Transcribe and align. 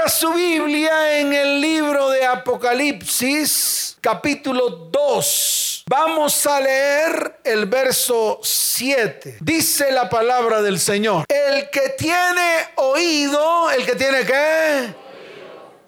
Abra 0.00 0.08
su 0.08 0.32
Biblia 0.32 1.18
en 1.18 1.32
el 1.32 1.60
libro 1.60 2.08
de 2.10 2.24
Apocalipsis, 2.24 3.98
capítulo 4.00 4.70
2. 4.90 5.84
Vamos 5.86 6.46
a 6.46 6.60
leer 6.60 7.40
el 7.44 7.66
verso 7.66 8.40
7. 8.42 9.38
Dice 9.40 9.90
la 9.92 10.08
palabra 10.08 10.62
del 10.62 10.78
Señor. 10.78 11.24
El 11.28 11.68
que 11.68 11.90
tiene 11.98 12.68
oído, 12.76 13.70
el 13.72 13.84
que 13.84 13.94
tiene 13.94 14.24
qué? 14.24 14.94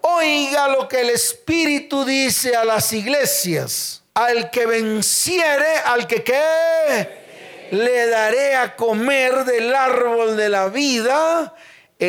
Oiga 0.01 0.67
lo 0.67 0.87
que 0.87 1.01
el 1.01 1.09
Espíritu 1.09 2.05
dice 2.05 2.55
a 2.55 2.63
las 2.65 2.93
iglesias. 2.93 4.03
Al 4.13 4.51
que 4.51 4.67
venciere, 4.67 5.77
al 5.85 6.05
que 6.05 6.23
qué, 6.23 7.69
le 7.71 8.07
daré 8.07 8.55
a 8.55 8.75
comer 8.75 9.43
del 9.45 9.73
árbol 9.73 10.37
de 10.37 10.49
la 10.49 10.67
vida 10.67 11.55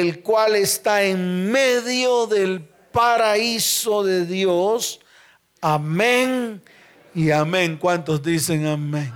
el 0.01 0.23
cual 0.23 0.57
está 0.57 1.05
en 1.05 1.53
medio 1.53 2.27
del 2.27 2.63
paraíso 2.91 4.03
de 4.03 4.27
Dios. 4.27 4.99
Amén 5.61 6.61
y 7.15 7.31
amén. 7.31 7.79
¿Cuántos 7.81 8.21
dicen 8.21 8.67
amén? 8.67 9.13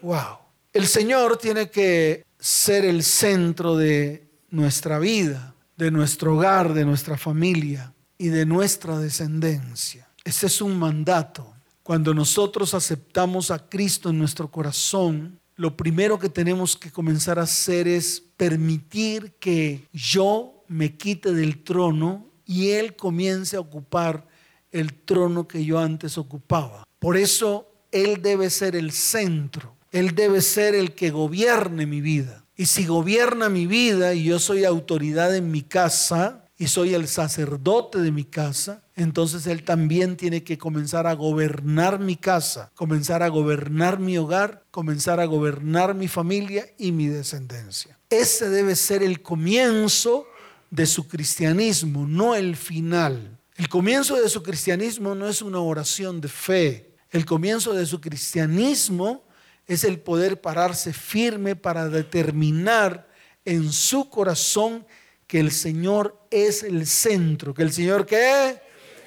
Wow. 0.00 0.38
El 0.72 0.86
Señor 0.86 1.38
tiene 1.38 1.70
que 1.70 2.24
ser 2.38 2.84
el 2.84 3.02
centro 3.02 3.76
de 3.76 4.28
nuestra 4.50 5.00
vida, 5.00 5.56
de 5.76 5.90
nuestro 5.90 6.36
hogar, 6.36 6.72
de 6.72 6.84
nuestra 6.84 7.18
familia 7.18 7.92
y 8.16 8.28
de 8.28 8.46
nuestra 8.46 8.96
descendencia. 8.96 10.08
Ese 10.22 10.46
es 10.46 10.62
un 10.62 10.78
mandato. 10.78 11.52
Cuando 11.82 12.14
nosotros 12.14 12.74
aceptamos 12.74 13.50
a 13.50 13.58
Cristo 13.68 14.10
en 14.10 14.20
nuestro 14.20 14.48
corazón, 14.52 15.39
lo 15.60 15.76
primero 15.76 16.18
que 16.18 16.30
tenemos 16.30 16.74
que 16.74 16.90
comenzar 16.90 17.38
a 17.38 17.42
hacer 17.42 17.86
es 17.86 18.22
permitir 18.38 19.34
que 19.38 19.86
yo 19.92 20.64
me 20.68 20.96
quite 20.96 21.34
del 21.34 21.62
trono 21.62 22.30
y 22.46 22.70
Él 22.70 22.96
comience 22.96 23.56
a 23.56 23.60
ocupar 23.60 24.26
el 24.72 24.94
trono 24.94 25.46
que 25.46 25.62
yo 25.62 25.78
antes 25.78 26.16
ocupaba. 26.16 26.88
Por 26.98 27.18
eso 27.18 27.70
Él 27.92 28.22
debe 28.22 28.48
ser 28.48 28.74
el 28.74 28.90
centro, 28.90 29.76
Él 29.92 30.14
debe 30.14 30.40
ser 30.40 30.74
el 30.74 30.94
que 30.94 31.10
gobierne 31.10 31.84
mi 31.84 32.00
vida. 32.00 32.46
Y 32.56 32.64
si 32.64 32.86
gobierna 32.86 33.50
mi 33.50 33.66
vida 33.66 34.14
y 34.14 34.24
yo 34.24 34.38
soy 34.38 34.64
autoridad 34.64 35.36
en 35.36 35.50
mi 35.50 35.60
casa 35.60 36.39
y 36.60 36.68
soy 36.68 36.92
el 36.92 37.08
sacerdote 37.08 38.00
de 38.00 38.12
mi 38.12 38.24
casa, 38.24 38.82
entonces 38.94 39.46
Él 39.46 39.64
también 39.64 40.18
tiene 40.18 40.44
que 40.44 40.58
comenzar 40.58 41.06
a 41.06 41.14
gobernar 41.14 41.98
mi 42.00 42.16
casa, 42.16 42.70
comenzar 42.74 43.22
a 43.22 43.28
gobernar 43.28 43.98
mi 43.98 44.18
hogar, 44.18 44.62
comenzar 44.70 45.20
a 45.20 45.24
gobernar 45.24 45.94
mi 45.94 46.06
familia 46.06 46.66
y 46.76 46.92
mi 46.92 47.06
descendencia. 47.06 47.98
Ese 48.10 48.50
debe 48.50 48.76
ser 48.76 49.02
el 49.02 49.22
comienzo 49.22 50.26
de 50.68 50.84
su 50.84 51.08
cristianismo, 51.08 52.06
no 52.06 52.34
el 52.34 52.54
final. 52.56 53.38
El 53.56 53.70
comienzo 53.70 54.20
de 54.20 54.28
su 54.28 54.42
cristianismo 54.42 55.14
no 55.14 55.30
es 55.30 55.40
una 55.40 55.60
oración 55.60 56.20
de 56.20 56.28
fe. 56.28 56.94
El 57.10 57.24
comienzo 57.24 57.72
de 57.72 57.86
su 57.86 58.02
cristianismo 58.02 59.24
es 59.66 59.82
el 59.82 59.98
poder 59.98 60.42
pararse 60.42 60.92
firme 60.92 61.56
para 61.56 61.88
determinar 61.88 63.08
en 63.46 63.72
su 63.72 64.10
corazón 64.10 64.84
que 65.30 65.38
el 65.38 65.52
Señor 65.52 66.18
es 66.28 66.64
el 66.64 66.88
centro, 66.88 67.54
que 67.54 67.62
el 67.62 67.72
Señor 67.72 68.04
qué 68.04 68.60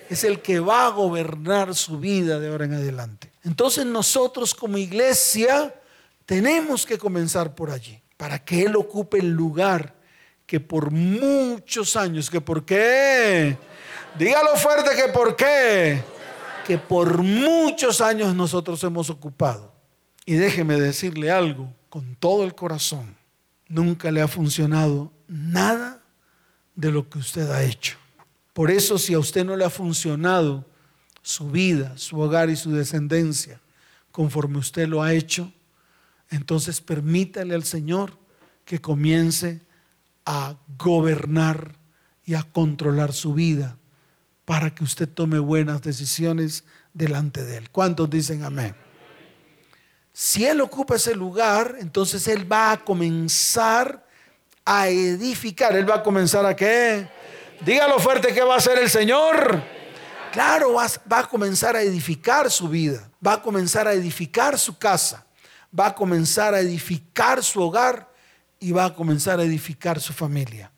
es 0.10 0.24
el 0.24 0.40
que 0.40 0.62
va 0.62 0.86
a 0.86 0.90
gobernar 0.90 1.76
su 1.76 2.00
vida 2.00 2.40
de 2.40 2.48
ahora 2.48 2.64
en 2.64 2.76
adelante. 2.76 3.30
Entonces 3.44 3.86
nosotros 3.86 4.56
como 4.56 4.78
iglesia 4.78 5.76
tenemos 6.26 6.86
que 6.86 6.98
comenzar 6.98 7.54
por 7.54 7.72
allí 7.72 8.02
para 8.16 8.40
que 8.40 8.64
Él 8.64 8.78
ocupe 8.78 9.18
el 9.18 9.32
lugar 9.32 9.96
que 10.46 10.62
por 10.62 10.92
muchos 10.92 11.98
años, 11.98 12.30
que 12.30 12.40
por 12.40 12.64
qué, 12.64 13.58
dígalo 14.18 14.56
fuerte 14.56 14.92
que 14.96 15.12
por 15.12 15.36
qué, 15.36 16.02
que 16.66 16.78
por 16.78 17.22
muchos 17.22 18.00
años 18.00 18.34
nosotros 18.34 18.82
hemos 18.86 19.10
ocupado. 19.10 19.74
Y 20.26 20.36
déjeme 20.36 20.80
decirle 20.80 21.32
algo 21.32 21.68
con 21.90 22.16
todo 22.16 22.46
el 22.46 22.56
corazón, 22.56 23.18
nunca 23.68 24.10
le 24.10 24.22
ha 24.22 24.30
funcionado 24.30 25.12
nada 25.28 26.00
de 26.76 26.92
lo 26.92 27.10
que 27.10 27.20
usted 27.20 27.50
ha 27.52 27.64
hecho. 27.64 27.98
Por 28.54 28.70
eso 28.70 28.98
si 28.98 29.14
a 29.14 29.20
usted 29.20 29.46
no 29.46 29.56
le 29.56 29.66
ha 29.66 29.70
funcionado 29.70 30.66
su 31.22 31.50
vida, 31.50 31.98
su 31.98 32.20
hogar 32.20 32.50
y 32.50 32.56
su 32.56 32.72
descendencia, 32.72 33.60
conforme 34.12 34.60
usted 34.60 34.88
lo 34.88 35.02
ha 35.02 35.14
hecho, 35.14 35.52
entonces 36.30 36.82
permítale 36.82 37.56
al 37.56 37.64
Señor 37.64 38.18
que 38.66 38.80
comience 38.80 39.62
a 40.26 40.56
gobernar 40.78 41.76
y 42.26 42.36
a 42.36 42.44
controlar 42.44 43.14
su 43.14 43.34
vida 43.34 43.78
para 44.46 44.74
que 44.74 44.84
usted 44.84 45.10
tome 45.10 45.40
buenas 45.40 45.82
decisiones 45.82 46.64
delante 46.94 47.44
de 47.44 47.58
Él. 47.58 47.70
¿Cuántos 47.70 48.10
dicen 48.10 48.44
amén? 48.44 48.76
Si 50.12 50.46
Él 50.46 50.62
ocupa 50.62 50.96
ese 50.96 51.16
lugar, 51.16 51.78
entonces 51.80 52.28
Él 52.28 52.50
va 52.50 52.72
a 52.72 52.84
comenzar 52.84 54.03
a 54.66 54.88
edificar. 54.88 55.76
Él 55.76 55.90
va 55.90 55.96
a 55.96 56.04
comenzar 56.04 56.46
a 56.46 56.56
qué? 56.56 57.08
Dígalo 57.62 58.00
fuerte 58.00 58.34
que 58.34 58.42
va 58.42 58.56
a 58.56 58.58
hacer 58.58 58.80
el 58.80 58.90
Señor. 58.90 59.62
Claro, 60.32 60.74
va, 60.74 60.88
va 61.12 61.20
a 61.20 61.28
comenzar 61.28 61.76
a 61.76 61.82
edificar 61.82 62.50
su 62.50 62.68
vida, 62.68 63.10
va 63.26 63.34
a 63.34 63.42
comenzar 63.42 63.88
a 63.88 63.94
edificar 63.94 64.58
su 64.58 64.78
casa 64.78 65.26
va 65.78 65.88
a 65.88 65.96
comenzar 65.96 66.54
a 66.54 66.60
edificar 66.60 67.44
su 67.44 67.62
hogar 67.62 68.10
y 68.60 68.72
va 68.72 68.86
a 68.86 68.94
comenzar 68.94 69.40
a 69.40 69.44
edificar 69.44 70.00
su 70.00 70.14
familia. 70.14 70.72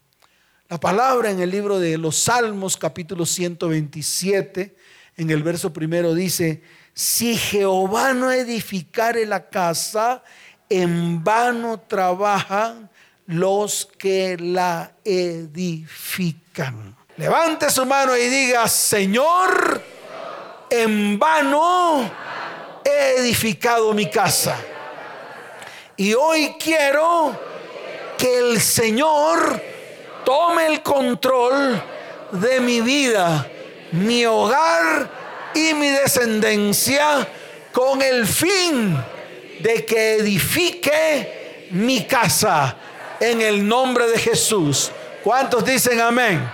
La 0.70 0.80
palabra 0.80 1.30
en 1.30 1.40
el 1.40 1.52
libro 1.52 1.80
de 1.80 1.98
los 1.98 2.16
Salmos 2.16 2.78
capítulo 2.78 3.26
127, 3.26 4.76
en 5.18 5.30
el 5.30 5.44
verso 5.44 5.72
primero 5.72 6.14
dice, 6.14 6.64
si 6.94 7.38
Jehová 7.38 8.14
no 8.14 8.32
edificare 8.32 9.26
la 9.26 9.50
casa, 9.50 10.24
en 10.70 11.24
vano 11.24 11.80
trabajan 11.82 12.90
los 13.28 13.90
que 13.98 14.38
la 14.40 14.92
edifican. 15.04 16.96
Levante 17.18 17.70
su 17.70 17.86
mano 17.86 18.16
y 18.16 18.28
diga, 18.28 18.68
Señor, 18.68 19.82
en 20.70 21.18
vano 21.18 22.10
he 22.84 23.16
edificado 23.20 23.94
mi 23.94 24.10
casa. 24.10 24.58
Y 25.98 26.14
hoy 26.14 26.56
quiero 26.60 27.40
que 28.18 28.40
el 28.40 28.60
Señor 28.60 29.62
tome 30.26 30.68
el 30.68 30.82
control 30.84 31.82
de 32.32 32.60
mi 32.60 32.82
vida, 32.82 33.48
mi 33.92 34.26
hogar 34.26 35.10
y 35.54 35.74
mi 35.74 35.90
descendencia 35.90 37.26
con 37.72 38.02
el 38.02 38.28
fin 38.28 38.98
de 39.62 39.86
que 39.86 40.16
edifique 40.16 41.68
mi 41.72 42.04
casa 42.06 42.76
en 43.20 43.42
el 43.42 43.68
nombre 43.68 44.08
de 44.08 44.20
Jesús. 44.20 44.92
¿Cuántos 45.24 45.66
dicen 45.66 46.00
amén? 46.00 46.48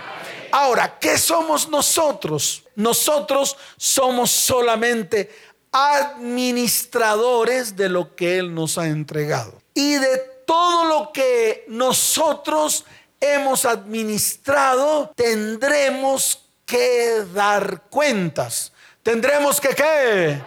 Ahora, 0.50 0.98
¿qué 0.98 1.18
somos 1.18 1.68
nosotros? 1.68 2.64
Nosotros 2.74 3.56
somos 3.76 4.30
solamente 4.30 5.30
administradores 5.72 7.76
de 7.76 7.88
lo 7.88 8.14
que 8.14 8.38
Él 8.38 8.54
nos 8.54 8.78
ha 8.78 8.86
entregado. 8.86 9.60
Y 9.74 9.94
de 9.94 10.18
todo 10.46 10.84
lo 10.84 11.12
que 11.12 11.64
nosotros 11.68 12.84
hemos 13.20 13.64
administrado, 13.64 15.12
tendremos 15.16 16.44
que 16.66 17.24
dar 17.32 17.82
cuentas. 17.88 18.72
Tendremos 19.02 19.60
que 19.60 19.70
qué. 19.70 20.40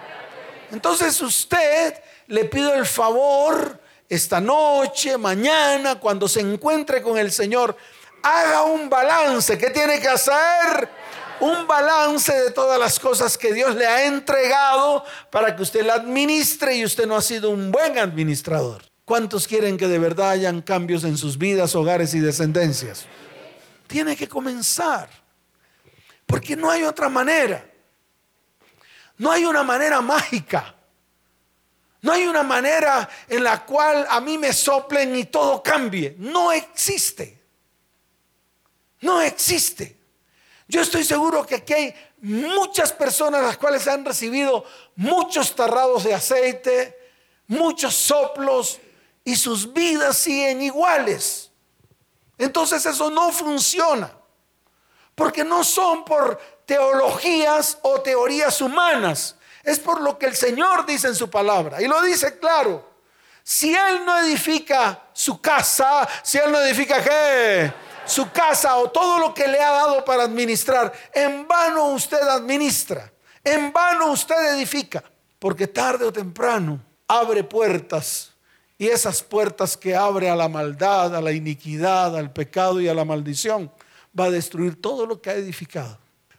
Entonces 0.72 1.20
usted 1.22 1.96
le 2.28 2.46
pido 2.46 2.74
el 2.74 2.86
favor 2.86 3.80
esta 4.08 4.40
noche, 4.40 5.18
mañana, 5.18 6.00
cuando 6.00 6.28
se 6.28 6.42
encuentre 6.42 7.02
con 7.02 7.18
el 7.18 7.32
Señor, 7.32 7.76
haga 8.22 8.64
un 8.64 8.90
balance. 8.90 9.58
¿Qué 9.58 9.70
tiene 9.70 10.00
que 10.00 10.08
hacer? 10.08 10.90
un 11.40 11.68
balance 11.68 12.34
de 12.34 12.52
todas 12.52 12.80
las 12.80 13.00
cosas 13.00 13.38
que 13.38 13.54
Dios 13.54 13.76
le 13.76 13.86
ha 13.86 14.06
entregado 14.06 15.04
para 15.30 15.56
que 15.56 15.64
usted 15.64 15.86
la 15.86 15.96
administre 15.96 16.76
y 16.76 16.86
usted 16.86 17.06
no 17.06 17.16
ha 17.16 17.22
sido 17.22 17.50
un 17.50 17.72
buen 17.72 17.98
administrador. 17.98 18.84
¿Cuántos 19.04 19.48
quieren 19.48 19.78
que 19.78 19.88
de 19.88 20.00
verdad 20.00 20.32
hayan 20.32 20.62
cambios 20.62 21.04
en 21.04 21.18
sus 21.18 21.38
vidas, 21.38 21.76
hogares 21.76 22.14
y 22.14 22.20
descendencias? 22.20 23.06
Tiene 23.88 24.16
que 24.16 24.28
comenzar, 24.28 25.10
porque 26.26 26.56
no 26.56 26.72
hay 26.72 26.84
otra 26.84 27.08
manera. 27.10 27.70
No 29.18 29.32
hay 29.32 29.46
una 29.46 29.64
manera 29.64 30.02
mágica. 30.02 30.75
No 32.06 32.12
hay 32.12 32.28
una 32.28 32.44
manera 32.44 33.10
en 33.28 33.44
la 33.44 33.66
cual 33.66 34.06
a 34.08 34.22
mí 34.22 34.38
me 34.38 34.54
soplen 34.54 35.16
y 35.16 35.26
todo 35.26 35.64
cambie. 35.64 36.16
No 36.20 36.52
existe. 36.52 37.42
No 39.02 39.24
existe. 39.24 39.98
Yo 40.68 40.82
estoy 40.82 41.04
seguro 41.04 41.44
que 41.48 41.56
aquí 41.56 41.74
hay 41.74 41.96
muchas 42.22 42.94
personas 42.94 43.42
las 43.42 43.58
cuales 43.58 43.88
han 43.88 44.06
recibido 44.06 44.66
muchos 44.96 45.56
tarrados 45.56 46.04
de 46.04 46.14
aceite, 46.14 46.96
muchos 47.48 47.96
soplos 47.96 48.80
y 49.24 49.36
sus 49.36 49.74
vidas 49.74 50.16
siguen 50.16 50.62
iguales. 50.62 51.50
Entonces 52.38 52.86
eso 52.86 53.10
no 53.10 53.32
funciona. 53.32 54.16
Porque 55.16 55.44
no 55.44 55.64
son 55.64 56.06
por 56.06 56.40
teologías 56.68 57.80
o 57.82 58.00
teorías 58.00 58.62
humanas. 58.62 59.38
Es 59.66 59.80
por 59.80 60.00
lo 60.00 60.18
que 60.20 60.28
el 60.28 60.36
Señor 60.36 60.86
dice 60.86 61.08
en 61.08 61.16
su 61.16 61.30
palabra. 61.30 61.82
Y 61.82 61.88
lo 61.88 62.02
dice 62.04 62.38
claro. 62.38 62.88
Si 63.44 63.76
Él 63.76 64.06
no 64.06 64.20
edifica 64.20 65.08
su 65.12 65.42
casa, 65.42 66.08
si 66.24 66.38
Él 66.38 66.52
no 66.52 66.60
edifica 66.60 67.04
qué? 67.04 67.74
Su 68.06 68.32
casa 68.32 68.78
o 68.78 68.92
todo 68.92 69.20
lo 69.20 69.34
que 69.34 69.48
le 69.48 69.60
ha 69.60 69.72
dado 69.72 70.06
para 70.06 70.24
administrar, 70.24 70.94
en 71.14 71.48
vano 71.48 71.90
usted 71.90 72.22
administra, 72.22 73.12
en 73.44 73.74
vano 73.74 74.12
usted 74.12 74.56
edifica, 74.56 75.04
porque 75.40 75.68
tarde 75.68 76.06
o 76.06 76.14
temprano 76.14 76.80
abre 77.08 77.44
puertas 77.44 78.32
y 78.78 78.88
esas 78.88 79.24
puertas 79.24 79.78
que 79.78 79.96
abre 79.96 80.30
a 80.30 80.36
la 80.36 80.50
maldad, 80.50 81.16
a 81.16 81.22
la 81.22 81.32
iniquidad, 81.32 82.16
al 82.16 82.32
pecado 82.32 82.82
y 82.82 82.88
a 82.88 82.94
la 82.94 83.06
maldición, 83.06 83.72
va 84.20 84.26
a 84.26 84.32
destruir 84.32 84.80
todo 84.80 85.06
lo 85.06 85.22
que 85.22 85.30
ha 85.32 85.34
edificado. 85.34 85.98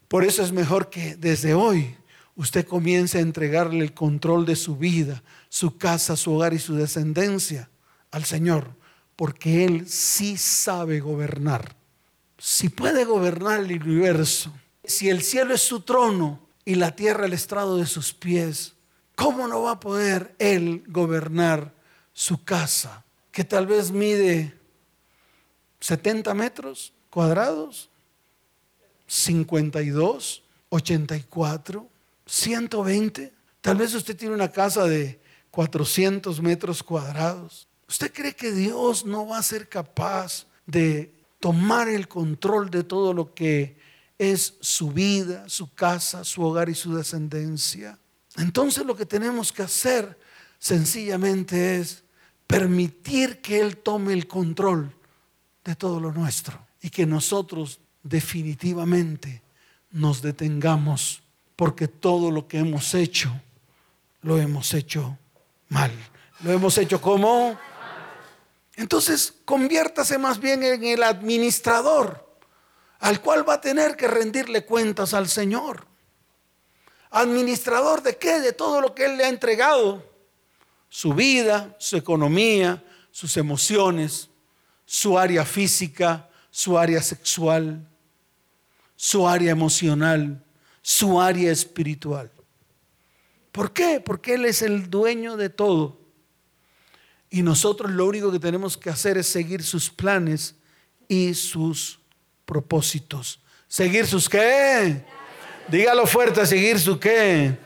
Por 0.09 0.25
eso 0.25 0.43
es 0.43 0.53
mejor 0.53 0.91
que 0.91 1.17
desde 1.17 1.55
hoy 1.55 1.97
usted 2.37 2.67
comience 2.67 3.19
a 3.19 3.23
entregarle 3.23 3.83
el 3.83 3.95
control 3.95 4.47
de 4.47 4.57
su 4.57 4.77
vida, 4.77 5.23
su 5.49 5.77
casa, 5.79 6.17
su 6.17 6.35
hogar 6.35 6.55
y 6.55 6.59
su 6.59 6.75
descendencia 6.75 7.71
al 8.11 8.25
Señor, 8.25 8.75
porque 9.17 9.65
Él 9.65 9.89
sí 9.89 10.37
sabe 10.37 11.01
gobernar. 11.01 11.75
Si 12.39 12.69
puede 12.69 13.05
gobernar 13.05 13.61
el 13.61 13.83
universo, 13.83 14.53
si 14.85 15.09
el 15.09 15.23
cielo 15.23 15.55
es 15.55 15.63
su 15.63 15.81
trono 15.81 16.47
y 16.65 16.75
la 16.75 16.95
tierra 16.95 17.27
el 17.27 17.33
estrado 17.33 17.79
de 17.79 17.87
sus 17.87 18.13
pies, 18.13 18.75
¿cómo 19.15 19.49
no 19.49 19.63
va 19.63 19.73
a 19.73 19.81
poder 19.81 20.35
Él 20.39 20.85
gobernar 20.87 21.75
su 22.13 22.45
casa, 22.45 23.05
que 23.33 23.45
tal 23.45 23.67
vez 23.67 23.91
mide 23.91 24.59
70 25.81 26.33
metros 26.35 26.93
cuadrados, 27.11 27.91
52, 29.07 30.43
84, 30.69 31.89
120? 32.27 33.33
Tal 33.61 33.77
vez 33.77 33.95
usted 33.95 34.17
tiene 34.17 34.35
una 34.35 34.51
casa 34.51 34.85
de 34.85 35.21
400 35.51 36.43
metros 36.43 36.83
cuadrados. 36.83 37.69
¿Usted 37.89 38.13
cree 38.13 38.35
que 38.35 38.53
Dios 38.53 39.07
no 39.07 39.27
va 39.27 39.39
a 39.39 39.43
ser 39.43 39.69
capaz 39.69 40.47
de 40.67 41.15
tomar 41.41 41.89
el 41.89 42.09
control 42.09 42.71
de 42.71 42.83
todo 42.83 43.15
lo 43.15 43.33
que 43.33 43.79
es 44.19 44.55
su 44.61 44.91
vida, 44.91 45.49
su 45.49 45.73
casa, 45.73 46.25
su 46.25 46.43
hogar 46.43 46.69
y 46.69 46.75
su 46.75 46.95
descendencia? 46.95 47.99
Entonces 48.37 48.85
lo 48.85 48.97
que 48.97 49.07
tenemos 49.07 49.53
que 49.53 49.63
hacer 49.63 50.19
sencillamente 50.59 51.77
es 51.77 52.05
permitir 52.47 53.41
que 53.41 53.61
Él 53.61 53.79
tome 53.79 54.13
el 54.13 54.27
control 54.27 54.95
de 55.65 55.75
todo 55.75 56.01
lo 56.01 56.13
nuestro 56.13 56.67
y 56.83 56.91
que 56.91 57.07
nosotros 57.07 57.81
definitivamente 58.03 59.43
nos 59.91 60.23
detengamos 60.23 61.23
porque 61.57 61.89
todo 61.89 62.31
lo 62.31 62.47
que 62.47 62.59
hemos 62.59 62.95
hecho 62.95 63.33
lo 64.23 64.39
hemos 64.39 64.75
hecho 64.75 65.19
mal. 65.69 65.91
Lo 66.41 66.53
hemos 66.53 66.77
hecho 66.79 67.01
como... 67.01 67.59
Entonces, 68.77 69.33
conviértase 69.47 70.19
más 70.19 70.39
bien 70.39 70.63
en 70.63 70.85
el 70.85 71.03
administrador, 71.03 72.39
al 73.01 73.23
cual 73.23 73.49
va 73.49 73.55
a 73.55 73.61
tener 73.61 73.97
que 73.97 74.07
rendirle 74.07 74.67
cuentas 74.67 75.15
al 75.15 75.29
Señor. 75.29 75.87
¿Administrador 77.11 78.03
de 78.03 78.19
qué? 78.19 78.41
De 78.41 78.53
todo 78.53 78.83
lo 78.83 78.95
que 78.95 79.07
Él 79.07 79.17
le 79.17 79.25
ha 79.25 79.29
entregado. 79.31 80.05
Su 80.91 81.15
vida, 81.15 81.75
su 81.79 81.97
economía, 81.97 82.85
sus 83.11 83.39
emociones, 83.39 84.29
su 84.85 85.19
área 85.19 85.47
física, 85.47 86.29
su 86.51 86.79
área 86.79 87.01
sexual, 87.01 87.89
su 88.95 89.27
área 89.27 89.53
emocional, 89.53 90.45
su 90.89 91.21
área 91.21 91.51
espiritual. 91.51 92.31
¿Por 93.51 93.73
qué? 93.73 94.01
Porque 94.01 94.35
Él 94.35 94.45
es 94.45 94.63
el 94.63 94.89
dueño 94.89 95.37
de 95.37 95.49
todo. 95.49 95.99
Y 97.29 97.43
nosotros 97.43 97.91
lo 97.91 98.07
único 98.07 98.31
que 98.31 98.39
tenemos 98.39 98.77
que 98.77 98.89
hacer 98.89 99.19
es 99.19 99.27
seguir 99.27 99.65
sus 99.65 99.91
planes 99.91 100.55
y 101.09 101.35
sus 101.35 101.99
propósitos. 102.45 103.41
¿Seguir 103.67 104.07
sus 104.07 104.29
qué? 104.29 105.05
Dígalo 105.67 106.07
fuerte, 106.07 106.47
seguir 106.47 106.79
su 106.79 107.01
qué? 107.01 107.59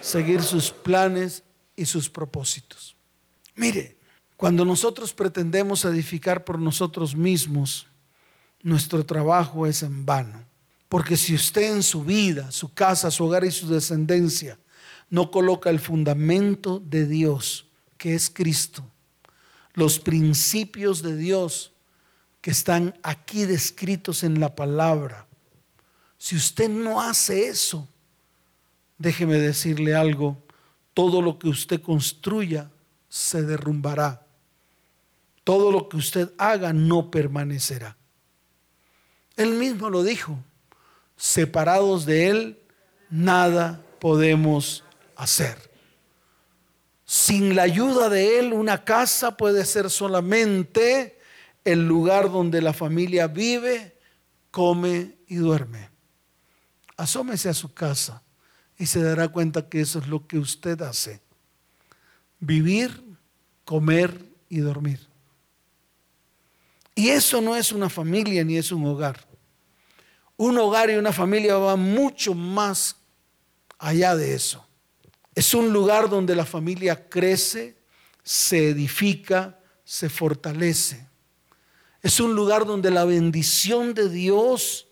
Seguir 0.00 0.40
sus 0.40 0.70
planes 0.70 1.42
y 1.74 1.84
sus 1.84 2.08
propósitos. 2.08 2.94
Mire, 3.56 3.96
cuando 4.36 4.64
nosotros 4.64 5.12
pretendemos 5.12 5.84
edificar 5.84 6.44
por 6.44 6.60
nosotros 6.60 7.16
mismos, 7.16 7.88
nuestro 8.62 9.04
trabajo 9.04 9.66
es 9.66 9.82
en 9.82 10.06
vano. 10.06 10.51
Porque 10.92 11.16
si 11.16 11.34
usted 11.34 11.72
en 11.72 11.82
su 11.82 12.04
vida, 12.04 12.52
su 12.52 12.74
casa, 12.74 13.10
su 13.10 13.24
hogar 13.24 13.46
y 13.46 13.50
su 13.50 13.66
descendencia 13.66 14.58
no 15.08 15.30
coloca 15.30 15.70
el 15.70 15.80
fundamento 15.80 16.80
de 16.80 17.06
Dios, 17.06 17.66
que 17.96 18.14
es 18.14 18.28
Cristo, 18.28 18.84
los 19.72 19.98
principios 19.98 21.00
de 21.00 21.16
Dios 21.16 21.72
que 22.42 22.50
están 22.50 22.94
aquí 23.02 23.46
descritos 23.46 24.22
en 24.22 24.38
la 24.38 24.54
palabra, 24.54 25.26
si 26.18 26.36
usted 26.36 26.68
no 26.68 27.00
hace 27.00 27.46
eso, 27.48 27.88
déjeme 28.98 29.38
decirle 29.38 29.94
algo, 29.94 30.44
todo 30.92 31.22
lo 31.22 31.38
que 31.38 31.48
usted 31.48 31.80
construya 31.80 32.70
se 33.08 33.40
derrumbará. 33.40 34.26
Todo 35.42 35.72
lo 35.72 35.88
que 35.88 35.96
usted 35.96 36.34
haga 36.36 36.74
no 36.74 37.10
permanecerá. 37.10 37.96
Él 39.36 39.54
mismo 39.54 39.88
lo 39.88 40.02
dijo, 40.02 40.38
separados 41.22 42.04
de 42.04 42.30
Él, 42.30 42.58
nada 43.08 43.80
podemos 44.00 44.82
hacer. 45.14 45.56
Sin 47.04 47.54
la 47.54 47.62
ayuda 47.62 48.08
de 48.08 48.40
Él, 48.40 48.52
una 48.52 48.82
casa 48.82 49.36
puede 49.36 49.64
ser 49.64 49.88
solamente 49.88 51.20
el 51.64 51.86
lugar 51.86 52.28
donde 52.28 52.60
la 52.60 52.72
familia 52.72 53.28
vive, 53.28 53.96
come 54.50 55.14
y 55.28 55.36
duerme. 55.36 55.90
Asómese 56.96 57.48
a 57.48 57.54
su 57.54 57.72
casa 57.72 58.20
y 58.76 58.86
se 58.86 59.00
dará 59.00 59.28
cuenta 59.28 59.68
que 59.68 59.80
eso 59.80 60.00
es 60.00 60.08
lo 60.08 60.26
que 60.26 60.40
usted 60.40 60.82
hace. 60.82 61.20
Vivir, 62.40 63.00
comer 63.64 64.24
y 64.48 64.58
dormir. 64.58 65.06
Y 66.96 67.10
eso 67.10 67.40
no 67.40 67.54
es 67.54 67.70
una 67.70 67.88
familia 67.88 68.42
ni 68.42 68.56
es 68.56 68.72
un 68.72 68.84
hogar. 68.86 69.31
Un 70.42 70.58
hogar 70.58 70.90
y 70.90 70.94
una 70.94 71.12
familia 71.12 71.56
va 71.56 71.76
mucho 71.76 72.34
más 72.34 72.96
allá 73.78 74.16
de 74.16 74.34
eso. 74.34 74.66
Es 75.36 75.54
un 75.54 75.72
lugar 75.72 76.10
donde 76.10 76.34
la 76.34 76.44
familia 76.44 77.08
crece, 77.08 77.76
se 78.24 78.70
edifica, 78.70 79.60
se 79.84 80.08
fortalece. 80.08 81.06
Es 82.02 82.18
un 82.18 82.34
lugar 82.34 82.66
donde 82.66 82.90
la 82.90 83.04
bendición 83.04 83.94
de 83.94 84.08
Dios 84.08 84.88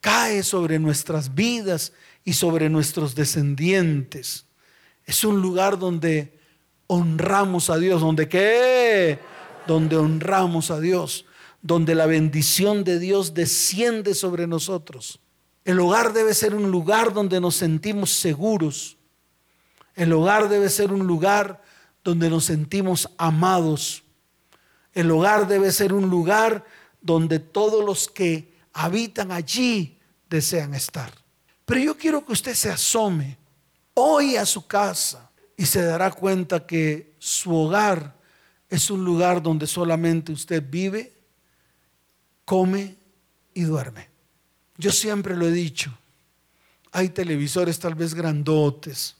cae 0.00 0.42
sobre 0.42 0.78
nuestras 0.78 1.34
vidas 1.34 1.92
y 2.24 2.32
sobre 2.32 2.70
nuestros 2.70 3.14
descendientes. 3.14 4.46
Es 5.04 5.22
un 5.22 5.42
lugar 5.42 5.78
donde 5.78 6.32
honramos 6.86 7.68
a 7.68 7.76
Dios, 7.76 8.00
donde 8.00 8.26
qué? 8.26 9.18
Donde 9.66 9.98
honramos 9.98 10.70
a 10.70 10.80
Dios, 10.80 11.25
donde 11.66 11.94
la 11.96 12.06
bendición 12.06 12.84
de 12.84 12.98
Dios 13.00 13.34
desciende 13.34 14.14
sobre 14.14 14.46
nosotros. 14.46 15.20
El 15.64 15.80
hogar 15.80 16.12
debe 16.12 16.32
ser 16.32 16.54
un 16.54 16.70
lugar 16.70 17.12
donde 17.12 17.40
nos 17.40 17.56
sentimos 17.56 18.10
seguros. 18.10 18.96
El 19.96 20.12
hogar 20.12 20.48
debe 20.48 20.68
ser 20.68 20.92
un 20.92 21.06
lugar 21.06 21.60
donde 22.04 22.30
nos 22.30 22.44
sentimos 22.44 23.10
amados. 23.18 24.04
El 24.92 25.10
hogar 25.10 25.48
debe 25.48 25.72
ser 25.72 25.92
un 25.92 26.08
lugar 26.08 26.64
donde 27.00 27.40
todos 27.40 27.84
los 27.84 28.08
que 28.08 28.54
habitan 28.72 29.32
allí 29.32 29.98
desean 30.30 30.72
estar. 30.72 31.10
Pero 31.64 31.80
yo 31.80 31.96
quiero 31.96 32.24
que 32.24 32.32
usted 32.32 32.54
se 32.54 32.70
asome 32.70 33.38
hoy 33.94 34.36
a 34.36 34.46
su 34.46 34.68
casa 34.68 35.30
y 35.56 35.66
se 35.66 35.82
dará 35.82 36.12
cuenta 36.12 36.64
que 36.64 37.16
su 37.18 37.52
hogar 37.52 38.14
es 38.68 38.88
un 38.88 39.04
lugar 39.04 39.42
donde 39.42 39.66
solamente 39.66 40.30
usted 40.30 40.62
vive, 40.64 41.15
come 42.46 42.96
y 43.52 43.64
duerme. 43.64 44.08
Yo 44.78 44.90
siempre 44.90 45.36
lo 45.36 45.46
he 45.46 45.52
dicho, 45.52 45.92
hay 46.92 47.10
televisores 47.10 47.78
tal 47.78 47.94
vez 47.94 48.14
grandotes, 48.14 49.16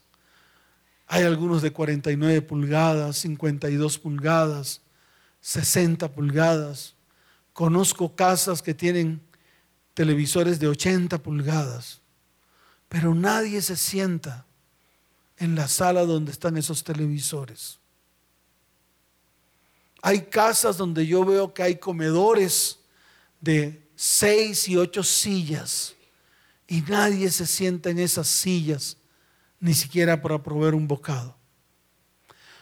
hay 1.06 1.24
algunos 1.24 1.60
de 1.60 1.72
49 1.72 2.42
pulgadas, 2.42 3.18
52 3.18 3.98
pulgadas, 3.98 4.80
60 5.40 6.10
pulgadas. 6.12 6.94
Conozco 7.52 8.16
casas 8.16 8.60
que 8.60 8.74
tienen 8.74 9.20
televisores 9.94 10.58
de 10.58 10.66
80 10.66 11.22
pulgadas. 11.22 12.00
Pero 12.88 13.14
nadie 13.14 13.62
se 13.62 13.76
sienta 13.76 14.44
en 15.38 15.54
la 15.54 15.68
sala 15.68 16.04
donde 16.04 16.32
están 16.32 16.56
esos 16.56 16.82
televisores. 16.82 17.78
Hay 20.02 20.22
casas 20.22 20.76
donde 20.76 21.06
yo 21.06 21.24
veo 21.24 21.54
que 21.54 21.62
hay 21.62 21.76
comedores 21.76 22.80
de 23.40 23.88
seis 23.94 24.68
y 24.68 24.76
ocho 24.76 25.02
sillas 25.02 25.94
y 26.68 26.80
nadie 26.82 27.30
se 27.30 27.46
sienta 27.46 27.90
en 27.90 27.98
esas 27.98 28.26
sillas 28.26 28.96
ni 29.60 29.74
siquiera 29.74 30.20
para 30.20 30.42
proveer 30.42 30.74
un 30.74 30.86
bocado. 30.86 31.36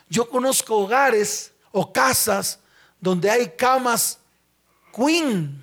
Yo 0.08 0.28
conozco 0.28 0.76
hogares 0.76 1.52
o 1.72 1.92
casas 1.92 2.58
donde 3.00 3.30
hay 3.30 3.48
camas 3.50 4.18
queen. 4.94 5.62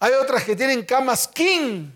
Hay 0.00 0.12
otras 0.14 0.44
que 0.44 0.56
tienen 0.56 0.84
camas 0.84 1.28
king. 1.28 1.90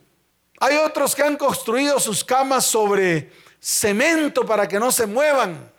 Hay 0.60 0.76
otros 0.76 1.14
que 1.14 1.22
han 1.22 1.36
construido 1.36 1.98
sus 1.98 2.22
camas 2.22 2.66
sobre 2.66 3.32
cemento 3.58 4.44
para 4.44 4.68
que 4.68 4.78
no 4.78 4.92
se 4.92 5.06
muevan. 5.06 5.70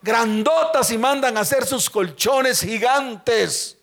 Grandotas 0.00 0.90
y 0.90 0.98
mandan 0.98 1.36
a 1.36 1.40
hacer 1.40 1.66
sus 1.66 1.90
colchones 1.90 2.60
gigantes. 2.60 3.76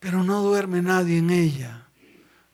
Pero 0.00 0.24
no 0.24 0.42
duerme 0.42 0.82
nadie 0.82 1.18
en 1.18 1.30
ella. 1.30 1.86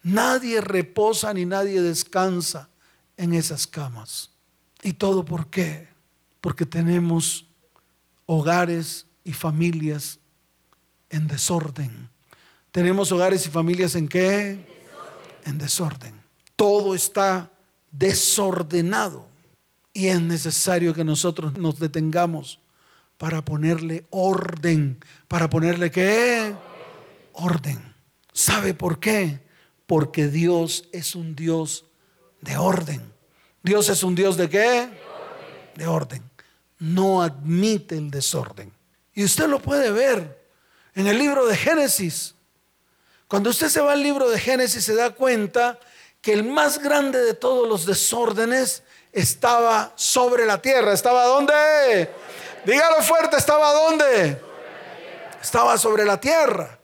Nadie 0.02 0.60
reposa 0.60 1.32
ni 1.32 1.46
nadie 1.46 1.80
descansa 1.80 2.68
en 3.16 3.32
esas 3.32 3.66
camas. 3.66 4.30
¿Y 4.82 4.92
todo 4.92 5.24
por 5.24 5.48
qué? 5.48 5.88
Porque 6.40 6.66
tenemos 6.66 7.46
hogares 8.26 9.06
y 9.24 9.32
familias 9.32 10.18
en 11.10 11.26
desorden. 11.26 12.08
Tenemos 12.70 13.10
hogares 13.10 13.46
y 13.46 13.50
familias 13.50 13.94
en 13.94 14.06
qué? 14.06 14.64
En 15.44 15.58
desorden. 15.58 16.14
Todo 16.56 16.94
está 16.94 17.50
desordenado 17.90 19.26
y 19.92 20.08
es 20.08 20.20
necesario 20.20 20.92
que 20.92 21.04
nosotros 21.04 21.56
nos 21.58 21.78
detengamos 21.78 22.60
para 23.18 23.44
ponerle 23.44 24.04
orden. 24.10 24.98
¿Para 25.26 25.48
ponerle 25.48 25.90
qué? 25.90 26.54
Orden. 27.36 27.94
¿Sabe 28.32 28.74
por 28.74 28.98
qué? 28.98 29.40
Porque 29.86 30.28
Dios 30.28 30.88
es 30.92 31.14
un 31.14 31.36
Dios 31.36 31.84
de 32.40 32.56
orden. 32.56 33.12
Dios 33.62 33.88
es 33.88 34.02
un 34.02 34.14
Dios 34.14 34.36
de 34.36 34.48
qué? 34.48 34.88
De 35.74 35.86
orden. 35.86 36.22
No 36.78 37.22
admite 37.22 37.96
el 37.96 38.10
desorden. 38.10 38.72
Y 39.14 39.24
usted 39.24 39.48
lo 39.48 39.60
puede 39.60 39.90
ver 39.90 40.46
en 40.94 41.06
el 41.06 41.18
libro 41.18 41.46
de 41.46 41.56
Génesis. 41.56 42.34
Cuando 43.28 43.50
usted 43.50 43.68
se 43.68 43.80
va 43.80 43.92
al 43.92 44.02
libro 44.02 44.28
de 44.30 44.38
Génesis 44.38 44.84
se 44.84 44.94
da 44.94 45.10
cuenta 45.10 45.78
que 46.20 46.32
el 46.32 46.44
más 46.44 46.78
grande 46.78 47.20
de 47.20 47.34
todos 47.34 47.68
los 47.68 47.86
desórdenes 47.86 48.82
estaba 49.12 49.92
sobre 49.96 50.46
la 50.46 50.60
tierra. 50.60 50.92
¿Estaba 50.92 51.24
dónde? 51.24 52.10
Dígalo 52.64 53.02
fuerte, 53.02 53.36
¿estaba 53.36 53.72
dónde? 53.72 54.40
Estaba 55.40 55.78
sobre 55.78 56.04
la 56.04 56.20
tierra. 56.20 56.78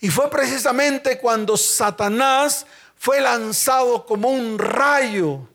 Y 0.00 0.10
fue 0.10 0.30
precisamente 0.30 1.18
cuando 1.18 1.56
Satanás 1.56 2.66
fue 2.96 3.20
lanzado 3.20 4.06
como 4.06 4.28
un 4.30 4.58
rayo 4.58 5.48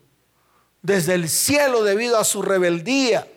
desde 0.81 1.15
el 1.15 1.29
cielo 1.29 1.84
debido 1.84 2.17
a 2.17 2.24
su 2.24 2.41
rebeldía. 2.41 3.27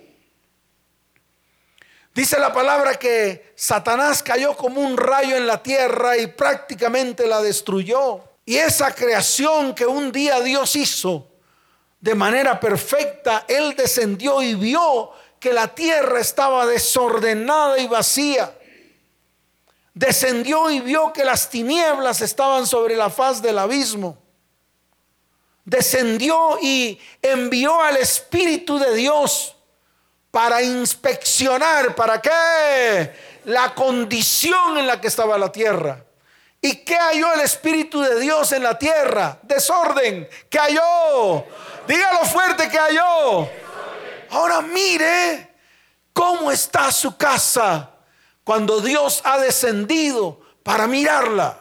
Dice 2.15 2.39
la 2.39 2.53
palabra 2.53 2.95
que 2.95 3.53
Satanás 3.57 4.23
cayó 4.23 4.55
como 4.55 4.81
un 4.81 4.99
rayo 4.99 5.37
en 5.37 5.47
la 5.47 5.63
tierra 5.63 6.19
y 6.19 6.27
prácticamente 6.27 7.27
la 7.27 7.41
destruyó. 7.41 8.23
Y 8.45 8.57
esa 8.57 8.95
creación 8.95 9.75
que 9.75 9.87
un 9.87 10.13
día 10.13 10.41
Dios 10.41 10.77
hizo 10.77 11.29
de 12.01 12.15
manera 12.15 12.61
perfecta, 12.61 13.45
Él 13.49 13.75
descendió 13.77 14.43
y 14.43 14.55
vio 14.55 15.13
que 15.39 15.53
la 15.53 15.69
tierra 15.69 16.21
estaba 16.21 16.67
desordenada 16.67 17.79
y 17.79 17.87
vacía 17.87 18.53
descendió 19.95 20.71
y 20.71 20.81
vio 20.81 21.13
que 21.13 21.25
las 21.25 21.49
tinieblas 21.51 22.21
estaban 22.21 22.67
sobre 22.67 22.97
la 22.97 23.11
faz 23.11 23.43
del 23.43 23.59
abismo. 23.59 24.19
Descendió 25.65 26.59
y 26.61 27.01
envió 27.21 27.81
al 27.81 27.97
Espíritu 27.97 28.79
de 28.79 28.95
Dios 28.95 29.57
para 30.31 30.63
inspeccionar, 30.63 31.95
¿para 31.95 32.21
qué? 32.21 33.13
La 33.45 33.75
condición 33.75 34.79
en 34.79 34.87
la 34.87 35.01
que 35.01 35.09
estaba 35.09 35.39
la 35.39 35.53
tierra. 35.53 36.05
¿Y 36.61 36.77
qué 36.77 36.97
halló 36.97 37.33
el 37.35 37.41
Espíritu 37.41 38.01
de 38.01 38.21
Dios 38.21 38.53
en 38.53 38.63
la 38.63 38.79
tierra? 38.79 39.39
Desorden. 39.43 40.29
¿Qué 40.49 40.59
halló? 40.59 41.45
Dígalo 41.87 42.25
fuerte 42.25 42.69
que 42.69 42.79
halló. 42.79 43.49
Ahora 44.31 44.63
mire 44.63 45.55
cómo 46.13 46.51
está 46.51 46.91
su 46.91 47.17
casa 47.17 47.92
cuando 48.45 48.81
Dios 48.81 49.21
ha 49.25 49.39
descendido 49.39 50.41
para 50.63 50.87
mirarla. 50.87 51.59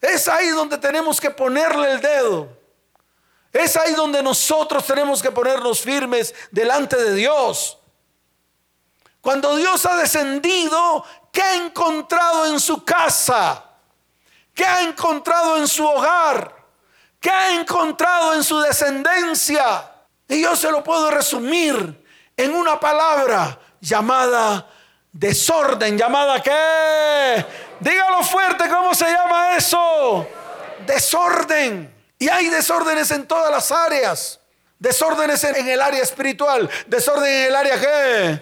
Es 0.00 0.28
ahí 0.28 0.48
donde 0.48 0.76
tenemos 0.78 1.20
que 1.20 1.30
ponerle 1.30 1.92
el 1.92 2.00
dedo. 2.00 2.48
Es 3.52 3.76
ahí 3.76 3.92
donde 3.92 4.22
nosotros 4.22 4.84
tenemos 4.84 5.22
que 5.22 5.30
ponernos 5.30 5.80
firmes 5.80 6.34
delante 6.50 6.96
de 6.96 7.14
Dios. 7.14 7.78
Cuando 9.20 9.56
Dios 9.56 9.86
ha 9.86 9.96
descendido, 9.96 11.04
¿qué 11.32 11.40
ha 11.40 11.54
encontrado 11.54 12.46
en 12.46 12.60
su 12.60 12.84
casa? 12.84 13.64
¿Qué 14.52 14.66
ha 14.66 14.82
encontrado 14.82 15.56
en 15.56 15.66
su 15.66 15.86
hogar? 15.86 16.54
¿Qué 17.18 17.30
ha 17.30 17.58
encontrado 17.58 18.34
en 18.34 18.44
su 18.44 18.60
descendencia? 18.60 19.90
Y 20.28 20.42
yo 20.42 20.54
se 20.54 20.70
lo 20.70 20.84
puedo 20.84 21.10
resumir 21.10 22.04
en 22.36 22.54
una 22.54 22.78
palabra 22.78 23.58
llamada 23.84 24.66
desorden, 25.12 25.96
llamada 25.96 26.42
qué? 26.42 27.46
Dígalo 27.80 28.22
fuerte, 28.22 28.68
¿cómo 28.68 28.94
se 28.94 29.04
llama 29.04 29.56
eso? 29.56 30.26
Desorden. 30.86 31.92
Y 32.18 32.28
hay 32.28 32.48
desórdenes 32.48 33.10
en 33.10 33.26
todas 33.26 33.50
las 33.50 33.70
áreas. 33.70 34.40
Desórdenes 34.78 35.44
en 35.44 35.68
el 35.68 35.80
área 35.80 36.02
espiritual, 36.02 36.68
desorden 36.86 37.32
en 37.32 37.46
el 37.46 37.56
área 37.56 37.80
qué? 37.80 38.40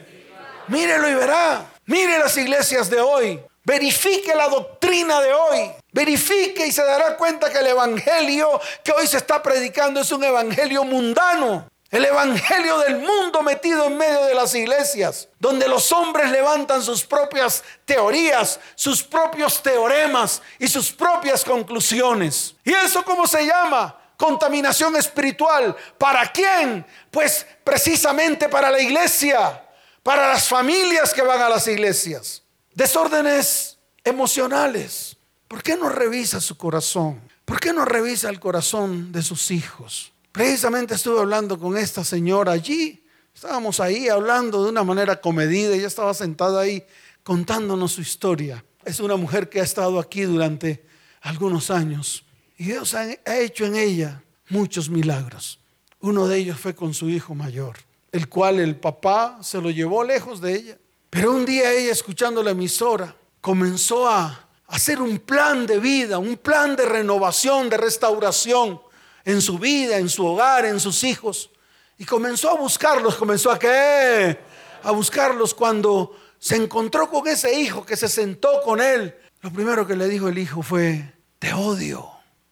Mírelo 0.68 1.08
y 1.08 1.14
verá. 1.14 1.66
Mire 1.86 2.18
las 2.18 2.36
iglesias 2.36 2.88
de 2.88 3.00
hoy. 3.00 3.40
Verifique 3.64 4.34
la 4.34 4.48
doctrina 4.48 5.20
de 5.20 5.32
hoy. 5.32 5.72
Verifique 5.92 6.66
y 6.66 6.72
se 6.72 6.82
dará 6.82 7.16
cuenta 7.16 7.50
que 7.52 7.58
el 7.58 7.68
evangelio 7.68 8.60
que 8.82 8.92
hoy 8.92 9.06
se 9.06 9.18
está 9.18 9.42
predicando 9.42 10.00
es 10.00 10.10
un 10.10 10.24
evangelio 10.24 10.84
mundano. 10.84 11.68
El 11.92 12.06
evangelio 12.06 12.78
del 12.78 13.00
mundo 13.00 13.42
metido 13.42 13.86
en 13.86 13.98
medio 13.98 14.24
de 14.24 14.34
las 14.34 14.54
iglesias, 14.54 15.28
donde 15.38 15.68
los 15.68 15.92
hombres 15.92 16.30
levantan 16.30 16.82
sus 16.82 17.04
propias 17.04 17.62
teorías, 17.84 18.58
sus 18.74 19.02
propios 19.02 19.62
teoremas 19.62 20.40
y 20.58 20.68
sus 20.68 20.90
propias 20.90 21.44
conclusiones. 21.44 22.54
¿Y 22.64 22.72
eso 22.72 23.04
cómo 23.04 23.26
se 23.26 23.44
llama? 23.44 23.94
Contaminación 24.16 24.96
espiritual. 24.96 25.76
¿Para 25.98 26.32
quién? 26.32 26.86
Pues 27.10 27.44
precisamente 27.62 28.48
para 28.48 28.70
la 28.70 28.80
iglesia, 28.80 29.62
para 30.02 30.28
las 30.28 30.48
familias 30.48 31.12
que 31.12 31.20
van 31.20 31.42
a 31.42 31.50
las 31.50 31.68
iglesias. 31.68 32.42
Desórdenes 32.72 33.76
emocionales. 34.02 35.14
¿Por 35.46 35.62
qué 35.62 35.76
no 35.76 35.90
revisa 35.90 36.40
su 36.40 36.56
corazón? 36.56 37.20
¿Por 37.44 37.60
qué 37.60 37.74
no 37.74 37.84
revisa 37.84 38.30
el 38.30 38.40
corazón 38.40 39.12
de 39.12 39.20
sus 39.20 39.50
hijos? 39.50 40.11
Precisamente 40.32 40.94
estuve 40.94 41.20
hablando 41.20 41.58
con 41.58 41.76
esta 41.76 42.02
señora 42.02 42.52
allí. 42.52 43.04
Estábamos 43.34 43.80
ahí 43.80 44.08
hablando 44.08 44.64
de 44.64 44.70
una 44.70 44.82
manera 44.82 45.20
comedida. 45.20 45.74
Ella 45.74 45.86
estaba 45.86 46.14
sentada 46.14 46.62
ahí 46.62 46.82
contándonos 47.22 47.92
su 47.92 48.00
historia. 48.00 48.64
Es 48.82 48.98
una 49.00 49.16
mujer 49.16 49.50
que 49.50 49.60
ha 49.60 49.64
estado 49.64 49.98
aquí 50.00 50.22
durante 50.22 50.86
algunos 51.20 51.70
años. 51.70 52.24
Y 52.56 52.64
Dios 52.64 52.94
ha, 52.94 53.12
hecho 53.38 53.66
en 53.66 53.76
ella 53.76 54.22
muchos 54.48 54.88
milagros. 54.88 55.58
Uno 56.00 56.26
de 56.26 56.38
ellos 56.38 56.58
fue 56.58 56.74
con 56.74 56.94
su 56.94 57.10
hijo 57.10 57.34
mayor, 57.34 57.76
el 58.10 58.28
cual 58.30 58.58
el 58.58 58.76
papá 58.76 59.38
se 59.42 59.60
lo 59.60 59.70
llevó 59.70 60.02
lejos 60.02 60.40
de 60.40 60.54
ella. 60.54 60.78
Pero 61.10 61.32
un 61.32 61.44
día 61.44 61.70
ella, 61.72 61.92
escuchando 61.92 62.42
la 62.42 62.52
emisora, 62.52 63.14
comenzó 63.42 64.08
a 64.08 64.48
hacer 64.68 65.02
un 65.02 65.18
plan 65.18 65.66
de 65.66 65.78
vida, 65.78 66.16
un 66.16 66.38
plan 66.38 66.74
de 66.74 66.86
renovación, 66.86 67.68
de 67.68 67.76
restauración 67.76 68.80
en 69.24 69.40
su 69.40 69.58
vida, 69.58 69.98
en 69.98 70.08
su 70.08 70.24
hogar, 70.24 70.64
en 70.64 70.80
sus 70.80 71.04
hijos. 71.04 71.50
Y 71.98 72.04
comenzó 72.04 72.50
a 72.50 72.56
buscarlos, 72.56 73.14
comenzó 73.16 73.50
a 73.50 73.58
qué? 73.58 74.38
A 74.82 74.90
buscarlos 74.90 75.54
cuando 75.54 76.16
se 76.38 76.56
encontró 76.56 77.08
con 77.08 77.28
ese 77.28 77.60
hijo 77.60 77.86
que 77.86 77.96
se 77.96 78.08
sentó 78.08 78.62
con 78.62 78.80
él. 78.80 79.14
Lo 79.40 79.52
primero 79.52 79.86
que 79.86 79.96
le 79.96 80.08
dijo 80.08 80.28
el 80.28 80.38
hijo 80.38 80.62
fue, 80.62 81.12
te 81.38 81.52
odio. 81.52 82.08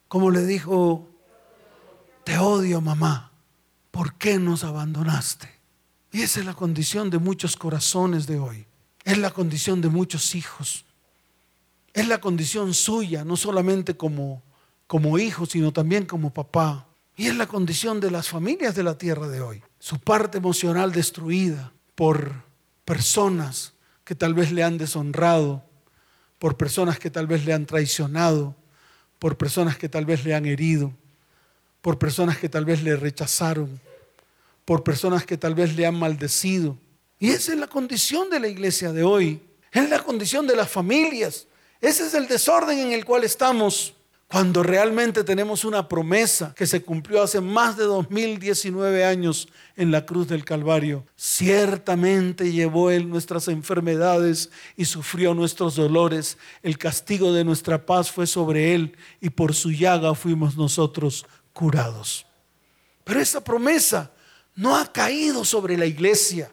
Como 0.09 0.31
le 0.31 0.45
dijo, 0.45 1.09
te 2.25 2.39
odio 2.39 2.81
mamá, 2.81 3.33
¿por 3.91 4.15
qué 4.15 4.39
nos 4.39 4.65
abandonaste? 4.65 5.49
Y 6.13 6.23
esa 6.23 6.41
es 6.41 6.47
la 6.47 6.55
condición 6.55 7.11
de 7.11 7.19
muchos 7.19 7.57
corazones 7.57 8.27
de 8.27 8.39
hoy. 8.39 8.67
Es 9.05 9.19
la 9.19 9.31
condición 9.31 9.81
de 9.81 9.89
muchos 9.89 10.35
hijos. 10.35 10.85
Es 11.93 12.07
la 12.09 12.19
condición 12.19 12.75
suya, 12.75 13.25
no 13.25 13.37
solamente 13.37 13.97
como 13.97 14.43
como 14.91 15.21
hijo, 15.21 15.47
sino 15.47 15.73
también 15.73 16.05
como 16.05 16.35
papá. 16.35 16.89
Y 17.17 17.29
es 17.29 17.37
la 17.37 17.47
condición 17.47 18.01
de 18.01 18.11
las 18.11 18.29
familias 18.29 18.75
de 18.75 18.83
la 18.83 18.99
tierra 18.99 19.29
de 19.29 19.41
hoy. 19.41 19.63
Su 19.79 20.01
parte 20.01 20.39
emocional 20.39 20.91
destruida 20.91 21.73
por 21.95 22.43
personas 22.85 23.73
que 24.03 24.17
tal 24.17 24.35
vez 24.35 24.51
le 24.51 24.65
han 24.65 24.79
deshonrado, 24.79 25.63
por 26.41 26.57
personas 26.57 26.99
que 26.99 27.09
tal 27.09 27.29
vez 27.29 27.45
le 27.45 27.53
han 27.53 27.67
traicionado, 27.67 28.57
por 29.21 29.37
personas 29.37 29.79
que 29.79 29.89
tal 29.89 30.07
vez 30.07 30.25
le 30.25 30.35
han 30.35 30.45
herido, 30.45 30.93
por 31.83 31.97
personas 31.97 32.39
que 32.39 32.49
tal 32.49 32.65
vez 32.65 32.83
le 32.83 32.97
rechazaron, 32.97 33.81
por 34.65 34.83
personas 34.83 35.25
que 35.25 35.37
tal 35.37 35.55
vez 35.55 35.77
le 35.77 35.87
han 35.87 35.97
maldecido. 35.97 36.77
Y 37.21 37.31
esa 37.31 37.53
es 37.53 37.61
la 37.61 37.69
condición 37.69 38.29
de 38.29 38.41
la 38.41 38.49
iglesia 38.49 38.93
de 38.93 39.05
hoy, 39.05 39.41
es 39.71 39.89
la 39.89 40.03
condición 40.03 40.49
de 40.49 40.57
las 40.57 40.69
familias, 40.69 41.47
ese 41.81 42.09
es 42.09 42.15
el 42.15 42.27
desorden 42.27 42.77
en 42.77 42.91
el 42.91 43.05
cual 43.05 43.23
estamos 43.23 43.95
cuando 44.31 44.63
realmente 44.63 45.25
tenemos 45.25 45.65
una 45.65 45.89
promesa 45.89 46.55
que 46.55 46.65
se 46.65 46.85
cumplió 46.85 47.21
hace 47.21 47.41
más 47.41 47.77
de 47.77 47.83
2019 47.83 49.05
años 49.05 49.49
en 49.75 49.91
la 49.91 50.07
cruz 50.07 50.29
del 50.29 50.45
Calvario. 50.45 51.05
Ciertamente 51.17 52.53
llevó 52.53 52.93
Él 52.93 53.09
nuestras 53.09 53.49
enfermedades 53.49 54.51
y 54.77 54.85
sufrió 54.85 55.35
nuestros 55.35 55.75
dolores. 55.75 56.39
El 56.63 56.79
castigo 56.79 57.33
de 57.33 57.43
nuestra 57.43 57.85
paz 57.85 58.13
fue 58.13 58.29
sobre 58.29 58.73
Él 58.73 58.97
y 59.21 59.31
por 59.31 59.53
su 59.53 59.73
llaga 59.73 60.15
fuimos 60.15 60.57
nosotros 60.57 61.27
curados. 61.53 62.25
Pero 63.03 63.19
esa 63.19 63.43
promesa 63.43 64.13
no 64.55 64.77
ha 64.77 64.93
caído 64.93 65.45
sobre 65.45 65.77
la 65.77 65.87
iglesia. 65.87 66.53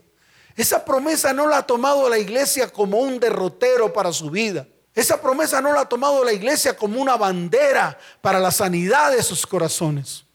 Esa 0.56 0.84
promesa 0.84 1.32
no 1.32 1.48
la 1.48 1.60
ha 1.60 1.68
tomado 1.68 2.10
la 2.10 2.18
iglesia 2.18 2.70
como 2.70 2.98
un 2.98 3.20
derrotero 3.20 3.94
para 3.94 4.12
su 4.12 4.32
vida. 4.32 4.68
Esa 4.98 5.22
promesa 5.22 5.62
no 5.62 5.72
la 5.74 5.82
ha 5.82 5.86
tomado 5.88 6.24
la 6.24 6.34
iglesia 6.34 6.76
como 6.76 7.00
una 7.00 7.16
bandera 7.16 7.96
para 8.20 8.40
la 8.40 8.50
sanidad 8.50 9.12
de 9.12 9.22
sus 9.22 9.46
corazones. 9.46 10.26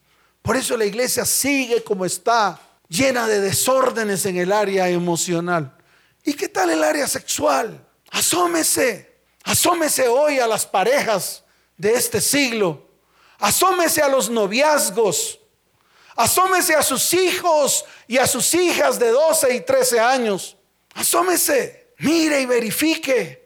Por 0.40 0.56
eso 0.56 0.76
la 0.76 0.84
iglesia 0.84 1.24
sigue 1.24 1.82
como 1.82 2.04
está, 2.04 2.60
llena 2.86 3.26
de 3.26 3.40
desórdenes 3.40 4.24
en 4.24 4.36
el 4.36 4.52
área 4.52 4.88
emocional. 4.88 5.76
¿Y 6.22 6.34
qué 6.34 6.48
tal 6.48 6.70
el 6.70 6.84
área 6.84 7.08
sexual? 7.08 7.84
Asómese, 8.12 9.12
asómese 9.42 10.06
hoy 10.06 10.38
a 10.38 10.46
las 10.46 10.64
parejas 10.64 11.42
de 11.76 11.94
este 11.94 12.20
siglo. 12.20 12.88
Asómese 13.40 14.00
a 14.00 14.06
los 14.06 14.30
noviazgos. 14.30 15.40
Asómese 16.14 16.76
a 16.76 16.84
sus 16.84 17.12
hijos 17.14 17.84
y 18.06 18.16
a 18.16 18.28
sus 18.28 18.54
hijas 18.54 19.00
de 19.00 19.08
12 19.08 19.56
y 19.56 19.60
13 19.62 19.98
años. 19.98 20.56
Asómese, 20.94 21.94
mire 21.98 22.40
y 22.42 22.46
verifique 22.46 23.41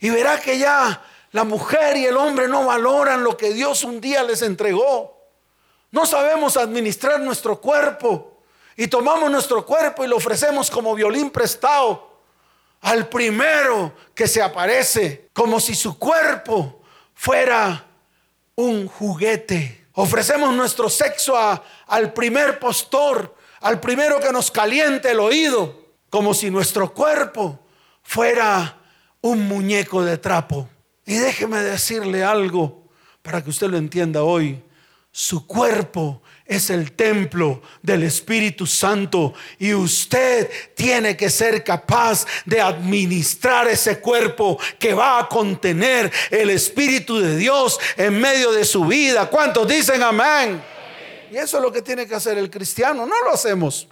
y 0.00 0.10
verá 0.10 0.40
que 0.40 0.58
ya 0.58 1.02
la 1.32 1.44
mujer 1.44 1.96
y 1.96 2.06
el 2.06 2.16
hombre 2.16 2.48
no 2.48 2.64
valoran 2.64 3.22
lo 3.22 3.36
que 3.36 3.52
Dios 3.52 3.84
un 3.84 4.00
día 4.00 4.22
les 4.22 4.42
entregó. 4.42 5.18
No 5.90 6.06
sabemos 6.06 6.56
administrar 6.56 7.20
nuestro 7.20 7.60
cuerpo 7.60 8.42
y 8.76 8.88
tomamos 8.88 9.30
nuestro 9.30 9.64
cuerpo 9.64 10.04
y 10.04 10.08
lo 10.08 10.16
ofrecemos 10.16 10.70
como 10.70 10.94
violín 10.94 11.30
prestado 11.30 12.08
al 12.80 13.08
primero 13.08 13.92
que 14.14 14.28
se 14.28 14.40
aparece, 14.40 15.30
como 15.32 15.58
si 15.58 15.74
su 15.74 15.98
cuerpo 15.98 16.80
fuera 17.14 17.84
un 18.54 18.86
juguete. 18.86 19.86
Ofrecemos 19.94 20.54
nuestro 20.54 20.88
sexo 20.88 21.36
al 21.86 22.12
primer 22.12 22.60
postor, 22.60 23.34
al 23.60 23.80
primero 23.80 24.20
que 24.20 24.32
nos 24.32 24.50
caliente 24.50 25.10
el 25.10 25.18
oído, 25.18 25.74
como 26.08 26.34
si 26.34 26.50
nuestro 26.50 26.94
cuerpo 26.94 27.58
fuera 28.02 28.77
un 29.28 29.46
muñeco 29.46 30.04
de 30.04 30.18
trapo. 30.18 30.68
Y 31.06 31.14
déjeme 31.14 31.62
decirle 31.62 32.24
algo 32.24 32.88
para 33.22 33.42
que 33.42 33.50
usted 33.50 33.68
lo 33.68 33.76
entienda 33.76 34.22
hoy. 34.22 34.62
Su 35.10 35.46
cuerpo 35.46 36.22
es 36.44 36.70
el 36.70 36.92
templo 36.92 37.62
del 37.82 38.02
Espíritu 38.04 38.66
Santo 38.66 39.34
y 39.58 39.74
usted 39.74 40.50
tiene 40.74 41.16
que 41.16 41.28
ser 41.28 41.64
capaz 41.64 42.26
de 42.44 42.60
administrar 42.60 43.66
ese 43.68 44.00
cuerpo 44.00 44.58
que 44.78 44.94
va 44.94 45.18
a 45.18 45.28
contener 45.28 46.12
el 46.30 46.50
Espíritu 46.50 47.18
de 47.18 47.36
Dios 47.36 47.78
en 47.96 48.20
medio 48.20 48.52
de 48.52 48.64
su 48.64 48.84
vida. 48.84 49.28
¿Cuántos 49.28 49.66
dicen 49.66 50.02
amén? 50.02 50.62
Y 51.30 51.36
eso 51.36 51.56
es 51.56 51.62
lo 51.62 51.72
que 51.72 51.82
tiene 51.82 52.06
que 52.06 52.14
hacer 52.14 52.38
el 52.38 52.50
cristiano. 52.50 53.06
No 53.06 53.24
lo 53.24 53.32
hacemos. 53.32 53.88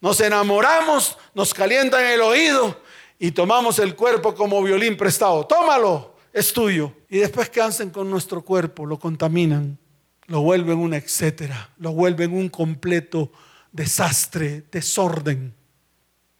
Nos 0.00 0.20
enamoramos, 0.20 1.18
nos 1.34 1.52
calientan 1.52 2.04
el 2.04 2.20
oído 2.20 2.87
y 3.18 3.32
tomamos 3.32 3.78
el 3.78 3.96
cuerpo 3.96 4.34
como 4.34 4.62
violín 4.62 4.96
prestado. 4.96 5.46
Tómalo, 5.46 6.14
es 6.32 6.52
tuyo. 6.52 6.92
Y 7.08 7.18
después 7.18 7.50
cansen 7.50 7.90
con 7.90 8.08
nuestro 8.10 8.42
cuerpo, 8.42 8.86
lo 8.86 8.98
contaminan, 8.98 9.78
lo 10.26 10.42
vuelven 10.42 10.78
una 10.78 10.96
etcétera, 10.96 11.70
lo 11.78 11.92
vuelven 11.92 12.32
un 12.32 12.48
completo 12.48 13.32
desastre, 13.72 14.64
desorden. 14.70 15.54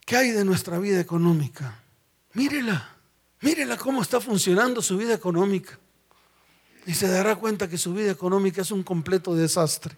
¿Qué 0.04 0.16
hay 0.16 0.30
de 0.30 0.44
nuestra 0.44 0.78
vida 0.78 1.00
económica? 1.00 1.82
Mírela, 2.34 2.96
mírela 3.40 3.76
cómo 3.76 4.02
está 4.02 4.20
funcionando 4.20 4.80
su 4.80 4.96
vida 4.96 5.14
económica. 5.14 5.78
Y 6.86 6.94
se 6.94 7.08
dará 7.08 7.36
cuenta 7.36 7.68
que 7.68 7.76
su 7.76 7.92
vida 7.92 8.10
económica 8.10 8.62
es 8.62 8.70
un 8.70 8.82
completo 8.82 9.34
desastre, 9.34 9.94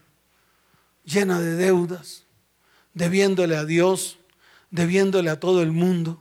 llena 1.05 1.39
de 1.39 1.55
deudas, 1.55 2.25
debiéndole 2.95 3.57
a 3.57 3.65
Dios, 3.65 4.19
debiéndole 4.71 5.31
a 5.31 5.39
todo 5.39 5.63
el 5.63 5.71
mundo 5.71 6.19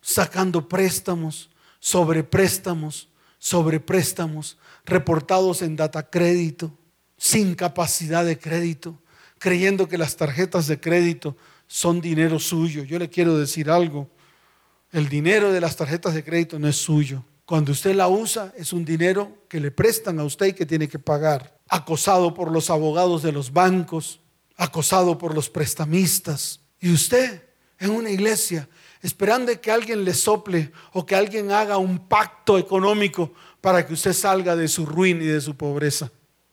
sacando 0.00 0.68
préstamos 0.68 1.50
sobre 1.80 2.24
préstamos 2.24 3.08
sobre 3.38 3.80
préstamos 3.80 4.58
reportados 4.84 5.62
en 5.62 5.76
data 5.76 6.10
crédito, 6.10 6.76
sin 7.16 7.54
capacidad 7.54 8.24
de 8.24 8.38
crédito, 8.38 9.00
creyendo 9.38 9.88
que 9.88 9.98
las 9.98 10.16
tarjetas 10.16 10.66
de 10.66 10.80
crédito 10.80 11.36
son 11.66 12.00
dinero 12.00 12.38
suyo. 12.38 12.82
Yo 12.84 12.98
le 12.98 13.08
quiero 13.08 13.38
decir 13.38 13.70
algo, 13.70 14.10
el 14.90 15.08
dinero 15.08 15.52
de 15.52 15.60
las 15.60 15.76
tarjetas 15.76 16.14
de 16.14 16.24
crédito 16.24 16.58
no 16.58 16.68
es 16.68 16.76
suyo. 16.76 17.24
Cuando 17.44 17.72
usted 17.72 17.94
la 17.94 18.08
usa 18.08 18.52
es 18.56 18.72
un 18.72 18.84
dinero 18.84 19.44
que 19.48 19.60
le 19.60 19.70
prestan 19.70 20.18
a 20.18 20.24
usted 20.24 20.46
y 20.46 20.52
que 20.52 20.66
tiene 20.66 20.88
que 20.88 20.98
pagar. 20.98 21.58
Acosado 21.68 22.34
por 22.34 22.50
los 22.50 22.70
abogados 22.70 23.22
de 23.22 23.32
los 23.32 23.52
bancos, 23.52 24.20
acosado 24.56 25.16
por 25.16 25.34
los 25.34 25.48
prestamistas. 25.48 26.60
Y 26.80 26.92
usted 26.92 27.42
en 27.78 27.90
una 27.90 28.10
iglesia 28.10 28.68
esperando 29.02 29.58
que 29.60 29.70
alguien 29.70 30.04
le 30.04 30.14
sople 30.14 30.72
o 30.92 31.06
que 31.06 31.14
alguien 31.14 31.52
haga 31.52 31.76
un 31.76 32.08
pacto 32.08 32.58
económico 32.58 33.32
para 33.60 33.86
que 33.86 33.94
usted 33.94 34.12
salga 34.12 34.56
de 34.56 34.68
su 34.68 34.86
ruina 34.86 35.22
y 35.22 35.26
de 35.26 35.40
su 35.40 35.56
pobreza. 35.56 36.10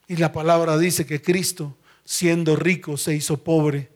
Y 0.08 0.18
la 0.18 0.32
palabra 0.32 0.78
dice 0.78 1.06
que 1.06 1.22
Cristo, 1.22 1.78
siendo 2.04 2.56
rico, 2.56 2.98
se 2.98 3.16
hizo 3.16 3.38
pobre 3.38 3.92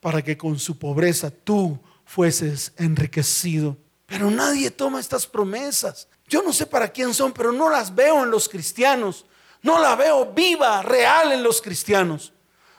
para 0.00 0.22
que 0.22 0.36
con 0.36 0.58
su 0.58 0.78
pobreza 0.78 1.30
tú 1.30 1.78
fueses 2.04 2.72
enriquecido. 2.76 3.76
Pero 4.06 4.30
nadie 4.30 4.70
toma 4.70 5.00
estas 5.00 5.26
promesas. 5.26 6.08
Yo 6.28 6.42
no 6.42 6.52
sé 6.52 6.66
para 6.66 6.88
quién 6.88 7.14
son, 7.14 7.32
pero 7.32 7.52
no 7.52 7.70
las 7.70 7.94
veo 7.94 8.24
en 8.24 8.30
los 8.30 8.48
cristianos. 8.48 9.26
No 9.62 9.80
la 9.80 9.94
veo 9.94 10.32
viva, 10.32 10.82
real 10.82 11.32
en 11.32 11.42
los 11.42 11.62
cristianos. 11.62 12.32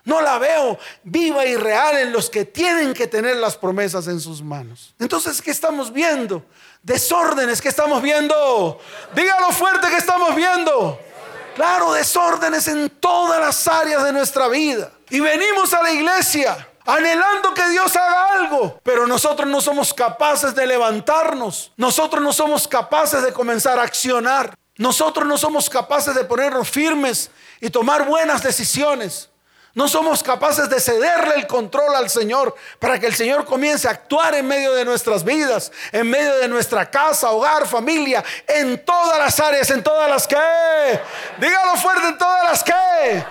No 0.05 0.21
la 0.21 0.37
veo 0.37 0.77
viva 1.03 1.45
y 1.45 1.55
real 1.55 1.97
en 1.97 2.11
los 2.11 2.29
que 2.29 2.45
tienen 2.45 2.93
que 2.93 3.07
tener 3.07 3.37
las 3.37 3.55
promesas 3.55 4.07
en 4.07 4.19
sus 4.19 4.41
manos. 4.41 4.93
Entonces, 4.99 5.41
¿qué 5.41 5.51
estamos 5.51 5.93
viendo? 5.93 6.43
Desórdenes 6.81 7.61
que 7.61 7.69
estamos 7.69 8.01
viendo. 8.01 8.79
Dígalo 9.15 9.51
fuerte 9.51 9.87
que 9.87 9.97
estamos 9.97 10.35
viendo. 10.35 10.99
Claro, 11.55 11.93
desórdenes 11.93 12.67
en 12.67 12.89
todas 12.89 13.39
las 13.39 13.67
áreas 13.67 14.03
de 14.03 14.11
nuestra 14.11 14.47
vida. 14.47 14.91
Y 15.09 15.19
venimos 15.19 15.73
a 15.73 15.83
la 15.83 15.91
iglesia 15.91 16.67
anhelando 16.85 17.53
que 17.53 17.67
Dios 17.69 17.95
haga 17.95 18.39
algo, 18.39 18.79
pero 18.83 19.07
nosotros 19.07 19.47
no 19.47 19.61
somos 19.61 19.93
capaces 19.93 20.53
de 20.53 20.67
levantarnos. 20.67 21.71
Nosotros 21.77 22.21
no 22.21 22.33
somos 22.33 22.67
capaces 22.67 23.23
de 23.23 23.31
comenzar 23.31 23.79
a 23.79 23.83
accionar. 23.83 24.57
Nosotros 24.75 25.27
no 25.27 25.37
somos 25.37 25.69
capaces 25.69 26.15
de 26.15 26.23
ponernos 26.23 26.69
firmes 26.69 27.29
y 27.61 27.69
tomar 27.69 28.05
buenas 28.05 28.41
decisiones. 28.41 29.29
No 29.75 29.87
somos 29.87 30.21
capaces 30.21 30.69
de 30.69 30.79
cederle 30.79 31.33
el 31.35 31.47
control 31.47 31.95
al 31.95 32.07
Señor 32.07 32.53
para 32.77 32.99
que 32.99 33.07
el 33.07 33.15
Señor 33.15 33.43
comience 33.43 33.87
a 33.87 33.91
actuar 33.91 34.35
en 34.35 34.47
medio 34.47 34.71
de 34.73 34.85
nuestras 34.85 35.23
vidas, 35.23 35.71
en 35.91 36.07
medio 36.09 36.35
de 36.37 36.47
nuestra 36.47 36.91
casa, 36.91 37.31
hogar, 37.31 37.67
familia, 37.67 38.23
en 38.47 38.85
todas 38.85 39.17
las 39.17 39.39
áreas, 39.39 39.71
en 39.71 39.81
todas 39.81 40.07
las 40.07 40.27
que. 40.27 40.37
Dígalo 41.39 41.75
fuerte, 41.77 42.07
en 42.07 42.17
todas 42.19 42.43
las 42.43 42.63
que. 42.63 43.25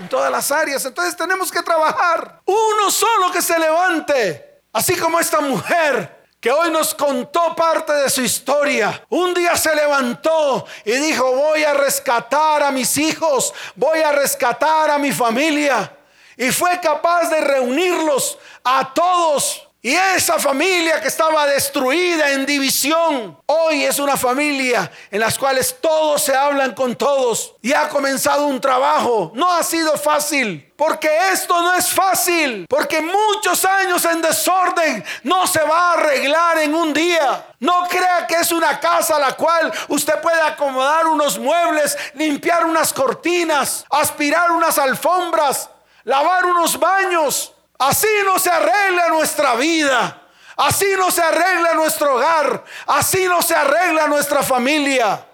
En 0.00 0.08
todas 0.10 0.30
las 0.30 0.50
áreas. 0.50 0.84
Entonces 0.84 1.16
tenemos 1.16 1.50
que 1.50 1.62
trabajar. 1.62 2.42
Uno 2.44 2.90
solo 2.90 3.32
que 3.32 3.40
se 3.40 3.58
levante. 3.58 4.60
Así 4.74 4.96
como 4.96 5.18
esta 5.18 5.40
mujer 5.40 6.15
que 6.40 6.50
hoy 6.50 6.70
nos 6.70 6.94
contó 6.94 7.54
parte 7.56 7.92
de 7.92 8.10
su 8.10 8.22
historia. 8.22 9.04
Un 9.08 9.34
día 9.34 9.56
se 9.56 9.74
levantó 9.74 10.66
y 10.84 10.92
dijo, 10.92 11.30
voy 11.32 11.64
a 11.64 11.74
rescatar 11.74 12.62
a 12.62 12.70
mis 12.70 12.96
hijos, 12.98 13.52
voy 13.74 14.00
a 14.00 14.12
rescatar 14.12 14.90
a 14.90 14.98
mi 14.98 15.12
familia. 15.12 15.92
Y 16.36 16.50
fue 16.50 16.78
capaz 16.80 17.30
de 17.30 17.40
reunirlos 17.40 18.38
a 18.62 18.92
todos 18.92 19.65
Y 19.86 19.94
esa 19.94 20.36
familia 20.40 21.00
que 21.00 21.06
estaba 21.06 21.46
destruida 21.46 22.32
en 22.32 22.44
división, 22.44 23.38
hoy 23.46 23.84
es 23.84 24.00
una 24.00 24.16
familia 24.16 24.90
en 25.12 25.20
las 25.20 25.38
cuales 25.38 25.76
todos 25.80 26.24
se 26.24 26.34
hablan 26.34 26.74
con 26.74 26.96
todos. 26.96 27.54
Y 27.62 27.72
ha 27.72 27.88
comenzado 27.88 28.48
un 28.48 28.60
trabajo. 28.60 29.30
No 29.36 29.52
ha 29.52 29.62
sido 29.62 29.96
fácil. 29.96 30.72
Porque 30.76 31.08
esto 31.32 31.62
no 31.62 31.72
es 31.72 31.88
fácil. 31.88 32.66
Porque 32.68 33.00
muchos 33.00 33.64
años 33.64 34.04
en 34.06 34.22
desorden 34.22 35.04
no 35.22 35.46
se 35.46 35.62
va 35.62 35.78
a 35.78 35.92
arreglar 35.92 36.58
en 36.58 36.74
un 36.74 36.92
día. 36.92 37.54
No 37.60 37.86
crea 37.88 38.26
que 38.26 38.40
es 38.40 38.50
una 38.50 38.80
casa 38.80 39.14
a 39.14 39.20
la 39.20 39.36
cual 39.36 39.72
usted 39.86 40.20
puede 40.20 40.40
acomodar 40.40 41.06
unos 41.06 41.38
muebles, 41.38 41.96
limpiar 42.14 42.66
unas 42.66 42.92
cortinas, 42.92 43.84
aspirar 43.88 44.50
unas 44.50 44.78
alfombras, 44.78 45.70
lavar 46.02 46.44
unos 46.44 46.76
baños 46.76 47.52
Así 47.78 48.08
no 48.24 48.38
se 48.38 48.50
arregla 48.50 49.08
nuestra 49.08 49.54
vida. 49.54 50.22
Así 50.56 50.86
no 50.96 51.10
se 51.10 51.22
arregla 51.22 51.74
nuestro 51.74 52.14
hogar. 52.14 52.64
Así 52.86 53.26
no 53.26 53.42
se 53.42 53.54
arregla 53.54 54.06
nuestra 54.06 54.42
familia. 54.42 55.24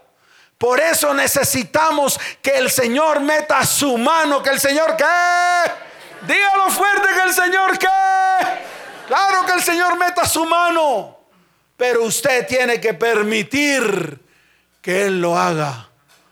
Por 0.59 0.81
eso 0.81 1.15
necesitamos 1.15 2.19
que 2.41 2.57
el 2.57 2.71
Señor 2.71 3.21
meta 3.21 3.65
su 3.65 3.97
mano. 3.97 4.43
Que 4.43 4.51
el 4.51 4.61
Señor 4.61 4.97
qué. 4.97 5.05
Dígalo 6.27 6.71
fuerte 6.71 7.09
que 7.15 7.23
el 7.23 7.35
Señor 7.35 7.79
qué. 7.79 7.87
Claro 9.07 9.47
que 9.47 9.53
el 9.53 9.63
Señor 9.63 9.97
meta 9.97 10.27
su 10.27 10.45
mano. 10.45 11.19
Pero 11.77 12.05
usted 12.05 12.47
tiene 12.47 12.81
que 12.81 12.95
permitir 12.95 14.21
que 14.81 15.03
Él 15.07 15.21
lo 15.21 15.39
haga. 15.39 15.89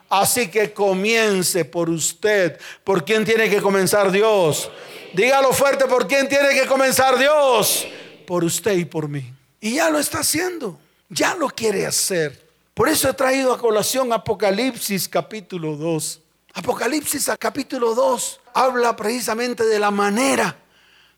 Así 0.09 0.49
que 0.49 0.73
comience 0.73 1.64
por 1.64 1.88
usted. 1.88 2.61
¿Por 2.83 3.05
quién 3.05 3.25
tiene 3.25 3.49
que 3.49 3.62
comenzar 3.62 4.11
Dios? 4.11 4.70
Dígalo 5.12 5.53
fuerte, 5.53 5.87
¿por 5.87 6.07
quién 6.07 6.29
tiene 6.29 6.55
que 6.55 6.66
comenzar 6.66 7.18
Dios? 7.18 7.87
Por 8.27 8.44
usted 8.44 8.77
y 8.77 8.85
por 8.85 9.09
mí. 9.09 9.33
Y 9.61 9.75
ya 9.75 9.90
lo 9.90 9.99
está 9.99 10.20
haciendo, 10.20 10.79
ya 11.09 11.35
lo 11.35 11.49
quiere 11.49 11.85
hacer. 11.85 12.49
Por 12.75 12.88
eso 12.88 13.09
he 13.09 13.14
traído 13.14 13.53
a 13.53 13.59
colación 13.59 14.12
Apocalipsis 14.12 15.09
capítulo 15.09 15.77
2. 15.77 16.20
Apocalipsis 16.55 17.29
capítulo 17.38 17.94
2 17.94 18.40
habla 18.55 18.94
precisamente 18.94 19.64
de 19.64 19.79
la 19.81 19.90
manera 19.90 20.57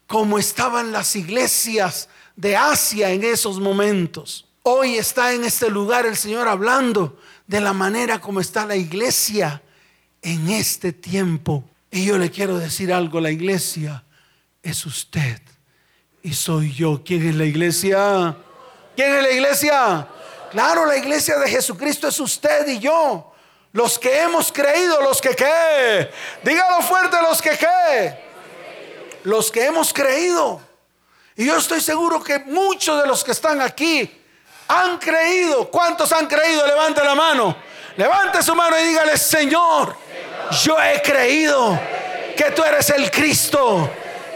como 0.06 0.38
estaban 0.38 0.90
las 0.90 1.14
iglesias 1.14 2.08
de 2.34 2.56
Asia 2.56 3.10
en 3.10 3.24
esos 3.24 3.60
momentos. 3.60 4.46
Hoy 4.62 4.96
está 4.96 5.34
en 5.34 5.44
este 5.44 5.68
lugar 5.68 6.06
el 6.06 6.16
Señor 6.16 6.48
hablando 6.48 7.18
de 7.46 7.60
la 7.60 7.74
manera 7.74 8.20
como 8.20 8.40
está 8.40 8.64
la 8.64 8.76
iglesia 8.76 9.62
en 10.22 10.48
este 10.48 10.92
tiempo 10.92 11.64
y 11.94 12.06
yo 12.06 12.16
le 12.16 12.30
quiero 12.30 12.58
decir 12.58 12.90
algo, 12.90 13.20
la 13.20 13.30
iglesia 13.30 14.02
es 14.62 14.86
usted 14.86 15.42
y 16.22 16.32
soy 16.32 16.72
yo. 16.72 17.02
¿Quién 17.04 17.28
es 17.28 17.34
la 17.34 17.44
iglesia? 17.44 18.34
¿Quién 18.96 19.14
es 19.14 19.22
la 19.22 19.30
iglesia? 19.30 20.08
Claro, 20.50 20.86
la 20.86 20.96
iglesia 20.96 21.38
de 21.38 21.50
Jesucristo 21.50 22.08
es 22.08 22.18
usted 22.18 22.66
y 22.66 22.78
yo. 22.78 23.34
Los 23.72 23.98
que 23.98 24.22
hemos 24.22 24.50
creído, 24.50 25.02
los 25.02 25.20
que 25.20 25.36
qué. 25.36 26.10
Dígalo 26.42 26.80
fuerte, 26.80 27.18
los 27.20 27.42
que 27.42 27.58
qué. 27.58 28.18
Los 29.24 29.52
que 29.52 29.66
hemos 29.66 29.92
creído. 29.92 30.62
Y 31.36 31.44
yo 31.44 31.58
estoy 31.58 31.82
seguro 31.82 32.22
que 32.22 32.38
muchos 32.38 33.02
de 33.02 33.06
los 33.06 33.22
que 33.22 33.32
están 33.32 33.60
aquí 33.60 34.10
han 34.66 34.96
creído. 34.96 35.70
¿Cuántos 35.70 36.10
han 36.12 36.26
creído? 36.26 36.66
Levante 36.66 37.04
la 37.04 37.14
mano. 37.14 37.54
Levante 37.98 38.42
su 38.42 38.54
mano 38.54 38.78
y 38.78 38.84
dígale, 38.84 39.18
Señor 39.18 40.01
yo 40.52 40.76
he 40.80 41.00
creído 41.02 41.78
que 42.36 42.50
tú 42.50 42.62
eres 42.62 42.90
el 42.90 43.10
Cristo, 43.10 43.90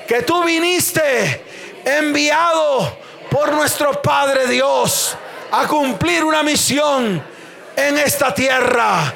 que 0.06 0.22
tú 0.22 0.42
viniste 0.44 1.44
enviado 1.84 2.98
por 3.30 3.52
nuestro 3.52 4.00
Padre 4.00 4.46
Dios 4.46 5.16
a 5.50 5.66
cumplir 5.66 6.24
una 6.24 6.42
misión 6.42 7.22
en 7.76 7.98
esta 7.98 8.34
tierra. 8.34 9.14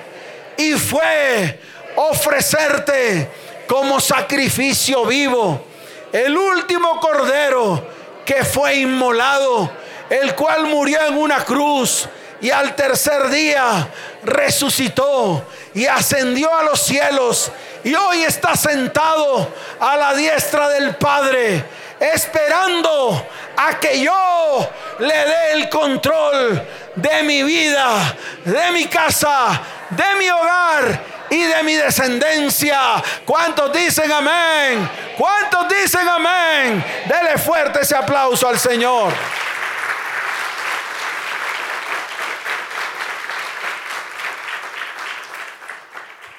Y 0.57 0.73
fue 0.75 1.59
ofrecerte 1.97 3.29
como 3.67 3.99
sacrificio 3.99 5.07
vivo 5.07 5.65
el 6.13 6.37
último 6.37 7.01
cordero 7.01 7.87
que 8.25 8.45
fue 8.45 8.77
inmolado, 8.77 9.71
el 10.09 10.35
cual 10.35 10.67
murió 10.67 11.07
en 11.07 11.17
una 11.17 11.45
cruz 11.45 12.09
y 12.41 12.51
al 12.51 12.75
tercer 12.75 13.29
día 13.29 13.89
resucitó 14.23 15.45
y 15.75 15.87
ascendió 15.87 16.55
a 16.55 16.63
los 16.63 16.81
cielos 16.81 17.51
y 17.85 17.95
hoy 17.95 18.25
está 18.25 18.57
sentado 18.57 19.53
a 19.79 19.97
la 19.97 20.15
diestra 20.15 20.69
del 20.69 20.97
Padre, 20.97 21.65
esperando 21.99 23.27
a 23.57 23.79
que 23.79 24.01
yo 24.01 24.69
le 24.99 25.15
dé 25.15 25.53
el 25.53 25.69
control 25.69 26.63
de 26.97 27.23
mi 27.23 27.43
vida, 27.43 28.17
de 28.45 28.71
mi 28.73 28.87
casa, 28.87 29.61
de 29.91 30.15
mi 30.19 30.29
hogar 30.31 31.01
y 31.31 31.43
de 31.43 31.63
mi 31.63 31.75
descendencia. 31.75 33.03
¿Cuántos 33.25 33.73
dicen 33.73 34.11
amén? 34.11 34.89
¿Cuántos 35.17 35.69
dicen 35.69 36.07
amén? 36.09 36.85
Dele 37.07 37.39
fuerte 37.39 37.81
ese 37.81 37.97
aplauso 37.97 38.49
al 38.49 38.59
Señor. 38.59 39.13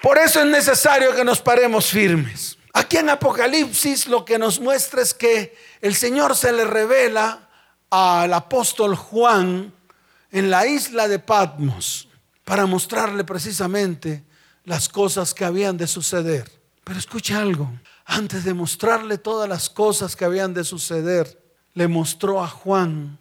Por 0.01 0.17
eso 0.17 0.41
es 0.41 0.47
necesario 0.47 1.15
que 1.15 1.23
nos 1.23 1.41
paremos 1.41 1.85
firmes. 1.85 2.57
Aquí 2.73 2.97
en 2.97 3.09
Apocalipsis 3.09 4.07
lo 4.07 4.25
que 4.25 4.39
nos 4.39 4.59
muestra 4.59 5.01
es 5.01 5.13
que 5.13 5.55
el 5.79 5.93
Señor 5.93 6.35
se 6.35 6.51
le 6.51 6.65
revela 6.65 7.49
al 7.91 8.33
apóstol 8.33 8.95
Juan 8.95 9.71
en 10.31 10.49
la 10.49 10.65
isla 10.65 11.07
de 11.07 11.19
Patmos 11.19 12.07
para 12.43 12.65
mostrarle 12.65 13.23
precisamente 13.23 14.23
las 14.63 14.89
cosas 14.89 15.35
que 15.35 15.45
habían 15.45 15.77
de 15.77 15.85
suceder. 15.85 16.51
Pero 16.83 16.97
escuche 16.97 17.35
algo, 17.35 17.71
antes 18.05 18.43
de 18.43 18.55
mostrarle 18.55 19.19
todas 19.19 19.47
las 19.47 19.69
cosas 19.69 20.15
que 20.15 20.25
habían 20.25 20.53
de 20.53 20.63
suceder, 20.63 21.39
le 21.75 21.87
mostró 21.87 22.43
a 22.43 22.47
Juan 22.47 23.19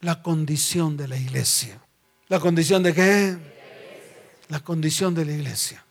la 0.00 0.20
condición 0.22 0.96
de 0.96 1.06
la 1.06 1.16
iglesia. 1.16 1.80
¿La 2.26 2.40
condición 2.40 2.82
de 2.82 2.94
qué? 2.94 3.36
La 4.48 4.60
condición 4.60 5.14
de 5.14 5.24
la 5.24 5.32
iglesia 5.32 5.84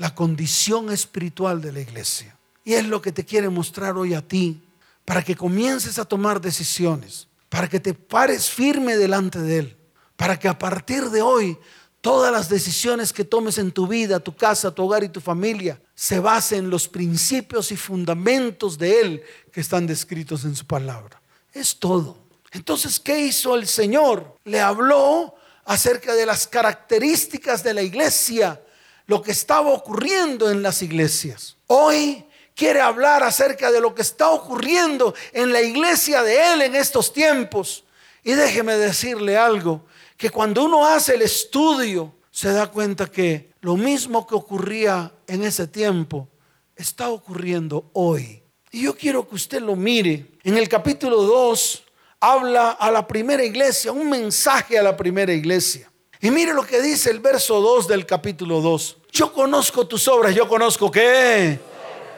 la 0.00 0.14
condición 0.14 0.90
espiritual 0.90 1.60
de 1.60 1.72
la 1.72 1.80
iglesia. 1.80 2.34
Y 2.64 2.72
es 2.72 2.86
lo 2.86 3.02
que 3.02 3.12
te 3.12 3.26
quiere 3.26 3.50
mostrar 3.50 3.98
hoy 3.98 4.14
a 4.14 4.26
ti, 4.26 4.62
para 5.04 5.22
que 5.22 5.36
comiences 5.36 5.98
a 5.98 6.06
tomar 6.06 6.40
decisiones, 6.40 7.28
para 7.50 7.68
que 7.68 7.80
te 7.80 7.92
pares 7.92 8.48
firme 8.48 8.96
delante 8.96 9.38
de 9.40 9.58
Él, 9.58 9.76
para 10.16 10.38
que 10.38 10.48
a 10.48 10.58
partir 10.58 11.10
de 11.10 11.20
hoy 11.20 11.58
todas 12.00 12.32
las 12.32 12.48
decisiones 12.48 13.12
que 13.12 13.26
tomes 13.26 13.58
en 13.58 13.72
tu 13.72 13.86
vida, 13.86 14.20
tu 14.20 14.34
casa, 14.34 14.74
tu 14.74 14.84
hogar 14.84 15.04
y 15.04 15.10
tu 15.10 15.20
familia 15.20 15.78
se 15.94 16.18
basen 16.18 16.60
en 16.60 16.70
los 16.70 16.88
principios 16.88 17.70
y 17.70 17.76
fundamentos 17.76 18.78
de 18.78 19.00
Él 19.02 19.22
que 19.52 19.60
están 19.60 19.86
descritos 19.86 20.46
en 20.46 20.56
su 20.56 20.66
palabra. 20.66 21.20
Es 21.52 21.78
todo. 21.78 22.16
Entonces, 22.52 22.98
¿qué 22.98 23.20
hizo 23.20 23.54
el 23.54 23.66
Señor? 23.66 24.38
Le 24.44 24.60
habló 24.60 25.34
acerca 25.66 26.14
de 26.14 26.24
las 26.24 26.46
características 26.46 27.62
de 27.62 27.74
la 27.74 27.82
iglesia 27.82 28.62
lo 29.10 29.20
que 29.20 29.32
estaba 29.32 29.70
ocurriendo 29.70 30.52
en 30.52 30.62
las 30.62 30.82
iglesias. 30.82 31.56
Hoy 31.66 32.24
quiere 32.54 32.80
hablar 32.80 33.24
acerca 33.24 33.72
de 33.72 33.80
lo 33.80 33.92
que 33.92 34.02
está 34.02 34.30
ocurriendo 34.30 35.16
en 35.32 35.52
la 35.52 35.60
iglesia 35.60 36.22
de 36.22 36.52
Él 36.52 36.62
en 36.62 36.76
estos 36.76 37.12
tiempos. 37.12 37.82
Y 38.22 38.34
déjeme 38.34 38.76
decirle 38.76 39.36
algo, 39.36 39.84
que 40.16 40.30
cuando 40.30 40.62
uno 40.62 40.86
hace 40.86 41.16
el 41.16 41.22
estudio, 41.22 42.14
se 42.30 42.52
da 42.52 42.68
cuenta 42.68 43.10
que 43.10 43.50
lo 43.62 43.76
mismo 43.76 44.28
que 44.28 44.36
ocurría 44.36 45.12
en 45.26 45.42
ese 45.42 45.66
tiempo 45.66 46.28
está 46.76 47.08
ocurriendo 47.08 47.90
hoy. 47.94 48.44
Y 48.70 48.82
yo 48.82 48.96
quiero 48.96 49.28
que 49.28 49.34
usted 49.34 49.60
lo 49.60 49.74
mire. 49.74 50.38
En 50.44 50.56
el 50.56 50.68
capítulo 50.68 51.20
2 51.24 51.82
habla 52.20 52.70
a 52.70 52.92
la 52.92 53.08
primera 53.08 53.42
iglesia, 53.42 53.90
un 53.90 54.08
mensaje 54.08 54.78
a 54.78 54.84
la 54.84 54.96
primera 54.96 55.32
iglesia. 55.32 55.89
Y 56.22 56.30
mire 56.30 56.52
lo 56.52 56.66
que 56.66 56.82
dice 56.82 57.10
el 57.10 57.20
verso 57.20 57.60
2 57.60 57.88
del 57.88 58.04
capítulo 58.04 58.60
2. 58.60 58.96
Yo 59.10 59.32
conozco 59.32 59.86
tus 59.86 60.06
obras, 60.06 60.34
yo 60.34 60.46
conozco 60.46 60.90
qué. 60.90 61.58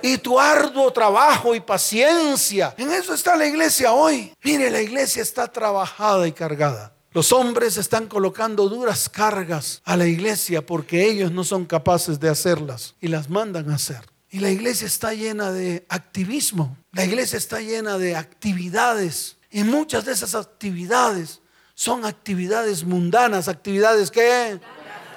Y 0.02 0.18
tu 0.18 0.40
arduo 0.40 0.92
trabajo 0.92 1.54
y 1.54 1.60
paciencia. 1.60 2.74
En 2.76 2.90
eso 2.90 3.14
está 3.14 3.36
la 3.36 3.46
iglesia 3.46 3.92
hoy. 3.92 4.32
Mire, 4.42 4.70
la 4.70 4.80
iglesia 4.80 5.22
está 5.22 5.46
trabajada 5.46 6.26
y 6.26 6.32
cargada. 6.32 6.92
Los 7.12 7.30
hombres 7.30 7.76
están 7.76 8.08
colocando 8.08 8.68
duras 8.68 9.08
cargas 9.08 9.82
a 9.84 9.96
la 9.96 10.06
iglesia 10.06 10.66
porque 10.66 11.08
ellos 11.08 11.30
no 11.30 11.44
son 11.44 11.64
capaces 11.64 12.18
de 12.18 12.28
hacerlas 12.28 12.96
y 13.00 13.06
las 13.06 13.30
mandan 13.30 13.70
a 13.70 13.76
hacer. 13.76 14.00
Y 14.30 14.40
la 14.40 14.50
iglesia 14.50 14.86
está 14.86 15.12
llena 15.12 15.52
de 15.52 15.84
activismo. 15.88 16.76
La 16.90 17.04
iglesia 17.04 17.36
está 17.36 17.60
llena 17.60 17.98
de 17.98 18.16
actividades. 18.16 19.36
Y 19.50 19.62
muchas 19.62 20.06
de 20.06 20.12
esas 20.12 20.34
actividades 20.34 21.41
son 21.74 22.04
actividades 22.04 22.84
mundanas, 22.84 23.48
actividades 23.48 24.10
que, 24.10 24.60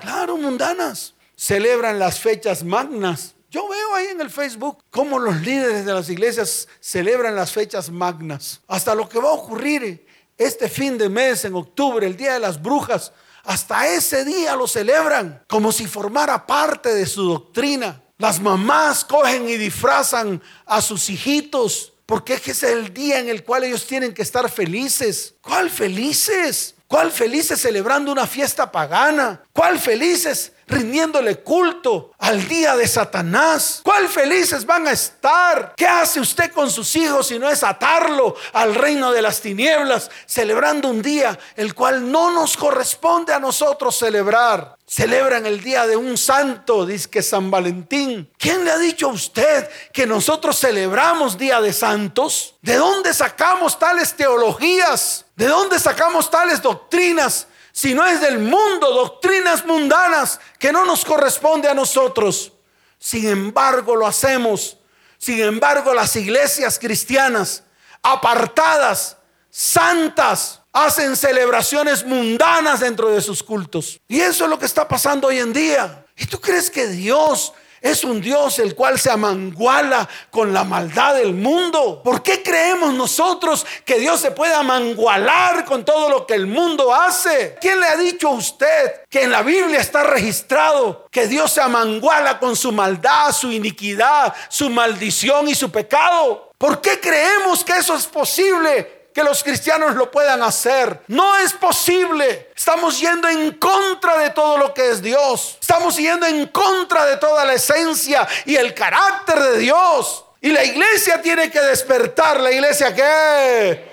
claro, 0.01 0.37
mundanas 0.37 1.13
celebran 1.35 1.99
las 1.99 2.19
fechas 2.19 2.63
magnas. 2.63 3.35
Yo 3.49 3.67
veo 3.67 3.95
ahí 3.95 4.07
en 4.07 4.21
el 4.21 4.29
Facebook 4.29 4.83
cómo 4.89 5.19
los 5.19 5.41
líderes 5.41 5.85
de 5.85 5.93
las 5.93 6.09
iglesias 6.09 6.67
celebran 6.79 7.35
las 7.35 7.51
fechas 7.51 7.89
magnas. 7.89 8.61
Hasta 8.67 8.95
lo 8.95 9.07
que 9.07 9.19
va 9.19 9.29
a 9.29 9.33
ocurrir 9.33 10.05
este 10.37 10.67
fin 10.67 10.97
de 10.97 11.07
mes, 11.07 11.45
en 11.45 11.55
octubre, 11.55 12.05
el 12.05 12.17
Día 12.17 12.33
de 12.33 12.39
las 12.39 12.61
Brujas, 12.61 13.13
hasta 13.43 13.87
ese 13.87 14.25
día 14.25 14.55
lo 14.55 14.67
celebran 14.67 15.43
como 15.47 15.71
si 15.71 15.85
formara 15.85 16.45
parte 16.45 16.93
de 16.93 17.05
su 17.05 17.23
doctrina. 17.23 18.01
Las 18.17 18.41
mamás 18.41 19.05
cogen 19.05 19.47
y 19.47 19.57
disfrazan 19.57 20.41
a 20.65 20.81
sus 20.81 21.09
hijitos 21.09 21.93
porque 22.05 22.35
es 22.45 22.63
el 22.63 22.93
día 22.93 23.19
en 23.19 23.29
el 23.29 23.43
cual 23.43 23.63
ellos 23.63 23.85
tienen 23.87 24.13
que 24.13 24.21
estar 24.21 24.49
felices. 24.49 25.35
¿Cuál 25.41 25.69
felices? 25.69 26.75
¿Cuál 26.87 27.11
felices 27.11 27.59
celebrando 27.59 28.11
una 28.11 28.27
fiesta 28.27 28.71
pagana? 28.71 29.41
¿Cuál 29.51 29.79
felices 29.79 30.51
rindiéndole 30.67 31.37
culto 31.37 32.11
al 32.19 32.47
día 32.47 32.75
de 32.75 32.87
Satanás? 32.87 33.81
¿Cuál 33.83 34.07
felices 34.07 34.65
van 34.65 34.87
a 34.87 34.91
estar? 34.91 35.73
¿Qué 35.75 35.87
hace 35.87 36.19
usted 36.19 36.51
con 36.51 36.69
sus 36.69 36.95
hijos 36.95 37.27
si 37.27 37.39
no 37.39 37.49
es 37.49 37.63
atarlo 37.63 38.35
al 38.53 38.75
reino 38.75 39.11
de 39.11 39.23
las 39.23 39.41
tinieblas, 39.41 40.11
celebrando 40.27 40.89
un 40.89 41.01
día 41.01 41.37
el 41.55 41.73
cual 41.73 42.11
no 42.11 42.31
nos 42.31 42.55
corresponde 42.55 43.33
a 43.33 43.39
nosotros 43.39 43.97
celebrar? 43.97 44.74
Celebran 44.87 45.47
el 45.47 45.61
día 45.61 45.87
de 45.87 45.97
un 45.97 46.15
santo, 46.15 46.85
dice 46.85 47.09
que 47.09 47.23
San 47.23 47.49
Valentín. 47.49 48.31
¿Quién 48.37 48.63
le 48.63 48.71
ha 48.71 48.77
dicho 48.77 49.09
a 49.09 49.13
usted 49.13 49.67
que 49.91 50.05
nosotros 50.05 50.59
celebramos 50.59 51.37
día 51.37 51.59
de 51.59 51.73
santos? 51.73 52.55
¿De 52.61 52.75
dónde 52.75 53.13
sacamos 53.13 53.79
tales 53.79 54.15
teologías? 54.15 55.25
¿De 55.35 55.47
dónde 55.47 55.79
sacamos 55.79 56.29
tales 56.29 56.61
doctrinas? 56.61 57.47
Si 57.71 57.95
no 57.95 58.05
es 58.05 58.21
del 58.21 58.39
mundo, 58.39 58.93
doctrinas 58.93 59.65
mundanas 59.65 60.39
que 60.59 60.71
no 60.71 60.85
nos 60.85 61.03
corresponde 61.03 61.67
a 61.67 61.73
nosotros. 61.73 62.53
Sin 62.99 63.27
embargo, 63.27 63.95
lo 63.95 64.05
hacemos. 64.05 64.77
Sin 65.17 65.41
embargo, 65.41 65.95
las 65.95 66.15
iglesias 66.15 66.77
cristianas 66.77 67.63
apartadas, 68.03 69.17
santas, 69.49 70.61
hacen 70.75 71.15
celebraciones 71.15 72.05
mundanas 72.05 72.81
dentro 72.81 73.09
de 73.09 73.21
sus 73.21 73.41
cultos. 73.41 73.99
Y 74.09 74.19
eso 74.19 74.43
es 74.43 74.49
lo 74.49 74.59
que 74.59 74.65
está 74.65 74.85
pasando 74.87 75.29
hoy 75.29 75.39
en 75.39 75.53
día. 75.53 76.05
¿Y 76.17 76.25
tú 76.25 76.39
crees 76.39 76.69
que 76.69 76.87
Dios 76.87 77.53
es 77.85 78.03
un 78.03 78.19
Dios 78.19 78.57
el 78.57 78.73
cual 78.73 78.97
se 78.97 79.11
amanguala 79.11 80.09
con 80.31 80.51
la 80.51 80.63
maldad 80.63 81.13
del 81.13 81.35
mundo. 81.35 82.01
¿Por 82.03 82.23
qué 82.23 82.41
creemos 82.41 82.95
nosotros 82.95 83.63
que 83.85 83.99
Dios 83.99 84.19
se 84.19 84.31
puede 84.31 84.55
amangualar 84.55 85.65
con 85.65 85.85
todo 85.85 86.09
lo 86.09 86.25
que 86.25 86.33
el 86.33 86.47
mundo 86.47 86.91
hace? 86.93 87.55
¿Quién 87.61 87.79
le 87.79 87.85
ha 87.85 87.95
dicho 87.95 88.29
a 88.29 88.33
usted 88.33 89.03
que 89.07 89.21
en 89.21 89.31
la 89.31 89.43
Biblia 89.43 89.79
está 89.79 90.03
registrado 90.03 91.07
que 91.11 91.27
Dios 91.27 91.51
se 91.51 91.61
amanguala 91.61 92.39
con 92.39 92.55
su 92.55 92.71
maldad, 92.71 93.31
su 93.31 93.51
iniquidad, 93.51 94.33
su 94.49 94.71
maldición 94.71 95.47
y 95.47 95.53
su 95.53 95.69
pecado? 95.69 96.53
¿Por 96.57 96.81
qué 96.81 96.99
creemos 96.99 97.63
que 97.63 97.73
eso 97.73 97.95
es 97.95 98.07
posible? 98.07 98.94
Que 99.15 99.23
los 99.23 99.41
cristianos 99.45 99.95
lo 99.95 100.11
puedan 100.11 100.43
hacer. 100.43 101.03
No 101.07 101.37
es 101.37 101.53
posible. 101.53 102.51
Estamos 102.53 102.99
yendo 102.99 103.29
en 103.29 103.51
contra 103.53 104.17
de 104.17 104.31
todo 104.31 104.57
lo 104.57 104.73
que 104.73 104.89
es 104.89 105.01
Dios. 105.01 105.57
Estamos 105.61 105.95
yendo 105.95 106.25
en 106.25 106.47
contra 106.47 107.05
de 107.05 107.15
toda 107.15 107.45
la 107.45 107.53
esencia 107.53 108.27
y 108.45 108.57
el 108.57 108.73
carácter 108.73 109.39
de 109.39 109.59
Dios. 109.59 110.25
Y 110.41 110.49
la 110.49 110.65
iglesia 110.65 111.21
tiene 111.21 111.49
que 111.49 111.61
despertar. 111.61 112.41
La 112.41 112.51
iglesia 112.51 112.93
qué? 112.93 113.85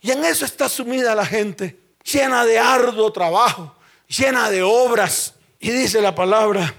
Y 0.00 0.10
en 0.10 0.24
eso 0.24 0.44
está 0.44 0.68
sumida 0.68 1.14
la 1.14 1.24
gente, 1.24 1.78
llena 2.02 2.44
de 2.44 2.58
arduo 2.58 3.12
trabajo, 3.12 3.76
llena 4.08 4.50
de 4.50 4.64
obras. 4.64 5.34
Y 5.60 5.70
dice 5.70 6.00
la 6.00 6.16
palabra, 6.16 6.74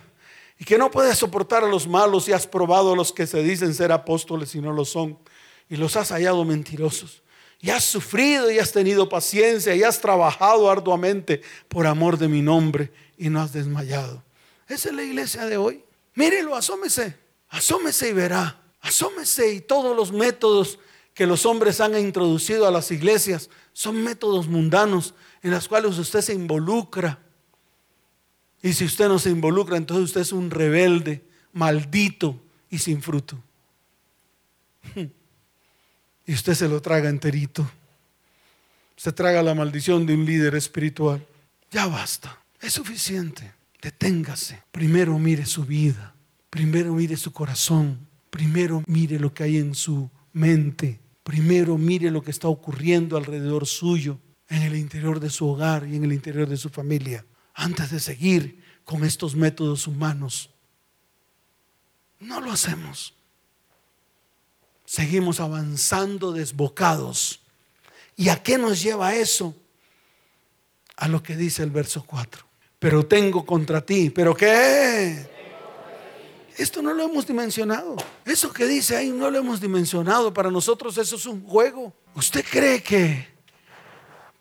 y 0.57 0.65
que 0.65 0.77
no 0.77 0.91
puedes 0.91 1.17
soportar 1.17 1.63
a 1.63 1.67
los 1.67 1.87
malos 1.87 2.27
y 2.27 2.33
has 2.33 2.45
probado 2.45 2.91
a 2.91 2.95
los 2.97 3.13
que 3.13 3.25
se 3.25 3.41
dicen 3.41 3.73
ser 3.73 3.93
apóstoles 3.93 4.53
y 4.53 4.59
no 4.59 4.73
lo 4.73 4.83
son, 4.83 5.17
y 5.69 5.77
los 5.77 5.95
has 5.95 6.09
hallado 6.09 6.43
mentirosos 6.43 7.21
y 7.61 7.69
has 7.69 7.83
sufrido 7.83 8.49
y 8.49 8.59
has 8.59 8.71
tenido 8.71 9.09
paciencia 9.09 9.75
y 9.75 9.83
has 9.83 9.99
trabajado 9.99 10.69
arduamente 10.69 11.41
por 11.67 11.87
amor 11.87 12.17
de 12.17 12.27
mi 12.27 12.41
nombre 12.41 12.91
y 13.17 13.29
no 13.29 13.41
has 13.41 13.51
desmayado. 13.51 14.23
Esa 14.67 14.89
es 14.89 14.95
la 14.95 15.03
iglesia 15.03 15.45
de 15.45 15.57
hoy. 15.57 15.83
Mírelo, 16.15 16.55
asómese, 16.55 17.17
asómese 17.49 18.09
y 18.09 18.13
verá. 18.13 18.61
Asómese 18.81 19.53
y 19.53 19.59
todos 19.59 19.95
los 19.95 20.13
métodos 20.13 20.79
que 21.13 21.27
los 21.27 21.45
hombres 21.45 21.81
han 21.81 21.97
introducido 21.97 22.65
a 22.65 22.71
las 22.71 22.91
iglesias 22.91 23.49
son 23.73 24.01
métodos 24.03 24.47
mundanos 24.47 25.13
en 25.43 25.51
los 25.51 25.67
cuales 25.67 25.97
usted 25.97 26.21
se 26.21 26.33
involucra. 26.33 27.19
Y 28.61 28.71
si 28.71 28.85
usted 28.85 29.09
no 29.09 29.19
se 29.19 29.29
involucra, 29.29 29.75
entonces 29.75 30.05
usted 30.05 30.21
es 30.21 30.31
un 30.31 30.49
rebelde, 30.49 31.25
maldito 31.51 32.39
y 32.69 32.77
sin 32.77 33.01
fruto 33.01 33.37
y 36.29 36.33
usted 36.33 36.53
se 36.53 36.69
lo 36.69 36.79
traga 36.79 37.09
enterito. 37.09 37.67
Se 38.95 39.11
traga 39.11 39.41
la 39.41 39.55
maldición 39.55 40.05
de 40.05 40.13
un 40.13 40.25
líder 40.25 40.53
espiritual. 40.53 41.25
Ya 41.71 41.87
basta, 41.87 42.39
es 42.61 42.73
suficiente. 42.73 43.51
Deténgase. 43.81 44.61
Primero 44.71 45.17
mire 45.17 45.47
su 45.47 45.65
vida. 45.65 46.13
Primero 46.51 46.93
mire 46.93 47.17
su 47.17 47.33
corazón. 47.33 48.07
Primero 48.29 48.83
mire 48.85 49.17
lo 49.17 49.33
que 49.33 49.41
hay 49.41 49.57
en 49.57 49.73
su 49.73 50.07
mente. 50.31 50.99
Primero 51.23 51.79
mire 51.79 52.11
lo 52.11 52.21
que 52.21 52.29
está 52.29 52.47
ocurriendo 52.47 53.17
alrededor 53.17 53.65
suyo, 53.65 54.19
en 54.49 54.61
el 54.61 54.75
interior 54.75 55.19
de 55.19 55.31
su 55.31 55.47
hogar 55.47 55.87
y 55.87 55.95
en 55.95 56.03
el 56.03 56.13
interior 56.13 56.47
de 56.47 56.57
su 56.57 56.69
familia, 56.69 57.25
antes 57.55 57.89
de 57.89 57.99
seguir 57.99 58.63
con 58.83 59.03
estos 59.03 59.35
métodos 59.35 59.87
humanos. 59.87 60.51
No 62.19 62.39
lo 62.39 62.51
hacemos 62.51 63.15
seguimos 64.89 65.39
avanzando 65.39 66.32
desbocados. 66.32 67.41
¿Y 68.15 68.30
a 68.30 68.41
qué 68.41 68.58
nos 68.58 68.82
lleva 68.82 69.13
eso? 69.13 69.56
A 70.95 71.08
lo 71.08 71.21
que 71.21 71.36
dice 71.36 71.62
el 71.62 71.69
verso 71.69 72.04
4. 72.08 72.43
Pero 72.80 73.06
tengo 73.06 73.45
contra 73.45 73.86
ti. 73.86 74.10
¿Pero 74.10 74.36
qué? 74.36 75.30
Esto 76.58 76.82
no 76.82 76.95
lo 76.95 77.04
hemos 77.04 77.28
dimensionado. 77.28 77.97
Eso 78.25 78.52
que 78.52 78.65
dice 78.65 78.97
ahí 78.97 79.12
no 79.12 79.30
lo 79.30 79.38
hemos 79.38 79.62
dimensionado. 79.62 80.34
Para 80.34 80.49
nosotros 80.49 80.97
eso 80.97 81.17
es 81.17 81.25
un 81.28 81.45
juego. 81.45 81.93
¿Usted 82.15 82.43
cree 82.49 82.82
que, 82.82 83.28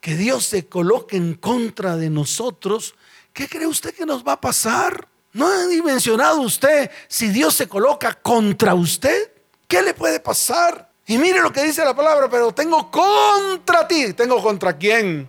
que 0.00 0.16
Dios 0.16 0.46
se 0.46 0.66
coloque 0.66 1.18
en 1.18 1.34
contra 1.34 1.94
de 1.98 2.08
nosotros? 2.08 2.94
¿Qué 3.34 3.46
cree 3.48 3.66
usted 3.66 3.94
que 3.94 4.06
nos 4.06 4.26
va 4.26 4.32
a 4.32 4.40
pasar? 4.40 5.08
¿No 5.34 5.46
ha 5.46 5.66
dimensionado 5.66 6.40
usted 6.40 6.90
si 7.06 7.28
Dios 7.28 7.52
se 7.52 7.68
coloca 7.68 8.14
contra 8.14 8.74
usted? 8.74 9.37
¿Qué 9.68 9.82
le 9.82 9.92
puede 9.92 10.18
pasar? 10.18 10.90
Y 11.06 11.18
mire 11.18 11.40
lo 11.40 11.52
que 11.52 11.62
dice 11.62 11.84
la 11.84 11.94
palabra, 11.94 12.28
pero 12.28 12.52
tengo 12.52 12.90
contra 12.90 13.86
ti. 13.86 14.14
¿Tengo 14.14 14.42
contra 14.42 14.76
quién? 14.76 15.28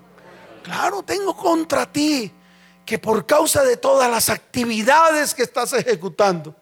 Claro, 0.64 1.04
tengo 1.04 1.36
contra 1.36 1.92
ti. 1.92 2.32
Que 2.86 2.98
por 2.98 3.26
causa 3.26 3.64
de 3.64 3.76
todas 3.76 4.10
las 4.10 4.30
actividades 4.30 5.36
que 5.36 5.44
estás 5.44 5.74
ejecutando, 5.74 6.56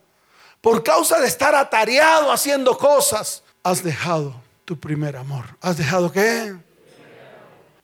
por 0.59 0.83
causa 0.83 1.19
de 1.19 1.27
estar 1.27 1.55
atareado 1.55 2.31
haciendo 2.31 2.77
cosas, 2.77 3.43
has 3.63 3.83
dejado 3.83 4.35
tu 4.65 4.77
primer 4.79 5.15
amor. 5.15 5.45
¿Has 5.61 5.77
dejado 5.77 6.11
qué? 6.11 6.55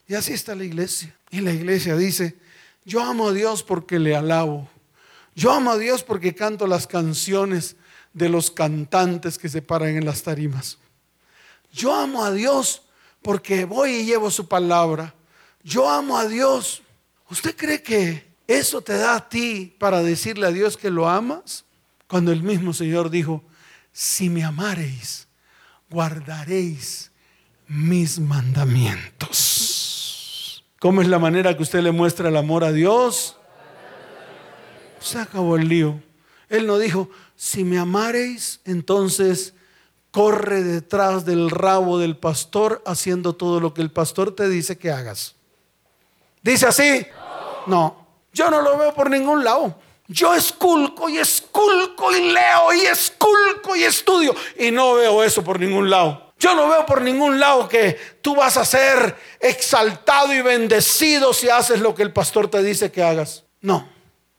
Y 0.08 0.14
así 0.14 0.32
está 0.32 0.54
la 0.56 0.64
iglesia. 0.64 1.16
Y 1.30 1.40
la 1.40 1.52
iglesia 1.52 1.96
dice, 1.96 2.36
yo 2.84 3.00
amo 3.00 3.28
a 3.28 3.32
Dios 3.32 3.62
porque 3.62 3.98
le 3.98 4.14
alabo. 4.16 4.68
Yo 5.36 5.52
amo 5.52 5.70
a 5.70 5.78
Dios 5.78 6.02
porque 6.02 6.34
canto 6.34 6.66
las 6.66 6.86
canciones 6.86 7.76
de 8.14 8.30
los 8.30 8.50
cantantes 8.50 9.36
que 9.36 9.50
se 9.50 9.60
paran 9.60 9.90
en 9.90 10.06
las 10.06 10.22
tarimas. 10.22 10.78
Yo 11.72 11.94
amo 11.94 12.24
a 12.24 12.32
Dios 12.32 12.80
porque 13.20 13.66
voy 13.66 13.90
y 13.90 14.06
llevo 14.06 14.30
su 14.30 14.48
palabra. 14.48 15.12
Yo 15.62 15.90
amo 15.90 16.16
a 16.16 16.26
Dios. 16.26 16.82
¿Usted 17.28 17.54
cree 17.56 17.82
que 17.82 18.32
eso 18.46 18.80
te 18.80 18.96
da 18.96 19.16
a 19.16 19.28
ti 19.28 19.74
para 19.78 20.02
decirle 20.02 20.46
a 20.46 20.52
Dios 20.52 20.76
que 20.76 20.90
lo 20.90 21.08
amas? 21.08 21.64
Cuando 22.06 22.30
el 22.32 22.42
mismo 22.42 22.72
Señor 22.72 23.10
dijo, 23.10 23.42
si 23.92 24.30
me 24.30 24.44
amareis, 24.44 25.26
guardaréis 25.90 27.10
mis 27.66 28.20
mandamientos. 28.20 30.62
¿Cómo 30.78 31.00
es 31.00 31.08
la 31.08 31.18
manera 31.18 31.56
que 31.56 31.62
usted 31.62 31.80
le 31.80 31.92
muestra 31.92 32.28
el 32.28 32.36
amor 32.36 32.62
a 32.62 32.72
Dios? 32.72 33.38
Se 35.00 35.18
acabó 35.18 35.56
el 35.56 35.66
lío. 35.68 36.02
Él 36.48 36.66
no 36.66 36.78
dijo, 36.78 37.10
si 37.36 37.64
me 37.64 37.78
amareis, 37.78 38.60
entonces 38.64 39.54
corre 40.10 40.62
detrás 40.62 41.24
del 41.24 41.50
rabo 41.50 41.98
del 41.98 42.16
pastor 42.16 42.82
haciendo 42.86 43.34
todo 43.34 43.58
lo 43.58 43.74
que 43.74 43.82
el 43.82 43.90
pastor 43.90 44.34
te 44.34 44.48
dice 44.48 44.78
que 44.78 44.92
hagas. 44.92 45.34
¿Dice 46.42 46.66
así? 46.66 47.06
No, 47.66 48.06
yo 48.32 48.50
no 48.50 48.62
lo 48.62 48.78
veo 48.78 48.94
por 48.94 49.10
ningún 49.10 49.42
lado. 49.42 49.76
Yo 50.06 50.34
esculco 50.34 51.08
y 51.08 51.18
esculco 51.18 52.14
y 52.14 52.30
leo 52.32 52.72
y 52.74 52.80
esculco 52.82 53.74
y 53.74 53.84
estudio 53.84 54.34
y 54.58 54.70
no 54.70 54.94
veo 54.94 55.24
eso 55.24 55.42
por 55.42 55.58
ningún 55.58 55.88
lado. 55.88 56.34
Yo 56.38 56.54
no 56.54 56.68
veo 56.68 56.84
por 56.84 57.00
ningún 57.00 57.40
lado 57.40 57.68
que 57.68 57.98
tú 58.20 58.36
vas 58.36 58.56
a 58.56 58.64
ser 58.64 59.16
exaltado 59.40 60.32
y 60.34 60.42
bendecido 60.42 61.32
si 61.32 61.48
haces 61.48 61.80
lo 61.80 61.94
que 61.94 62.02
el 62.02 62.12
pastor 62.12 62.48
te 62.48 62.62
dice 62.62 62.92
que 62.92 63.02
hagas. 63.02 63.44
No, 63.62 63.88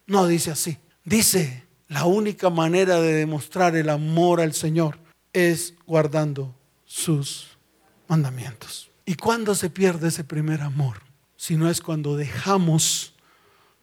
no 0.06 0.28
dice 0.28 0.52
así. 0.52 0.78
Dice 1.04 1.65
La 1.88 2.06
única 2.06 2.50
manera 2.50 3.00
de 3.00 3.14
demostrar 3.14 3.76
el 3.76 3.90
amor 3.90 4.42
al 4.42 4.54
Señor 4.54 4.98
es 5.34 5.76
guardando 5.86 6.56
sus 6.86 7.58
mandamientos. 8.08 8.90
¿Y 9.06 9.16
cuándo 9.16 9.54
se 9.54 9.70
pierde 9.70 10.08
ese 10.08 10.24
primer 10.24 10.62
amor? 10.62 11.02
Si 11.38 11.58
no 11.58 11.70
es 11.70 11.82
cuando 11.82 12.18
dejamos 12.18 13.14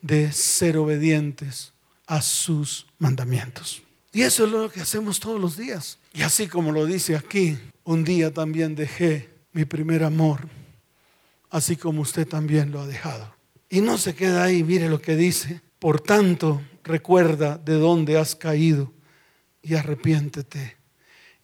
de 0.01 0.33
ser 0.33 0.77
obedientes 0.77 1.73
a 2.07 2.23
sus 2.23 2.87
mandamientos. 2.99 3.83
Y 4.13 4.23
eso 4.23 4.45
es 4.45 4.51
lo 4.51 4.71
que 4.71 4.81
hacemos 4.81 5.21
todos 5.21 5.41
los 5.41 5.57
días. 5.57 5.99
Y 6.13 6.23
así 6.23 6.49
como 6.49 6.73
lo 6.73 6.85
dice 6.85 7.17
aquí, 7.17 7.59
un 7.85 8.05
día 8.05 8.33
también 8.33 8.75
dejé 8.75 9.31
mi 9.53 9.65
primer 9.65 10.05
amor, 10.05 10.49
así 11.51 11.77
como 11.77 12.03
usted 12.03 12.27
también 12.27 12.73
lo 12.73 12.81
ha 12.81 12.87
dejado. 12.87 13.35
Y 13.71 13.81
no 13.81 13.97
se 13.97 14.15
queda 14.15 14.45
ahí, 14.45 14.65
mire 14.65 14.89
lo 14.89 15.01
que 15.01 15.17
dice. 15.17 15.63
Por 15.79 16.01
tanto, 16.01 16.61
recuerda 16.85 17.59
de 17.59 17.75
dónde 17.75 18.19
has 18.19 18.35
caído 18.35 18.93
y 19.63 19.75
arrepiéntete 19.75 20.77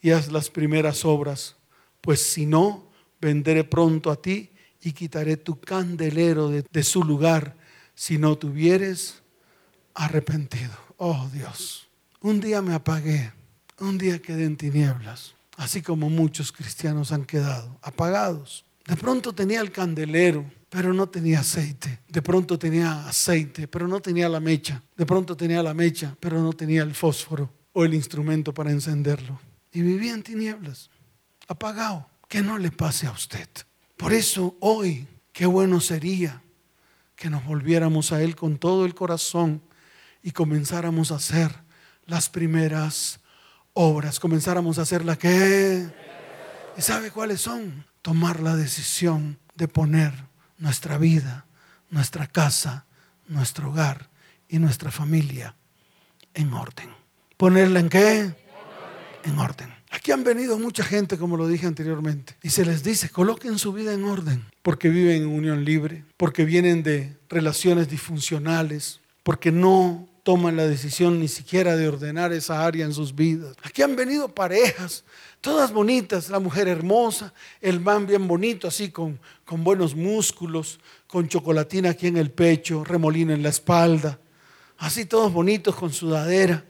y 0.01 0.11
haz 0.11 0.31
las 0.31 0.51
primeras 0.51 1.05
obras, 1.05 1.57
pues 2.01 2.23
si 2.23 2.47
no, 2.47 2.91
venderé 3.21 3.65
pronto 3.65 4.11
a 4.11 4.21
ti 4.21 4.51
y 4.81 4.93
quitaré 4.93 5.37
tu 5.37 5.61
candelero 5.61 6.49
de, 6.49 6.65
de 6.71 6.83
su 6.83 7.03
lugar 7.03 7.57
si 7.95 8.19
no 8.19 8.37
tuvieres 8.37 9.23
arrepentido. 9.95 10.73
Oh 10.97 11.29
Dios, 11.33 11.89
un 12.21 12.41
día 12.41 12.63
me 12.63 12.75
apagué, 12.75 13.33
un 13.81 13.99
día 13.99 14.21
quedé 14.21 14.45
en 14.45 14.57
tinieblas, 14.57 15.35
así 15.57 15.83
como 15.83 16.09
muchos 16.11 16.53
cristianos 16.53 17.13
han 17.13 17.25
quedado 17.25 17.79
apagados. 17.83 18.65
De 18.87 18.97
pronto 18.97 19.35
tenía 19.35 19.61
el 19.61 19.71
candelero, 19.71 20.45
pero 20.69 20.93
no 20.93 21.09
tenía 21.09 21.41
aceite. 21.41 22.01
De 22.09 22.23
pronto 22.23 22.59
tenía 22.59 23.09
aceite, 23.09 23.69
pero 23.69 23.89
no 23.89 24.01
tenía 24.01 24.29
la 24.29 24.41
mecha. 24.41 24.83
De 24.97 25.07
pronto 25.07 25.37
tenía 25.37 25.63
la 25.63 25.75
mecha, 25.75 26.17
pero 26.21 26.43
no 26.43 26.53
tenía 26.53 26.83
el 26.83 26.95
fósforo 26.95 27.51
o 27.73 27.85
el 27.85 27.95
instrumento 27.95 28.53
para 28.53 28.71
encenderlo. 28.71 29.41
Y 29.73 29.83
vivía 29.83 30.15
en 30.15 30.23
tinieblas, 30.23 30.91
apagado. 31.47 32.07
Que 32.29 32.43
no 32.43 32.59
le 32.59 32.71
pase 32.71 33.07
a 33.07 33.13
usted. 33.13 33.49
Por 33.97 34.13
eso 34.13 34.57
hoy, 34.61 35.07
qué 35.33 35.47
bueno 35.47 35.81
sería 35.81 36.43
que 37.17 37.31
nos 37.31 37.45
volviéramos 37.47 38.13
a 38.13 38.23
Él 38.23 38.37
con 38.37 38.59
todo 38.59 38.85
el 38.85 38.95
corazón 38.95 39.63
y 40.23 40.33
comenzáramos 40.33 41.11
a 41.11 41.17
hacer 41.17 41.51
las 42.07 42.29
primeras 42.29 43.21
obras. 43.73 44.21
Comenzáramos 44.21 44.79
a 44.79 44.83
hacer 44.83 45.05
la 45.07 45.17
que... 45.17 45.89
¿Y 46.77 46.83
sabe 46.83 47.11
cuáles 47.11 47.41
son? 47.41 47.87
Tomar 48.03 48.41
la 48.41 48.57
decisión 48.57 49.39
de 49.55 49.67
poner 49.67 50.28
nuestra 50.59 50.99
vida, 50.99 51.47
nuestra 51.91 52.27
casa, 52.27 52.85
nuestro 53.27 53.71
hogar 53.71 54.09
y 54.49 54.59
nuestra 54.59 54.91
familia 54.91 55.55
en 56.35 56.53
orden. 56.53 56.91
¿Ponerla 57.37 57.81
en 57.81 57.89
qué? 57.89 58.35
En 59.25 59.39
orden. 59.39 59.73
Aquí 59.91 60.13
han 60.13 60.23
venido 60.23 60.59
mucha 60.59 60.85
gente, 60.85 61.17
como 61.17 61.37
lo 61.37 61.49
dije 61.49 61.67
anteriormente, 61.67 62.37
y 62.43 62.51
se 62.51 62.65
les 62.65 62.83
dice, 62.83 63.09
coloquen 63.09 63.59
su 63.59 63.73
vida 63.73 63.95
en 63.95 64.05
orden, 64.05 64.45
porque 64.63 64.91
viven 64.91 65.23
en 65.23 65.29
unión 65.29 65.65
libre, 65.65 66.05
porque 66.17 66.45
vienen 66.45 66.83
de 66.83 67.17
relaciones 67.29 67.89
disfuncionales, 67.89 69.01
porque 69.23 69.51
no 69.51 70.09
toman 70.29 70.59
la 70.59 70.67
decisión 70.67 71.19
ni 71.19 71.27
siquiera 71.27 71.75
de 71.75 71.89
ordenar 71.89 72.35
esa 72.35 72.63
área 72.63 72.85
en 72.85 72.93
sus 72.93 73.15
vidas. 73.15 73.57
Aquí 73.63 73.81
han 73.81 73.97
venido 73.97 74.29
parejas, 74.29 75.03
todas 75.41 75.73
bonitas, 75.73 76.29
la 76.29 76.39
mujer 76.39 76.69
hermosa, 76.69 77.33
el 77.63 77.81
man 77.81 78.07
bien 78.07 78.29
bonito, 78.29 78.69
así 78.69 78.91
con, 78.91 79.19
con 79.47 79.65
buenos 79.65 79.95
músculos, 79.95 80.81
con 81.07 81.29
chocolatina 81.29 81.89
aquí 81.89 82.09
en 82.09 82.19
el 82.19 82.31
pecho, 82.31 82.85
remolino 82.85 83.33
en 83.33 83.43
la 83.43 83.49
espalda, 83.49 84.21
así 84.77 85.07
todos 85.07 85.33
bonitos 85.33 85.75
con 85.75 85.95
sudadera, 85.95 86.63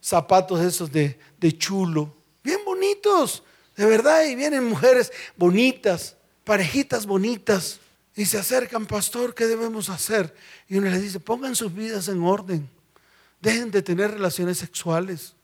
zapatos 0.00 0.62
esos 0.62 0.90
de, 0.90 1.18
de 1.38 1.58
chulo, 1.58 2.16
bien 2.42 2.60
bonitos, 2.64 3.42
de 3.76 3.84
verdad, 3.84 4.24
y 4.24 4.36
vienen 4.36 4.64
mujeres 4.64 5.12
bonitas, 5.36 6.16
parejitas 6.44 7.04
bonitas, 7.04 7.78
y 8.16 8.24
se 8.24 8.38
acercan, 8.38 8.86
pastor, 8.86 9.34
¿qué 9.34 9.46
debemos 9.46 9.90
hacer? 9.90 10.34
Y 10.66 10.78
uno 10.78 10.88
les 10.88 11.02
dice, 11.02 11.20
pongan 11.20 11.54
sus 11.54 11.74
vidas 11.74 12.08
en 12.08 12.22
orden, 12.22 12.70
dejen 13.42 13.70
de 13.70 13.82
tener 13.82 14.12
relaciones 14.12 14.58
sexuales, 14.58 15.34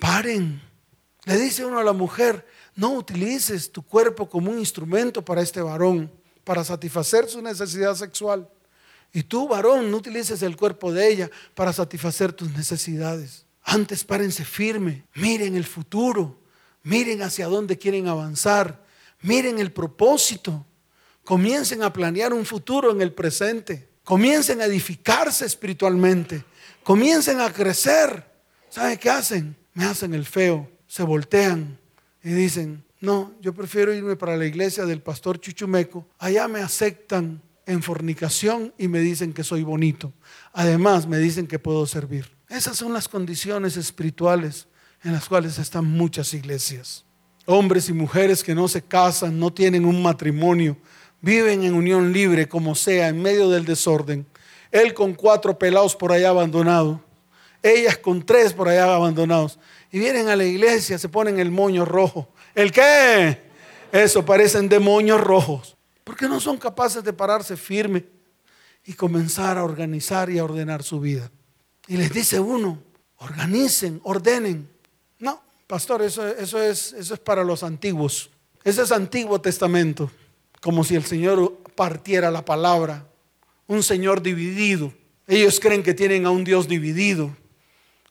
paren. 0.00 0.60
Le 1.24 1.36
dice 1.36 1.64
uno 1.64 1.78
a 1.78 1.84
la 1.84 1.92
mujer, 1.92 2.44
no 2.74 2.94
utilices 2.94 3.70
tu 3.70 3.82
cuerpo 3.82 4.28
como 4.28 4.50
un 4.50 4.58
instrumento 4.58 5.24
para 5.24 5.42
este 5.42 5.60
varón, 5.60 6.10
para 6.42 6.64
satisfacer 6.64 7.28
su 7.28 7.40
necesidad 7.40 7.94
sexual. 7.94 8.48
Y 9.12 9.22
tú, 9.22 9.46
varón, 9.46 9.90
no 9.90 9.98
utilices 9.98 10.42
el 10.42 10.56
cuerpo 10.56 10.92
de 10.92 11.06
ella 11.06 11.30
para 11.54 11.72
satisfacer 11.72 12.32
tus 12.32 12.50
necesidades. 12.52 13.44
Antes 13.62 14.02
párense 14.02 14.44
firme, 14.44 15.04
miren 15.14 15.54
el 15.54 15.64
futuro, 15.64 16.40
miren 16.82 17.22
hacia 17.22 17.46
dónde 17.46 17.78
quieren 17.78 18.08
avanzar, 18.08 18.82
miren 19.20 19.58
el 19.58 19.70
propósito, 19.70 20.66
comiencen 21.22 21.82
a 21.82 21.92
planear 21.92 22.32
un 22.32 22.46
futuro 22.46 22.90
en 22.90 23.02
el 23.02 23.12
presente, 23.12 23.88
comiencen 24.02 24.62
a 24.62 24.64
edificarse 24.64 25.44
espiritualmente, 25.44 26.44
comiencen 26.82 27.40
a 27.40 27.52
crecer. 27.52 28.24
¿Saben 28.68 28.98
qué 28.98 29.10
hacen? 29.10 29.56
Me 29.74 29.84
hacen 29.84 30.14
el 30.14 30.26
feo, 30.26 30.70
se 30.86 31.02
voltean 31.02 31.78
y 32.22 32.30
dicen, 32.30 32.84
no, 33.00 33.34
yo 33.40 33.52
prefiero 33.52 33.92
irme 33.92 34.16
para 34.16 34.36
la 34.36 34.46
iglesia 34.46 34.84
del 34.84 35.02
pastor 35.02 35.40
Chuchumeco, 35.40 36.06
allá 36.18 36.46
me 36.46 36.60
aceptan 36.60 37.42
en 37.66 37.82
fornicación 37.82 38.72
y 38.78 38.88
me 38.88 39.00
dicen 39.00 39.32
que 39.32 39.44
soy 39.44 39.62
bonito. 39.62 40.12
Además 40.52 41.06
me 41.06 41.18
dicen 41.18 41.46
que 41.46 41.58
puedo 41.58 41.86
servir. 41.86 42.30
Esas 42.48 42.76
son 42.76 42.92
las 42.92 43.08
condiciones 43.08 43.76
espirituales 43.76 44.68
en 45.02 45.12
las 45.12 45.28
cuales 45.28 45.58
están 45.58 45.84
muchas 45.84 46.34
iglesias. 46.34 47.04
Hombres 47.46 47.88
y 47.88 47.92
mujeres 47.92 48.44
que 48.44 48.54
no 48.54 48.68
se 48.68 48.82
casan, 48.82 49.38
no 49.38 49.52
tienen 49.52 49.84
un 49.84 50.02
matrimonio, 50.02 50.76
viven 51.20 51.64
en 51.64 51.74
unión 51.74 52.12
libre 52.12 52.48
como 52.48 52.74
sea, 52.74 53.08
en 53.08 53.20
medio 53.20 53.48
del 53.48 53.64
desorden. 53.64 54.26
Él 54.72 54.94
con 54.94 55.14
cuatro 55.14 55.56
pelados 55.56 55.94
por 55.94 56.10
allá 56.10 56.30
abandonados, 56.30 56.98
ellas 57.62 57.96
con 57.98 58.24
tres 58.24 58.52
por 58.52 58.68
allá 58.68 58.94
abandonados. 58.94 59.58
Y 59.92 59.98
vienen 59.98 60.28
a 60.28 60.36
la 60.36 60.44
iglesia, 60.44 60.98
se 60.98 61.08
ponen 61.08 61.38
el 61.38 61.50
moño 61.50 61.84
rojo. 61.84 62.28
¿El 62.54 62.72
qué? 62.72 63.38
Eso, 63.92 64.24
parecen 64.24 64.68
demonios 64.68 65.20
rojos. 65.20 65.76
Porque 66.02 66.26
no 66.26 66.40
son 66.40 66.56
capaces 66.56 67.04
de 67.04 67.12
pararse 67.12 67.56
firme 67.56 68.04
y 68.84 68.94
comenzar 68.94 69.58
a 69.58 69.64
organizar 69.64 70.30
y 70.30 70.38
a 70.38 70.44
ordenar 70.44 70.82
su 70.82 70.98
vida. 70.98 71.30
Y 71.86 71.98
les 71.98 72.12
dice 72.12 72.40
uno, 72.40 72.82
organicen, 73.18 74.00
ordenen. 74.02 74.68
No, 75.18 75.42
pastor, 75.66 76.02
eso, 76.02 76.26
eso, 76.26 76.60
es, 76.60 76.94
eso 76.94 77.14
es 77.14 77.20
para 77.20 77.44
los 77.44 77.62
antiguos. 77.62 78.30
Ese 78.64 78.82
es 78.82 78.92
Antiguo 78.92 79.40
Testamento, 79.40 80.10
como 80.60 80.84
si 80.84 80.94
el 80.94 81.04
Señor 81.04 81.58
partiera 81.74 82.30
la 82.30 82.44
palabra. 82.44 83.06
Un 83.72 83.82
Señor 83.82 84.20
dividido. 84.20 84.92
Ellos 85.26 85.58
creen 85.58 85.82
que 85.82 85.94
tienen 85.94 86.26
a 86.26 86.30
un 86.30 86.44
Dios 86.44 86.68
dividido. 86.68 87.34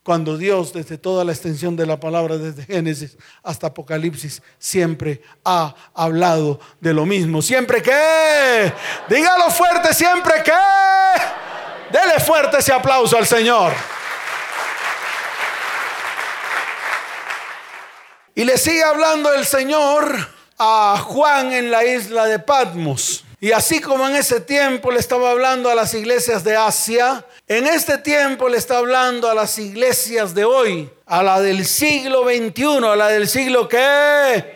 Cuando 0.02 0.36
Dios, 0.36 0.74
desde 0.74 0.98
toda 0.98 1.24
la 1.24 1.34
extensión 1.34 1.76
de 1.76 1.86
la 1.86 2.00
palabra, 2.00 2.40
desde 2.40 2.66
Génesis 2.66 3.16
hasta 3.44 3.68
Apocalipsis, 3.68 4.42
siempre 4.58 5.22
ha 5.46 5.76
hablado 5.94 6.60
de 6.80 6.96
lo 6.96 7.06
mismo. 7.06 7.44
Siempre 7.44 7.84
que, 7.84 8.74
dígalo 9.08 9.52
fuerte, 9.52 9.94
siempre 9.94 10.34
que, 10.44 10.52
dele 11.96 12.20
fuerte 12.20 12.58
ese 12.58 12.74
aplauso 12.74 13.16
al 13.16 13.28
Señor. 13.28 13.72
Y 18.34 18.46
le 18.46 18.58
sigue 18.58 18.84
hablando 18.84 19.32
el 19.32 19.46
Señor 19.46 20.28
a 20.58 20.98
Juan 21.06 21.54
en 21.54 21.70
la 21.70 21.86
isla 21.86 22.26
de 22.26 22.40
Patmos. 22.40 23.26
Y 23.44 23.54
así 23.54 23.82
como 23.82 24.08
en 24.08 24.16
ese 24.16 24.40
tiempo 24.40 24.92
le 24.92 25.00
estaba 25.00 25.32
hablando 25.32 25.72
a 25.72 25.74
las 25.74 25.96
iglesias 25.96 26.44
de 26.44 26.56
Asia, 26.56 27.26
en 27.48 27.66
este 27.66 27.98
tiempo 27.98 28.48
le 28.48 28.58
está 28.58 28.78
hablando 28.78 29.28
a 29.28 29.34
las 29.34 29.58
iglesias 29.58 30.36
de 30.36 30.46
hoy, 30.46 30.92
a 31.08 31.24
la 31.24 31.42
del 31.42 31.66
siglo 31.66 32.24
XXI, 32.24 32.86
a 32.86 32.96
la 32.96 33.08
del 33.08 33.28
siglo 33.28 33.68
qué, 33.68 34.54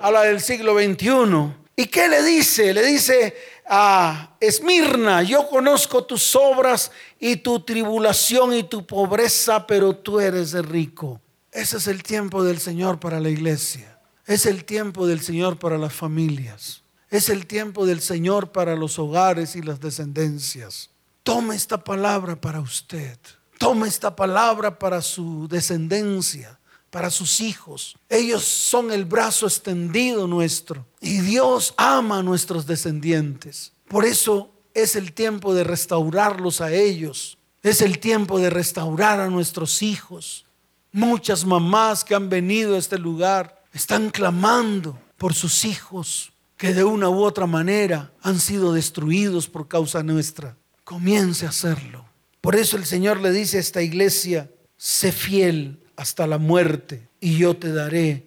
a 0.00 0.10
la 0.12 0.22
del 0.22 0.40
siglo 0.40 0.78
XXI. 0.78 1.52
¿Y 1.74 1.86
qué 1.86 2.06
le 2.08 2.22
dice? 2.22 2.72
Le 2.72 2.84
dice 2.84 3.36
a 3.66 4.36
Esmirna, 4.38 5.24
yo 5.24 5.48
conozco 5.48 6.04
tus 6.04 6.36
obras 6.36 6.92
y 7.18 7.38
tu 7.38 7.58
tribulación 7.64 8.54
y 8.54 8.62
tu 8.62 8.86
pobreza, 8.86 9.66
pero 9.66 9.96
tú 9.96 10.20
eres 10.20 10.52
rico. 10.64 11.20
Ese 11.50 11.78
es 11.78 11.88
el 11.88 12.04
tiempo 12.04 12.44
del 12.44 12.60
Señor 12.60 13.00
para 13.00 13.18
la 13.18 13.30
iglesia. 13.30 13.98
Es 14.26 14.46
el 14.46 14.64
tiempo 14.64 15.08
del 15.08 15.22
Señor 15.22 15.58
para 15.58 15.76
las 15.76 15.92
familias. 15.92 16.84
Es 17.10 17.30
el 17.30 17.46
tiempo 17.46 17.86
del 17.86 18.00
Señor 18.00 18.52
para 18.52 18.76
los 18.76 18.98
hogares 18.98 19.56
y 19.56 19.62
las 19.62 19.80
descendencias. 19.80 20.90
Tome 21.22 21.56
esta 21.56 21.82
palabra 21.82 22.38
para 22.38 22.60
usted. 22.60 23.18
Tome 23.58 23.88
esta 23.88 24.14
palabra 24.14 24.78
para 24.78 25.00
su 25.00 25.48
descendencia, 25.48 26.60
para 26.90 27.10
sus 27.10 27.40
hijos. 27.40 27.96
Ellos 28.10 28.44
son 28.44 28.92
el 28.92 29.06
brazo 29.06 29.46
extendido 29.46 30.26
nuestro. 30.26 30.86
Y 31.00 31.20
Dios 31.20 31.72
ama 31.78 32.18
a 32.18 32.22
nuestros 32.22 32.66
descendientes. 32.66 33.72
Por 33.88 34.04
eso 34.04 34.50
es 34.74 34.94
el 34.94 35.14
tiempo 35.14 35.54
de 35.54 35.64
restaurarlos 35.64 36.60
a 36.60 36.72
ellos. 36.72 37.38
Es 37.62 37.80
el 37.80 38.00
tiempo 38.00 38.38
de 38.38 38.50
restaurar 38.50 39.18
a 39.18 39.30
nuestros 39.30 39.82
hijos. 39.82 40.44
Muchas 40.92 41.46
mamás 41.46 42.04
que 42.04 42.14
han 42.14 42.28
venido 42.28 42.74
a 42.74 42.78
este 42.78 42.98
lugar 42.98 43.64
están 43.72 44.10
clamando 44.10 44.98
por 45.16 45.32
sus 45.32 45.64
hijos 45.64 46.32
que 46.58 46.74
de 46.74 46.84
una 46.84 47.08
u 47.08 47.22
otra 47.22 47.46
manera 47.46 48.12
han 48.20 48.40
sido 48.40 48.74
destruidos 48.74 49.48
por 49.48 49.68
causa 49.68 50.02
nuestra. 50.02 50.56
Comience 50.84 51.46
a 51.46 51.50
hacerlo. 51.50 52.04
Por 52.40 52.56
eso 52.56 52.76
el 52.76 52.84
Señor 52.84 53.20
le 53.20 53.30
dice 53.30 53.56
a 53.56 53.60
esta 53.60 53.80
iglesia, 53.80 54.50
sé 54.76 55.12
fiel 55.12 55.80
hasta 55.96 56.26
la 56.26 56.38
muerte 56.38 57.08
y 57.20 57.38
yo 57.38 57.56
te 57.56 57.72
daré 57.72 58.26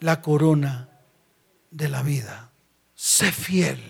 la 0.00 0.20
corona 0.20 0.88
de 1.70 1.88
la 1.88 2.02
vida. 2.02 2.50
Sé 2.96 3.30
fiel. 3.30 3.80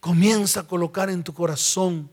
Comienza 0.00 0.60
a 0.60 0.66
colocar 0.66 1.08
en 1.08 1.24
tu 1.24 1.32
corazón 1.32 2.10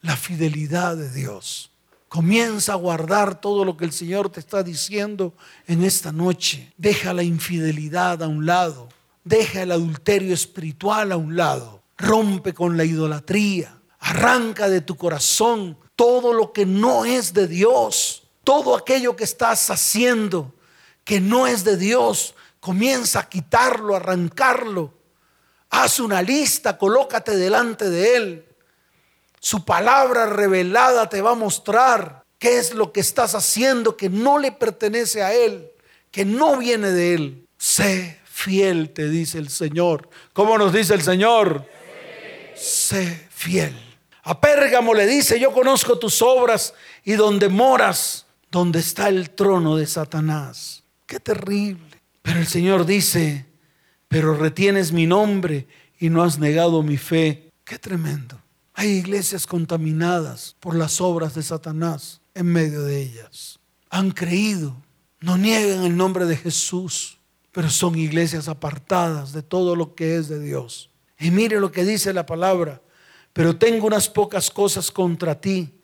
la 0.00 0.16
fidelidad 0.16 0.96
de 0.96 1.10
Dios. 1.10 1.72
Comienza 2.08 2.72
a 2.72 2.76
guardar 2.76 3.38
todo 3.38 3.66
lo 3.66 3.76
que 3.76 3.84
el 3.84 3.92
Señor 3.92 4.30
te 4.30 4.40
está 4.40 4.62
diciendo 4.62 5.34
en 5.66 5.84
esta 5.84 6.10
noche. 6.10 6.72
Deja 6.78 7.12
la 7.12 7.22
infidelidad 7.22 8.22
a 8.22 8.28
un 8.28 8.46
lado. 8.46 8.88
Deja 9.28 9.60
el 9.60 9.72
adulterio 9.72 10.32
espiritual 10.32 11.12
a 11.12 11.18
un 11.18 11.36
lado. 11.36 11.82
Rompe 11.98 12.54
con 12.54 12.78
la 12.78 12.84
idolatría. 12.84 13.78
Arranca 14.00 14.70
de 14.70 14.80
tu 14.80 14.96
corazón 14.96 15.76
todo 15.96 16.32
lo 16.32 16.54
que 16.54 16.64
no 16.64 17.04
es 17.04 17.34
de 17.34 17.46
Dios. 17.46 18.22
Todo 18.42 18.74
aquello 18.74 19.16
que 19.16 19.24
estás 19.24 19.68
haciendo 19.68 20.54
que 21.04 21.20
no 21.20 21.46
es 21.46 21.62
de 21.62 21.76
Dios. 21.76 22.34
Comienza 22.58 23.20
a 23.20 23.28
quitarlo, 23.28 23.94
arrancarlo. 23.94 24.94
Haz 25.68 26.00
una 26.00 26.22
lista, 26.22 26.78
colócate 26.78 27.36
delante 27.36 27.90
de 27.90 28.16
Él. 28.16 28.46
Su 29.40 29.62
palabra 29.62 30.24
revelada 30.24 31.10
te 31.10 31.20
va 31.20 31.32
a 31.32 31.34
mostrar 31.34 32.24
qué 32.38 32.56
es 32.56 32.72
lo 32.72 32.94
que 32.94 33.00
estás 33.00 33.34
haciendo 33.34 33.94
que 33.94 34.08
no 34.08 34.38
le 34.38 34.52
pertenece 34.52 35.22
a 35.22 35.34
Él, 35.34 35.70
que 36.10 36.24
no 36.24 36.56
viene 36.56 36.92
de 36.92 37.14
Él. 37.14 37.48
Sé 37.58 38.17
fiel, 38.38 38.90
te 38.90 39.08
dice 39.08 39.38
el 39.38 39.48
Señor. 39.48 40.08
¿Cómo 40.32 40.56
nos 40.56 40.72
dice 40.72 40.94
el 40.94 41.02
Señor? 41.02 41.68
Sé 42.54 43.26
fiel. 43.30 43.74
A 44.22 44.40
Pérgamo 44.40 44.94
le 44.94 45.06
dice, 45.06 45.40
yo 45.40 45.52
conozco 45.52 45.98
tus 45.98 46.22
obras 46.22 46.72
y 47.04 47.14
donde 47.14 47.48
moras, 47.48 48.26
donde 48.50 48.78
está 48.78 49.08
el 49.08 49.30
trono 49.30 49.76
de 49.76 49.86
Satanás. 49.86 50.84
Qué 51.06 51.18
terrible. 51.18 52.00
Pero 52.22 52.38
el 52.38 52.46
Señor 52.46 52.86
dice, 52.86 53.46
pero 54.06 54.34
retienes 54.34 54.92
mi 54.92 55.06
nombre 55.06 55.66
y 55.98 56.08
no 56.08 56.22
has 56.22 56.38
negado 56.38 56.84
mi 56.84 56.96
fe. 56.96 57.50
Qué 57.64 57.78
tremendo. 57.78 58.40
Hay 58.74 58.90
iglesias 58.90 59.48
contaminadas 59.48 60.54
por 60.60 60.76
las 60.76 61.00
obras 61.00 61.34
de 61.34 61.42
Satanás 61.42 62.20
en 62.34 62.46
medio 62.46 62.84
de 62.84 63.02
ellas. 63.02 63.58
Han 63.90 64.12
creído, 64.12 64.76
no 65.18 65.36
niegan 65.36 65.84
el 65.84 65.96
nombre 65.96 66.26
de 66.26 66.36
Jesús, 66.36 67.17
pero 67.52 67.70
son 67.70 67.98
iglesias 67.98 68.48
apartadas 68.48 69.32
de 69.32 69.42
todo 69.42 69.76
lo 69.76 69.94
que 69.94 70.16
es 70.16 70.28
de 70.28 70.40
Dios. 70.40 70.90
Y 71.18 71.30
mire 71.30 71.60
lo 71.60 71.72
que 71.72 71.84
dice 71.84 72.12
la 72.12 72.26
palabra, 72.26 72.82
pero 73.32 73.56
tengo 73.56 73.86
unas 73.86 74.08
pocas 74.08 74.50
cosas 74.50 74.90
contra 74.90 75.40
ti, 75.40 75.74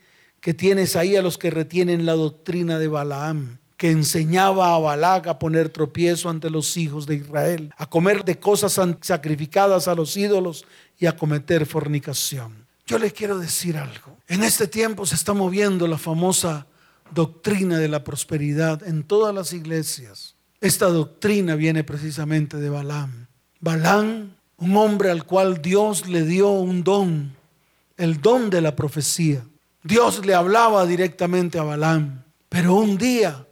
que 0.40 0.54
tienes 0.54 0.94
ahí 0.94 1.16
a 1.16 1.22
los 1.22 1.38
que 1.38 1.50
retienen 1.50 2.04
la 2.04 2.12
doctrina 2.12 2.78
de 2.78 2.88
Balaam 2.88 3.58
que 3.76 3.90
enseñaba 3.90 4.74
a 4.74 4.78
Balac 4.78 5.26
a 5.26 5.38
poner 5.38 5.68
tropiezo 5.68 6.30
ante 6.30 6.50
los 6.50 6.76
hijos 6.76 7.06
de 7.06 7.16
Israel, 7.16 7.72
a 7.76 7.86
comer 7.86 8.24
de 8.24 8.38
cosas 8.38 8.80
sacrificadas 9.00 9.88
a 9.88 9.94
los 9.94 10.16
ídolos 10.16 10.64
y 10.98 11.06
a 11.06 11.16
cometer 11.16 11.66
fornicación. 11.66 12.66
Yo 12.86 12.98
les 12.98 13.12
quiero 13.12 13.38
decir 13.38 13.76
algo. 13.76 14.16
En 14.28 14.42
este 14.42 14.68
tiempo 14.68 15.06
se 15.06 15.14
está 15.14 15.32
moviendo 15.32 15.86
la 15.88 15.98
famosa 15.98 16.66
doctrina 17.12 17.78
de 17.78 17.88
la 17.88 18.04
prosperidad 18.04 18.86
en 18.86 19.02
todas 19.02 19.34
las 19.34 19.52
iglesias. 19.52 20.33
Esta 20.64 20.86
doctrina 20.86 21.56
viene 21.56 21.84
precisamente 21.84 22.56
de 22.56 22.70
Balaam. 22.70 23.26
Balaam, 23.60 24.34
un 24.56 24.76
hombre 24.78 25.10
al 25.10 25.26
cual 25.26 25.60
Dios 25.60 26.08
le 26.08 26.24
dio 26.24 26.52
un 26.52 26.82
don, 26.82 27.36
el 27.98 28.22
don 28.22 28.48
de 28.48 28.62
la 28.62 28.74
profecía. 28.74 29.44
Dios 29.82 30.24
le 30.24 30.34
hablaba 30.34 30.86
directamente 30.86 31.58
a 31.58 31.64
Balaam, 31.64 32.22
pero 32.48 32.76
un 32.76 32.96
día 32.96 33.46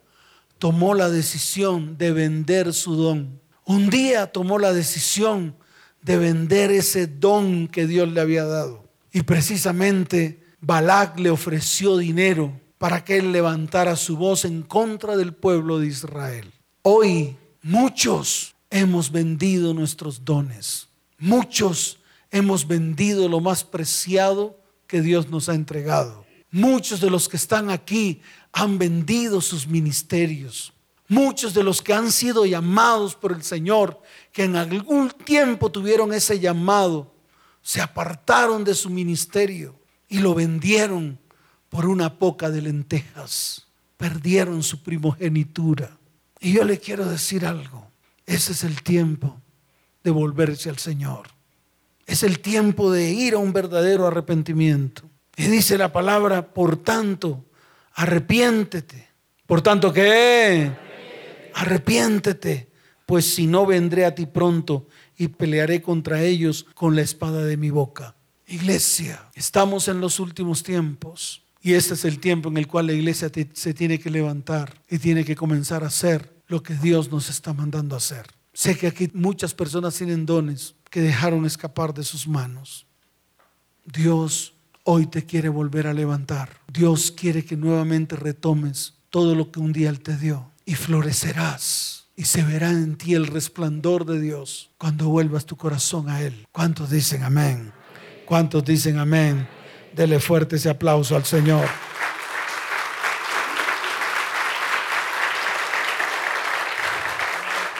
tomó 0.59 0.95
la 0.95 1.11
decisión 1.11 1.99
de 1.99 2.13
vender 2.13 2.73
su 2.73 2.97
don. 2.97 3.39
Un 3.67 3.91
día 3.91 4.29
tomó 4.29 4.59
la 4.59 4.73
decisión 4.73 5.55
de 6.01 6.17
vender 6.17 6.71
ese 6.71 7.09
don 7.09 7.69
que 7.69 7.87
Dios 7.87 8.11
le 8.11 8.23
había 8.23 8.47
dado. 8.47 8.89
Y 9.13 9.21
precisamente 9.21 10.43
Balac 10.63 11.19
le 11.19 11.29
ofreció 11.29 11.99
dinero 11.99 12.59
para 12.79 13.05
que 13.05 13.19
él 13.19 13.33
levantara 13.33 13.97
su 13.97 14.17
voz 14.17 14.47
en 14.47 14.63
contra 14.63 15.15
del 15.19 15.35
pueblo 15.35 15.79
de 15.79 15.89
Israel. 15.89 16.51
Hoy 16.85 17.37
muchos 17.63 18.57
hemos 18.69 19.13
vendido 19.13 19.73
nuestros 19.73 20.25
dones. 20.25 20.89
Muchos 21.17 22.01
hemos 22.33 22.67
vendido 22.67 23.29
lo 23.29 23.39
más 23.39 23.63
preciado 23.63 24.59
que 24.89 25.01
Dios 25.01 25.29
nos 25.29 25.49
ha 25.49 25.55
entregado. 25.55 26.27
Muchos 26.51 27.01
de 27.01 27.09
los 27.09 27.29
que 27.29 27.37
están 27.37 27.71
aquí 27.71 28.21
han 28.53 28.79
vendido 28.79 29.41
sus 29.41 29.69
ministerios. 29.69 30.73
Muchos 31.07 31.55
de 31.55 31.63
los 31.63 31.81
que 31.81 31.95
han 31.95 32.11
sido 32.11 32.47
llamados 32.47 33.15
por 33.15 33.31
el 33.31 33.45
Señor, 33.45 34.03
que 34.33 34.43
en 34.43 34.57
algún 34.57 35.11
tiempo 35.11 35.71
tuvieron 35.71 36.13
ese 36.13 36.41
llamado, 36.41 37.15
se 37.63 37.81
apartaron 37.81 38.65
de 38.65 38.75
su 38.75 38.91
ministerio 38.91 39.79
y 40.09 40.19
lo 40.19 40.35
vendieron 40.35 41.21
por 41.69 41.87
una 41.87 42.19
poca 42.19 42.51
de 42.51 42.61
lentejas. 42.61 43.69
Perdieron 43.97 44.65
su 44.65 44.83
primogenitura. 44.83 45.97
Y 46.43 46.53
yo 46.53 46.65
le 46.65 46.79
quiero 46.79 47.07
decir 47.07 47.47
algo. 47.47 47.89
Ese 48.27 48.53
es 48.53 48.65
el 48.65 48.83
tiempo 48.83 49.41
de 50.03 50.11
volverse 50.11 50.69
al 50.69 50.79
Señor. 50.79 51.29
Es 52.05 52.25
el 52.25 52.41
tiempo 52.41 52.91
de 52.91 53.11
ir 53.11 53.35
a 53.35 53.39
un 53.39 53.53
verdadero 53.53 54.09
arrepentimiento. 54.09 55.09
Y 55.37 55.45
dice 55.45 55.79
la 55.79 55.93
palabra, 55.93 56.53
por 56.53 56.77
tanto, 56.77 57.45
arrepiéntete. 57.95 59.09
Por 59.47 59.63
tanto, 59.63 59.93
¿qué? 59.93 60.73
Arrepiéntete, 61.55 62.71
pues 63.07 63.33
si 63.35 63.47
no 63.47 63.65
vendré 63.65 64.05
a 64.05 64.15
ti 64.15 64.27
pronto 64.27 64.89
y 65.17 65.29
pelearé 65.29 65.81
contra 65.81 66.23
ellos 66.23 66.67
con 66.75 66.97
la 66.97 67.03
espada 67.03 67.45
de 67.45 67.57
mi 67.57 67.71
boca. 67.71 68.17
Iglesia, 68.49 69.31
estamos 69.35 69.87
en 69.87 70.01
los 70.01 70.19
últimos 70.19 70.65
tiempos 70.65 71.45
y 71.61 71.75
este 71.75 71.95
es 71.95 72.05
el 72.05 72.19
tiempo 72.19 72.49
en 72.49 72.57
el 72.57 72.67
cual 72.67 72.89
la 72.89 72.93
iglesia 72.95 73.31
se 73.53 73.75
tiene 73.75 74.01
que 74.01 74.11
levantar 74.11 74.83
y 74.91 74.99
tiene 74.99 75.25
que 75.25 75.37
comenzar 75.37 75.85
a 75.85 75.87
hacer 75.87 76.32
lo 76.53 76.63
que 76.63 76.75
Dios 76.75 77.11
nos 77.11 77.31
está 77.31 77.55
mandando 77.55 77.95
a 77.95 77.99
hacer. 77.99 78.27
Sé 78.53 78.77
que 78.77 78.87
aquí 78.87 79.11
muchas 79.15 79.55
personas 79.55 79.95
tienen 79.95 80.27
dones 80.27 80.75
que 80.91 81.01
dejaron 81.01 81.47
escapar 81.47 81.95
de 81.95 82.05
sus 82.05 82.29
manos. 82.29 82.87
Dios 83.87 84.53
hoy 84.85 85.07
te 85.07 85.25
quiere 85.25 85.49
volver 85.49 85.87
a 85.87 85.95
levantar. 85.95 86.61
Dios 86.71 87.11
quiere 87.11 87.43
que 87.43 87.57
nuevamente 87.57 88.17
retomes 88.17 88.93
todo 89.09 89.35
lo 89.35 89.51
que 89.51 89.61
un 89.61 89.73
día 89.73 89.89
Él 89.89 90.01
te 90.01 90.19
dio 90.19 90.51
y 90.67 90.75
florecerás 90.75 92.05
y 92.17 92.25
se 92.25 92.43
verá 92.43 92.71
en 92.71 92.97
ti 92.97 93.15
el 93.15 93.29
resplandor 93.29 94.05
de 94.05 94.21
Dios 94.21 94.69
cuando 94.77 95.09
vuelvas 95.09 95.47
tu 95.47 95.57
corazón 95.57 96.11
a 96.11 96.21
Él. 96.21 96.47
¿Cuántos 96.53 96.91
dicen 96.91 97.23
amén? 97.23 97.73
¿Cuántos 98.27 98.63
dicen 98.63 98.99
amén? 98.99 99.49
Dele 99.97 100.21
fuerte 100.21 100.57
ese 100.57 100.69
aplauso 100.69 101.17
al 101.17 101.25
Señor. 101.25 101.67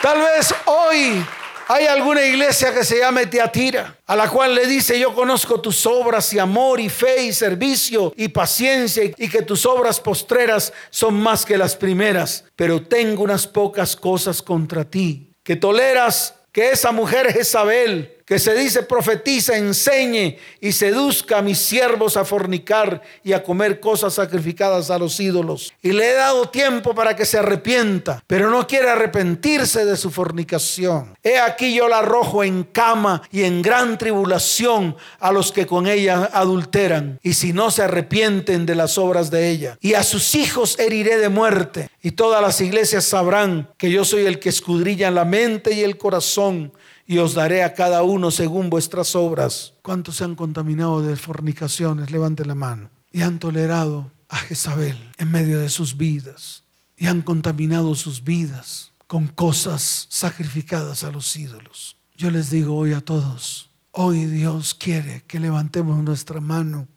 Tal 0.03 0.19
vez 0.19 0.53
hoy 0.65 1.25
hay 1.69 1.85
alguna 1.85 2.21
iglesia 2.25 2.73
que 2.73 2.83
se 2.83 2.99
llame 2.99 3.25
Teatira, 3.25 3.97
a 4.05 4.17
la 4.17 4.29
cual 4.29 4.53
le 4.53 4.67
dice, 4.67 4.99
yo 4.99 5.15
conozco 5.15 5.61
tus 5.61 5.85
obras 5.85 6.33
y 6.33 6.39
amor 6.39 6.81
y 6.81 6.89
fe 6.89 7.23
y 7.23 7.31
servicio 7.31 8.11
y 8.17 8.27
paciencia 8.27 9.05
y 9.05 9.29
que 9.29 9.43
tus 9.43 9.65
obras 9.65 10.01
postreras 10.01 10.73
son 10.89 11.13
más 11.13 11.45
que 11.45 11.57
las 11.57 11.77
primeras, 11.77 12.43
pero 12.57 12.81
tengo 12.81 13.23
unas 13.23 13.47
pocas 13.47 13.95
cosas 13.95 14.41
contra 14.41 14.83
ti, 14.83 15.31
que 15.41 15.55
toleras 15.55 16.35
que 16.51 16.71
esa 16.71 16.91
mujer 16.91 17.31
Jezabel 17.31 18.12
que 18.25 18.39
se 18.39 18.53
dice 18.53 18.83
profetiza, 18.83 19.57
enseñe 19.57 20.37
y 20.61 20.71
seduzca 20.71 21.39
a 21.39 21.41
mis 21.41 21.57
siervos 21.57 22.17
a 22.17 22.25
fornicar 22.25 23.01
y 23.23 23.33
a 23.33 23.43
comer 23.43 23.79
cosas 23.79 24.13
sacrificadas 24.13 24.89
a 24.89 24.97
los 24.97 25.19
ídolos. 25.19 25.73
Y 25.81 25.91
le 25.91 26.11
he 26.11 26.13
dado 26.13 26.49
tiempo 26.49 26.95
para 26.95 27.15
que 27.15 27.25
se 27.25 27.39
arrepienta, 27.39 28.23
pero 28.27 28.49
no 28.49 28.67
quiere 28.67 28.89
arrepentirse 28.89 29.85
de 29.85 29.97
su 29.97 30.11
fornicación. 30.11 31.15
He 31.23 31.39
aquí 31.39 31.73
yo 31.73 31.87
la 31.87 31.99
arrojo 31.99 32.43
en 32.43 32.63
cama 32.63 33.21
y 33.31 33.43
en 33.43 33.61
gran 33.61 33.97
tribulación 33.97 34.95
a 35.19 35.31
los 35.31 35.51
que 35.51 35.65
con 35.65 35.87
ella 35.87 36.29
adulteran, 36.33 37.19
y 37.23 37.33
si 37.33 37.53
no 37.53 37.71
se 37.71 37.83
arrepienten 37.83 38.65
de 38.65 38.75
las 38.75 38.97
obras 38.97 39.31
de 39.31 39.49
ella. 39.49 39.77
Y 39.81 39.93
a 39.93 40.03
sus 40.03 40.35
hijos 40.35 40.77
heriré 40.79 41.17
de 41.17 41.29
muerte, 41.29 41.89
y 42.01 42.11
todas 42.11 42.41
las 42.41 42.59
iglesias 42.61 43.05
sabrán 43.05 43.69
que 43.77 43.89
yo 43.89 44.05
soy 44.05 44.25
el 44.25 44.39
que 44.39 44.49
escudrilla 44.49 45.11
la 45.11 45.25
mente 45.25 45.73
y 45.73 45.81
el 45.81 45.97
corazón 45.97 46.73
y 47.05 47.17
os 47.17 47.33
daré 47.33 47.63
a 47.63 47.73
cada 47.73 48.03
uno 48.03 48.31
según 48.31 48.69
vuestras 48.69 49.15
obras. 49.15 49.73
¿Cuántos 49.81 50.17
se 50.17 50.23
han 50.23 50.35
contaminado 50.35 51.01
de 51.01 51.15
fornicaciones? 51.15 52.11
Levanten 52.11 52.47
la 52.47 52.55
mano. 52.55 52.89
Y 53.11 53.21
han 53.21 53.39
tolerado 53.39 54.11
a 54.29 54.37
Jezabel 54.37 54.97
en 55.17 55.31
medio 55.31 55.59
de 55.59 55.69
sus 55.69 55.97
vidas 55.97 56.63
y 56.97 57.07
han 57.07 57.21
contaminado 57.21 57.95
sus 57.95 58.23
vidas 58.23 58.93
con 59.07 59.27
cosas 59.27 60.07
sacrificadas 60.09 61.03
a 61.03 61.11
los 61.11 61.35
ídolos. 61.35 61.97
Yo 62.15 62.31
les 62.31 62.49
digo 62.49 62.75
hoy 62.75 62.93
a 62.93 63.01
todos, 63.01 63.69
hoy 63.91 64.25
Dios 64.25 64.73
quiere 64.73 65.23
que 65.27 65.39
levantemos 65.39 66.01
nuestra 66.03 66.39
mano 66.39 66.87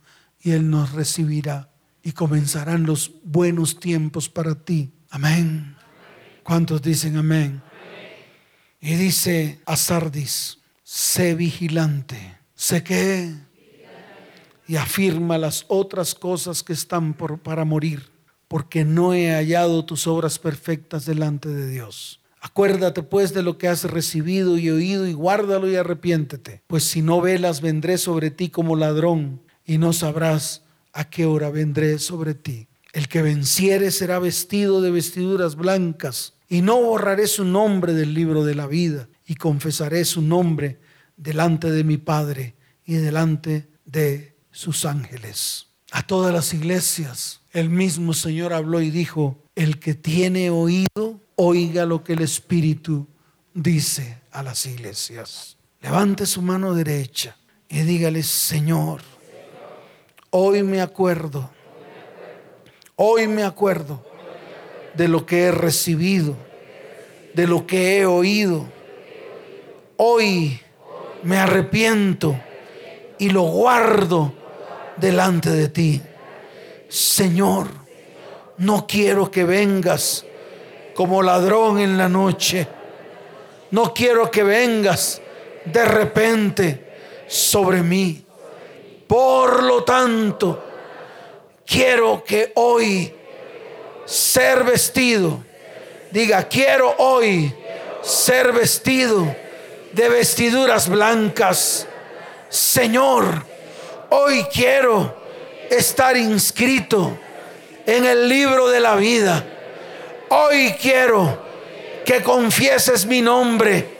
y 0.40 0.52
Él 0.52 0.70
nos 0.70 0.92
recibirá 0.92 1.70
y 2.02 2.12
comenzarán 2.12 2.84
los 2.84 3.10
buenos 3.24 3.80
tiempos 3.80 4.28
para 4.28 4.54
ti. 4.54 4.92
Amén. 5.10 5.76
¿Cuántos 6.42 6.80
dicen 6.80 7.16
amén? 7.16 7.60
Y 8.86 8.94
dice 8.94 9.58
a 9.66 9.76
Sardis, 9.76 10.58
sé 10.84 11.34
vigilante, 11.34 12.38
sé 12.54 12.84
que 12.84 13.34
y 14.68 14.76
afirma 14.76 15.38
las 15.38 15.64
otras 15.66 16.14
cosas 16.14 16.62
que 16.62 16.72
están 16.72 17.14
por, 17.14 17.40
para 17.40 17.64
morir, 17.64 18.12
porque 18.46 18.84
no 18.84 19.12
he 19.12 19.32
hallado 19.32 19.84
tus 19.84 20.06
obras 20.06 20.38
perfectas 20.38 21.04
delante 21.04 21.48
de 21.48 21.68
Dios. 21.68 22.20
Acuérdate 22.40 23.02
pues 23.02 23.34
de 23.34 23.42
lo 23.42 23.58
que 23.58 23.66
has 23.66 23.82
recibido 23.82 24.56
y 24.56 24.70
oído 24.70 25.04
y 25.08 25.14
guárdalo 25.14 25.68
y 25.68 25.74
arrepiéntete, 25.74 26.62
pues 26.68 26.84
si 26.84 27.02
no 27.02 27.20
velas 27.20 27.62
vendré 27.62 27.98
sobre 27.98 28.30
ti 28.30 28.50
como 28.50 28.76
ladrón 28.76 29.42
y 29.64 29.78
no 29.78 29.92
sabrás 29.94 30.62
a 30.92 31.10
qué 31.10 31.26
hora 31.26 31.50
vendré 31.50 31.98
sobre 31.98 32.34
ti. 32.34 32.68
El 32.92 33.08
que 33.08 33.22
venciere 33.22 33.90
será 33.90 34.20
vestido 34.20 34.80
de 34.80 34.92
vestiduras 34.92 35.56
blancas 35.56 36.35
y 36.48 36.62
no 36.62 36.80
borraré 36.80 37.26
su 37.26 37.44
nombre 37.44 37.92
del 37.92 38.14
libro 38.14 38.44
de 38.44 38.54
la 38.54 38.66
vida 38.66 39.08
y 39.26 39.34
confesaré 39.34 40.04
su 40.04 40.22
nombre 40.22 40.78
delante 41.16 41.70
de 41.70 41.84
mi 41.84 41.96
Padre 41.96 42.54
y 42.84 42.94
delante 42.94 43.68
de 43.84 44.36
sus 44.50 44.84
ángeles. 44.84 45.66
A 45.90 46.02
todas 46.06 46.32
las 46.32 46.54
iglesias, 46.54 47.40
el 47.52 47.70
mismo 47.70 48.12
Señor 48.12 48.52
habló 48.52 48.80
y 48.80 48.90
dijo, 48.90 49.42
el 49.54 49.78
que 49.78 49.94
tiene 49.94 50.50
oído, 50.50 51.20
oiga 51.36 51.86
lo 51.86 52.04
que 52.04 52.12
el 52.12 52.22
Espíritu 52.22 53.06
dice 53.54 54.20
a 54.30 54.42
las 54.42 54.66
iglesias. 54.66 55.56
Levante 55.80 56.26
su 56.26 56.42
mano 56.42 56.74
derecha 56.74 57.36
y 57.68 57.80
dígale, 57.80 58.22
Señor, 58.22 59.00
hoy 60.30 60.62
me 60.62 60.80
acuerdo, 60.80 61.50
hoy 62.96 63.26
me 63.26 63.42
acuerdo 63.42 64.05
de 64.96 65.08
lo 65.08 65.26
que 65.26 65.44
he 65.44 65.50
recibido, 65.52 66.36
de 67.34 67.46
lo 67.46 67.66
que 67.66 67.98
he 67.98 68.06
oído. 68.06 68.66
Hoy 69.96 70.60
me 71.22 71.38
arrepiento 71.38 72.38
y 73.18 73.30
lo 73.30 73.42
guardo 73.42 74.32
delante 74.96 75.50
de 75.50 75.68
ti. 75.68 76.00
Señor, 76.88 77.68
no 78.58 78.86
quiero 78.86 79.30
que 79.30 79.44
vengas 79.44 80.24
como 80.94 81.22
ladrón 81.22 81.78
en 81.78 81.98
la 81.98 82.08
noche. 82.08 82.66
No 83.70 83.92
quiero 83.92 84.30
que 84.30 84.42
vengas 84.42 85.20
de 85.64 85.84
repente 85.84 86.86
sobre 87.26 87.82
mí. 87.82 88.24
Por 89.06 89.62
lo 89.62 89.84
tanto, 89.84 90.64
quiero 91.66 92.24
que 92.24 92.52
hoy 92.54 93.12
ser 94.06 94.64
vestido. 94.64 95.44
Diga, 96.10 96.44
quiero 96.44 96.94
hoy 96.98 97.54
ser 98.02 98.52
vestido 98.52 99.34
de 99.92 100.08
vestiduras 100.08 100.88
blancas. 100.88 101.86
Señor, 102.48 103.44
hoy 104.10 104.44
quiero 104.52 105.14
estar 105.68 106.16
inscrito 106.16 107.18
en 107.84 108.06
el 108.06 108.28
libro 108.28 108.68
de 108.68 108.80
la 108.80 108.94
vida. 108.94 109.44
Hoy 110.28 110.74
quiero 110.80 111.44
que 112.04 112.22
confieses 112.22 113.04
mi 113.06 113.20
nombre 113.20 113.96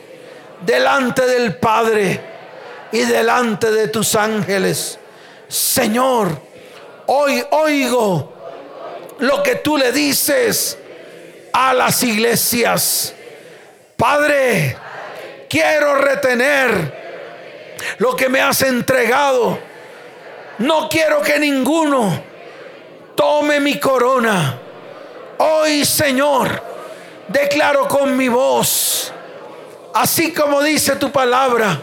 delante 0.65 1.27
del 1.27 1.57
Padre 1.57 2.21
y 2.93 3.01
delante 3.01 3.71
de 3.71 3.89
tus 3.89 4.15
ángeles. 4.15 4.99
Señor, 5.49 6.41
hoy 7.07 7.45
oigo 7.51 8.36
lo 9.19 9.43
que 9.43 9.57
tú 9.57 9.77
le 9.77 9.93
dices 9.93 10.79
a 11.53 11.73
las 11.73 12.03
iglesias. 12.03 13.14
Padre, 13.97 14.77
quiero 15.49 15.97
retener 15.97 17.07
lo 17.99 18.14
que 18.14 18.29
me 18.29 18.41
has 18.41 18.62
entregado. 18.62 19.59
No 20.59 20.89
quiero 20.89 21.23
que 21.23 21.39
ninguno 21.39 22.23
tome 23.14 23.61
mi 23.61 23.79
corona. 23.79 24.59
Hoy, 25.39 25.85
Señor, 25.85 26.62
declaro 27.29 27.89
con 27.89 28.17
mi 28.17 28.29
voz, 28.29 29.12
así 29.95 30.33
como 30.33 30.62
dice 30.62 30.97
tu 30.97 31.11
palabra, 31.11 31.81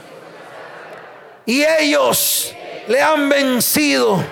y 1.45 1.63
ellos 1.63 2.53
le 2.87 3.01
han 3.01 3.29
vencido 3.29 4.23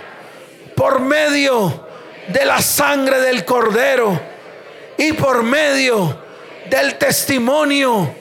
por 0.75 0.99
medio 0.99 1.90
de 2.31 2.45
la 2.45 2.61
sangre 2.61 3.19
del 3.19 3.43
cordero 3.45 4.19
y 4.97 5.13
por 5.13 5.43
medio 5.43 6.17
del 6.69 6.95
testimonio 6.97 8.13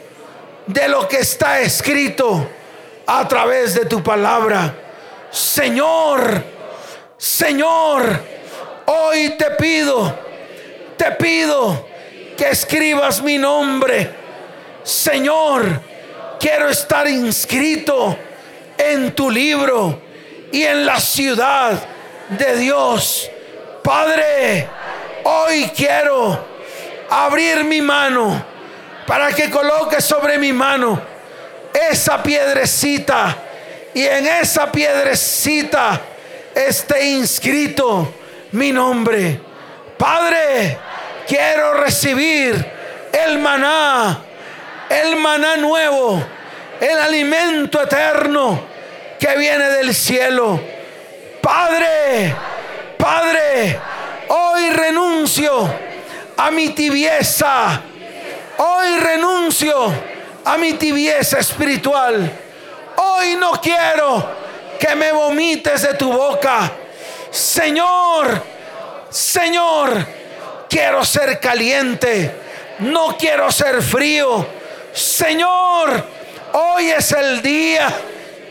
de 0.67 0.89
lo 0.89 1.07
que 1.09 1.19
está 1.19 1.61
escrito 1.61 2.49
a 3.07 3.27
través 3.29 3.75
de 3.75 3.87
tu 3.87 4.03
palabra. 4.03 4.75
Señor, 5.31 6.43
Señor, 7.17 8.21
hoy 8.87 9.31
te 9.31 9.51
pido, 9.53 10.19
te 10.97 11.13
pido 11.13 11.87
que 12.37 12.49
escribas 12.51 13.23
mi 13.23 13.37
nombre. 13.37 14.11
Señor, 14.83 15.81
quiero 16.39 16.69
estar 16.69 17.07
inscrito 17.09 18.17
en 18.79 19.13
tu 19.15 19.31
libro 19.31 20.01
y 20.51 20.63
en 20.63 20.87
la 20.87 20.99
ciudad 20.99 21.73
de 22.31 22.57
Dios 22.57 23.31
Padre, 23.91 24.69
hoy 25.25 25.69
quiero 25.77 26.47
abrir 27.11 27.65
mi 27.65 27.83
mano 27.83 28.41
para 29.05 29.33
que 29.33 29.51
coloque 29.51 30.01
sobre 30.01 30.39
mi 30.39 30.53
mano 30.53 31.03
esa 31.91 32.23
piedrecita 32.23 33.37
y 33.93 34.05
en 34.07 34.29
esa 34.29 34.71
piedrecita 34.71 36.01
esté 36.55 37.05
inscrito 37.05 38.15
mi 38.53 38.71
nombre. 38.71 39.41
Padre, 39.99 40.79
quiero 41.27 41.75
recibir 41.75 42.65
el 43.13 43.41
maná, 43.41 44.21
el 44.89 45.17
maná 45.17 45.57
nuevo, 45.57 46.23
el 46.81 46.97
alimento 46.97 47.83
eterno 47.83 48.67
que 49.19 49.37
viene 49.37 49.69
del 49.69 49.93
cielo. 49.93 50.61
Padre, 51.43 52.37
Padre, 53.01 53.81
hoy 54.29 54.71
renuncio 54.71 55.75
a 56.37 56.51
mi 56.51 56.69
tibieza. 56.71 57.81
Hoy 58.59 58.99
renuncio 58.99 59.91
a 60.45 60.59
mi 60.59 60.75
tibieza 60.75 61.39
espiritual. 61.39 62.31
Hoy 62.97 63.37
no 63.37 63.53
quiero 63.53 64.29
que 64.79 64.95
me 64.97 65.13
vomites 65.13 65.83
de 65.83 65.95
tu 65.95 66.13
boca. 66.13 66.71
Señor, 67.31 68.43
Señor, 69.09 70.07
quiero 70.69 71.03
ser 71.03 71.41
caliente. 71.41 72.35
No 72.81 73.17
quiero 73.17 73.51
ser 73.51 73.81
frío. 73.81 74.47
Señor, 74.93 76.05
hoy 76.53 76.91
es 76.91 77.13
el 77.13 77.41
día 77.41 77.89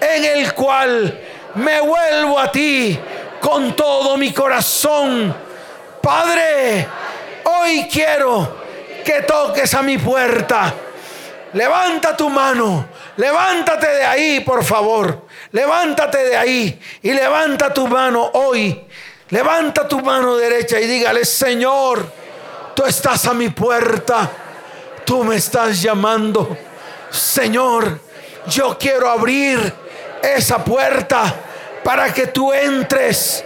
en 0.02 0.26
el 0.26 0.54
cual 0.56 1.20
me 1.54 1.82
vuelvo 1.82 2.40
a 2.40 2.52
ti 2.52 3.00
con 3.40 3.76
todo 3.76 4.18
mi 4.18 4.32
corazón. 4.34 5.36
Padre, 6.02 6.88
hoy 7.44 7.88
quiero 7.92 8.58
que 9.04 9.22
toques 9.22 9.74
a 9.74 9.82
mi 9.82 9.98
puerta. 9.98 10.74
Levanta 11.54 12.16
tu 12.16 12.30
mano, 12.30 12.88
levántate 13.18 13.88
de 13.88 14.06
ahí, 14.06 14.40
por 14.42 14.64
favor. 14.64 15.26
Levántate 15.52 16.26
de 16.26 16.38
ahí 16.38 16.80
y 17.02 17.12
levanta 17.12 17.74
tu 17.74 17.88
mano 17.88 18.30
hoy. 18.34 18.86
Levanta 19.30 19.88
tu 19.88 20.00
mano 20.00 20.38
derecha 20.38 20.80
y 20.80 20.86
dígale, 20.86 21.26
Señor, 21.26 22.12
tú 22.76 22.86
estás 22.86 23.26
a 23.26 23.34
mi 23.34 23.50
puerta. 23.50 24.30
Tú 25.06 25.24
me 25.24 25.38
estás 25.38 25.82
llamando. 25.82 26.56
Señor, 27.10 28.00
yo 28.48 28.78
quiero 28.78 29.10
abrir 29.10 29.74
esa 30.22 30.64
puerta 30.64 31.49
para 31.84 32.14
que 32.14 32.28
tú 32.28 32.54
entres, 32.54 33.44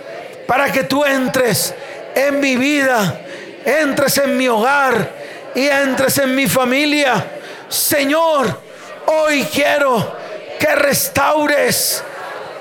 para 0.47 0.71
que 0.71 0.83
tú 0.83 1.05
entres 1.05 1.73
en 2.15 2.39
mi 2.39 2.55
vida, 2.55 3.19
entres 3.65 4.17
en 4.17 4.37
mi 4.37 4.47
hogar 4.47 5.09
y 5.55 5.67
entres 5.67 6.17
en 6.17 6.35
mi 6.35 6.47
familia. 6.47 7.25
Señor, 7.69 8.59
hoy 9.05 9.43
quiero 9.53 10.15
que 10.59 10.75
restaures 10.75 12.03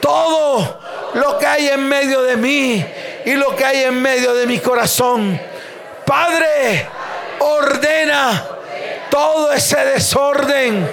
todo 0.00 0.80
lo 1.14 1.38
que 1.38 1.46
hay 1.46 1.68
en 1.68 1.88
medio 1.88 2.22
de 2.22 2.36
mí 2.36 2.84
y 3.24 3.34
lo 3.34 3.54
que 3.54 3.64
hay 3.64 3.84
en 3.84 4.00
medio 4.00 4.34
de 4.34 4.46
mi 4.46 4.58
corazón. 4.58 5.40
Padre, 6.04 6.86
ordena 7.38 8.44
todo 9.10 9.52
ese 9.52 9.76
desorden. 9.84 10.88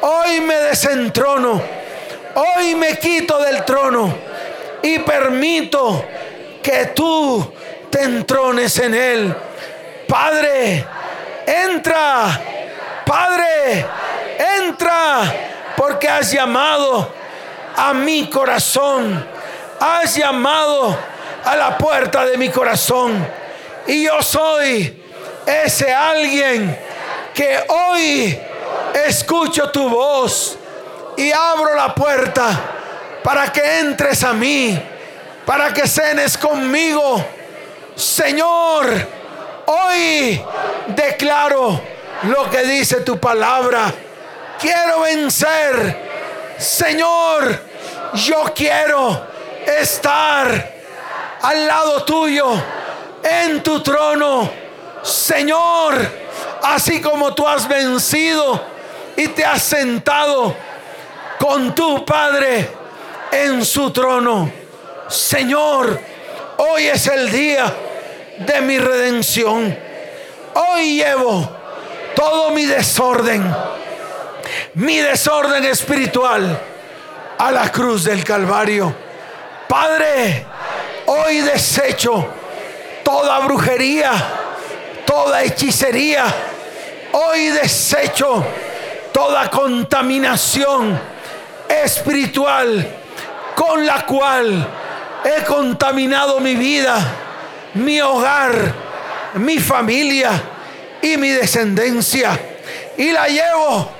Hoy 0.00 0.40
me 0.40 0.54
desentrono. 0.56 1.79
Hoy 2.34 2.74
me 2.74 2.98
quito 2.98 3.38
del 3.40 3.64
trono 3.64 4.14
y 4.82 4.98
permito 5.00 6.04
que 6.62 6.86
tú 6.94 7.52
te 7.90 8.02
entrones 8.02 8.78
en 8.78 8.94
él. 8.94 9.34
Padre, 10.08 10.84
entra. 11.46 12.40
Padre, 13.04 13.84
entra 14.58 15.34
porque 15.76 16.08
has 16.08 16.30
llamado 16.30 17.12
a 17.76 17.92
mi 17.92 18.28
corazón. 18.30 19.26
Has 19.80 20.14
llamado 20.14 20.96
a 21.44 21.56
la 21.56 21.76
puerta 21.76 22.24
de 22.24 22.36
mi 22.36 22.48
corazón. 22.50 23.26
Y 23.86 24.04
yo 24.04 24.22
soy 24.22 25.02
ese 25.46 25.92
alguien 25.92 26.78
que 27.34 27.58
hoy 27.68 28.38
escucho 29.06 29.70
tu 29.70 29.88
voz 29.88 30.59
y 31.20 31.32
abro 31.32 31.74
la 31.74 31.94
puerta 31.94 32.48
para 33.22 33.52
que 33.52 33.80
entres 33.80 34.24
a 34.24 34.32
mí, 34.32 34.80
para 35.44 35.72
que 35.72 35.86
cenes 35.86 36.38
conmigo. 36.38 37.22
Señor, 37.94 38.86
hoy 39.66 40.42
declaro 40.88 41.78
lo 42.22 42.48
que 42.48 42.62
dice 42.62 43.02
tu 43.02 43.18
palabra. 43.20 43.92
Quiero 44.58 45.00
vencer. 45.02 46.08
Señor, 46.58 47.64
yo 48.14 48.44
quiero 48.54 49.26
estar 49.66 50.72
al 51.42 51.66
lado 51.66 52.02
tuyo, 52.04 52.50
en 53.22 53.62
tu 53.62 53.82
trono. 53.82 54.50
Señor, 55.02 55.96
así 56.62 57.02
como 57.02 57.34
tú 57.34 57.46
has 57.46 57.68
vencido 57.68 58.58
y 59.16 59.28
te 59.28 59.44
has 59.44 59.62
sentado 59.62 60.54
con 61.40 61.74
tu 61.74 62.04
Padre 62.04 62.68
en 63.32 63.64
su 63.64 63.90
trono. 63.90 64.52
Señor, 65.08 65.98
hoy 66.58 66.84
es 66.84 67.06
el 67.06 67.32
día 67.32 67.72
de 68.36 68.60
mi 68.60 68.78
redención. 68.78 69.74
Hoy 70.54 70.96
llevo 70.96 71.48
todo 72.14 72.50
mi 72.50 72.66
desorden, 72.66 73.42
mi 74.74 74.98
desorden 74.98 75.64
espiritual 75.64 76.60
a 77.38 77.50
la 77.50 77.72
cruz 77.72 78.04
del 78.04 78.22
Calvario. 78.22 78.94
Padre, 79.66 80.44
hoy 81.06 81.40
desecho 81.40 82.28
toda 83.02 83.38
brujería, 83.40 84.12
toda 85.06 85.42
hechicería. 85.42 86.26
Hoy 87.12 87.48
desecho 87.48 88.44
toda 89.12 89.50
contaminación 89.50 91.09
espiritual 91.70 92.86
con 93.54 93.86
la 93.86 94.04
cual 94.06 94.66
he 95.24 95.44
contaminado 95.44 96.40
mi 96.40 96.54
vida, 96.54 96.98
mi 97.74 98.00
hogar, 98.00 98.72
mi 99.34 99.58
familia 99.58 100.30
y 101.02 101.16
mi 101.16 101.28
descendencia. 101.28 102.38
Y 102.96 103.12
la 103.12 103.28
llevo 103.28 103.90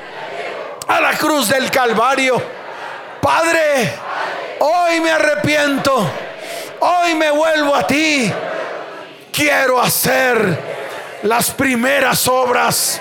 a 0.88 1.00
la 1.00 1.12
cruz 1.16 1.48
del 1.48 1.70
Calvario. 1.70 2.42
Padre, 3.20 3.92
hoy 4.58 5.00
me 5.00 5.10
arrepiento. 5.10 6.10
Hoy 6.80 7.14
me 7.14 7.30
vuelvo 7.30 7.74
a 7.74 7.86
ti. 7.86 8.32
Quiero 9.32 9.80
hacer 9.80 10.58
las 11.22 11.50
primeras 11.50 12.26
obras. 12.26 13.00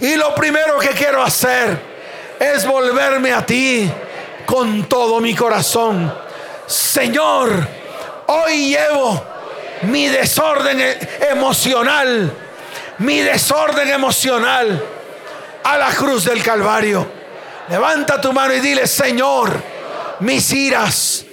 Y 0.00 0.16
lo 0.16 0.34
primero 0.34 0.78
que 0.78 0.90
quiero 0.90 1.22
hacer 1.22 1.93
es 2.38 2.66
volverme 2.66 3.32
a 3.32 3.44
ti 3.44 3.90
con 4.46 4.84
todo 4.84 5.20
mi 5.20 5.34
corazón. 5.34 6.12
Señor, 6.66 7.66
hoy 8.26 8.68
llevo 8.68 9.22
mi 9.82 10.08
desorden 10.08 10.80
e- 10.80 10.98
emocional, 11.30 12.32
mi 12.98 13.20
desorden 13.20 13.88
emocional 13.88 14.82
a 15.62 15.78
la 15.78 15.88
cruz 15.88 16.24
del 16.24 16.42
Calvario. 16.42 17.06
Levanta 17.68 18.20
tu 18.20 18.32
mano 18.32 18.54
y 18.54 18.60
dile, 18.60 18.86
Señor, 18.86 19.50
mis 20.20 20.52
iras, 20.52 21.24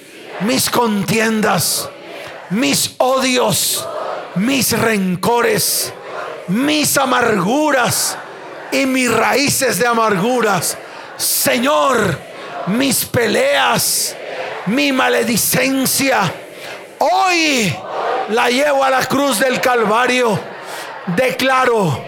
mis 0.41 0.69
contiendas, 0.69 1.89
mis 2.49 2.95
odios, 2.97 3.85
mis 4.35 4.77
rencores, 4.77 5.93
mis 6.47 6.97
amarguras 6.97 8.17
y 8.71 8.85
mis 8.85 9.11
raíces 9.11 9.77
de 9.77 9.87
amarguras 9.87 10.77
Señor, 11.21 12.17
mis 12.65 13.05
peleas, 13.05 14.15
mi 14.65 14.91
maledicencia, 14.91 16.33
hoy 16.97 17.75
la 18.29 18.49
llevo 18.49 18.83
a 18.83 18.89
la 18.89 19.05
cruz 19.05 19.37
del 19.37 19.61
Calvario. 19.61 20.39
Declaro, 21.05 22.05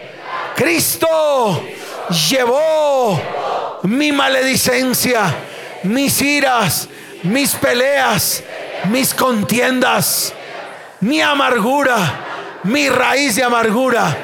Cristo 0.56 1.64
llevó 2.28 3.22
mi 3.84 4.12
maledicencia, 4.12 5.32
mis 5.84 6.20
iras, 6.20 6.90
mis 7.22 7.54
peleas, 7.54 8.44
mis 8.86 9.14
contiendas, 9.14 10.34
mi 11.02 11.22
amargura, 11.22 12.60
mi 12.64 12.90
raíz 12.90 13.36
de 13.36 13.44
amargura, 13.44 14.18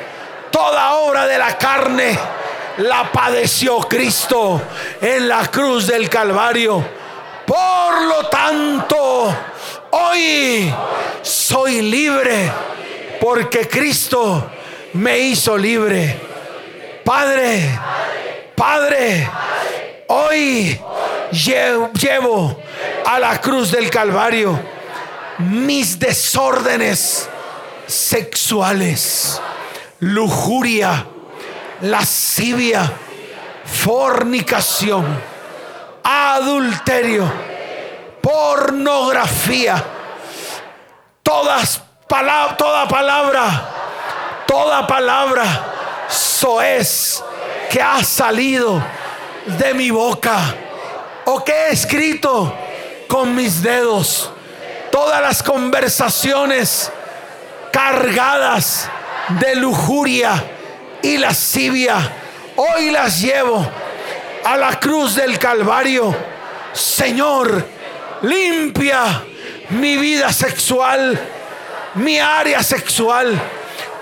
toda 0.49 0.95
obra 0.95 1.27
de 1.27 1.37
la 1.37 1.55
carne 1.59 2.38
la 2.79 3.11
padeció 3.11 3.79
Cristo 3.79 4.61
en 5.01 5.27
la 5.27 5.47
cruz 5.51 5.87
del 5.87 6.09
Calvario. 6.09 6.83
Por 7.45 8.01
lo 8.03 8.27
tanto, 8.27 9.35
hoy 9.91 10.73
soy 11.21 11.81
libre 11.81 12.51
porque 13.19 13.67
Cristo 13.67 14.49
me 14.93 15.19
hizo 15.19 15.57
libre. 15.57 16.19
Padre, 17.03 17.77
Padre, 18.55 19.29
hoy 20.07 20.79
llevo 21.31 22.59
a 23.05 23.19
la 23.19 23.41
cruz 23.41 23.71
del 23.71 23.89
Calvario 23.89 24.57
mis 25.39 25.99
desórdenes 25.99 27.29
sexuales, 27.87 29.41
lujuria, 29.99 31.05
lascivia, 31.81 32.91
fornicación, 33.65 35.05
adulterio, 36.03 37.31
pornografía, 38.21 39.83
todas 41.23 41.81
toda 42.57 42.87
palabra, 42.87 43.69
toda 44.47 44.87
palabra 44.87 45.45
soez 46.09 47.23
que 47.69 47.81
ha 47.81 48.03
salido 48.03 48.83
de 49.45 49.73
mi 49.75 49.91
boca 49.91 50.55
o 51.25 51.43
que 51.43 51.51
he 51.51 51.71
escrito 51.71 52.53
con 53.07 53.35
mis 53.35 53.61
dedos, 53.61 54.31
todas 54.91 55.21
las 55.21 55.43
conversaciones 55.43 56.91
cargadas 57.71 58.89
de 59.39 59.55
lujuria, 59.55 60.43
y 61.01 61.17
lascivia. 61.17 61.97
Hoy 62.55 62.91
las 62.91 63.21
llevo 63.21 63.65
a 64.43 64.57
la 64.57 64.79
cruz 64.79 65.15
del 65.15 65.37
Calvario. 65.37 66.15
Señor, 66.73 67.65
limpia 68.21 69.23
mi 69.69 69.97
vida 69.97 70.31
sexual, 70.33 71.19
mi 71.95 72.19
área 72.19 72.63
sexual, 72.63 73.39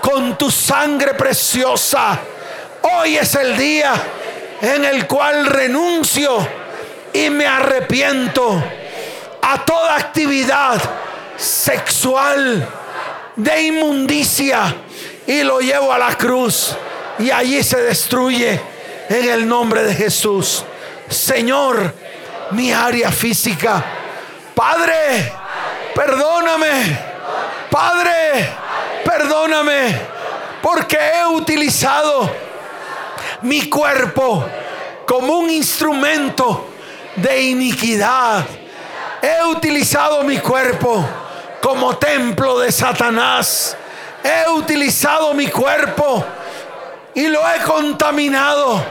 con 0.00 0.36
tu 0.36 0.50
sangre 0.50 1.14
preciosa. 1.14 2.18
Hoy 2.82 3.16
es 3.16 3.34
el 3.34 3.56
día 3.56 3.92
en 4.60 4.84
el 4.84 5.06
cual 5.06 5.46
renuncio 5.46 6.46
y 7.12 7.30
me 7.30 7.46
arrepiento 7.46 8.62
a 9.42 9.64
toda 9.64 9.96
actividad 9.96 10.80
sexual 11.36 12.68
de 13.36 13.62
inmundicia 13.62 14.74
y 15.28 15.42
lo 15.42 15.60
llevo 15.60 15.92
a 15.92 15.98
la 15.98 16.16
cruz 16.16 16.74
y 17.18 17.30
allí 17.30 17.62
se 17.62 17.82
destruye 17.82 18.58
en 19.10 19.28
el 19.28 19.46
nombre 19.46 19.82
de 19.82 19.94
Jesús. 19.94 20.64
Señor, 21.06 21.94
mi 22.52 22.72
área 22.72 23.12
física. 23.12 23.84
Padre, 24.54 25.30
perdóname. 25.94 26.98
Padre, 27.70 28.48
perdóname. 29.04 30.00
Porque 30.62 30.96
he 30.96 31.26
utilizado 31.26 32.34
mi 33.42 33.68
cuerpo 33.68 34.46
como 35.06 35.40
un 35.40 35.50
instrumento 35.50 36.70
de 37.16 37.42
iniquidad. 37.42 38.46
He 39.20 39.44
utilizado 39.44 40.22
mi 40.22 40.38
cuerpo 40.38 41.06
como 41.60 41.98
templo 41.98 42.60
de 42.60 42.72
Satanás. 42.72 43.76
He 44.22 44.48
utilizado 44.50 45.32
mi 45.34 45.48
cuerpo 45.48 46.24
y 47.14 47.28
lo 47.28 47.40
he 47.48 47.60
contaminado 47.62 48.82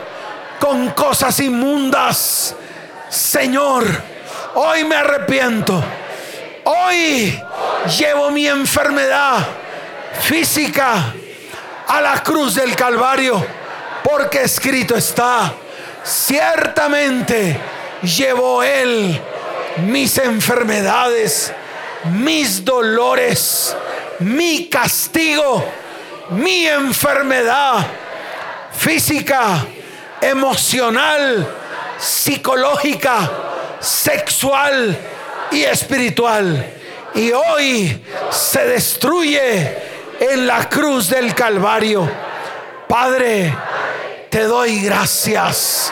con 0.59 0.89
cosas 0.91 1.39
inmundas. 1.39 2.55
Señor, 3.09 3.86
hoy 4.55 4.84
me 4.84 4.95
arrepiento. 4.95 5.84
Hoy 6.63 7.41
llevo 7.97 8.32
mi 8.32 8.47
enfermedad 8.47 9.38
física 10.19 11.13
a 11.88 12.01
la 12.01 12.21
cruz 12.21 12.55
del 12.55 12.75
Calvario, 12.75 13.45
porque 14.03 14.41
escrito 14.41 14.95
está, 14.95 15.53
ciertamente 16.03 17.57
llevó 18.01 18.63
Él 18.63 19.21
mis 19.78 20.17
enfermedades, 20.17 21.53
mis 22.11 22.63
dolores, 22.65 23.75
mi 24.20 24.68
castigo, 24.70 25.63
mi 26.30 26.65
enfermedad 26.68 27.86
física, 28.72 29.65
emocional, 30.22 31.47
psicológica, 31.97 33.30
sexual 33.80 34.97
y 35.51 35.63
espiritual. 35.63 36.74
Y 37.15 37.32
hoy 37.32 38.03
se 38.32 38.65
destruye 38.68 39.78
en 40.20 40.45
la 40.47 40.70
cruz 40.70 41.09
del 41.09 41.34
Calvario. 41.34 42.09
Padre, 42.88 43.55
te 44.30 44.43
doy 44.43 44.82
gracias, 44.82 45.91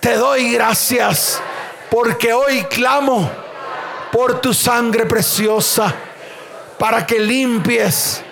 te 0.00 0.14
doy 0.16 0.52
gracias 0.52 1.40
porque 1.90 2.32
hoy 2.32 2.64
clamo 2.64 3.30
por 4.12 4.40
tu 4.40 4.52
sangre 4.52 5.06
preciosa 5.06 5.94
para 6.78 7.06
que 7.06 7.18
limpies 7.18 8.22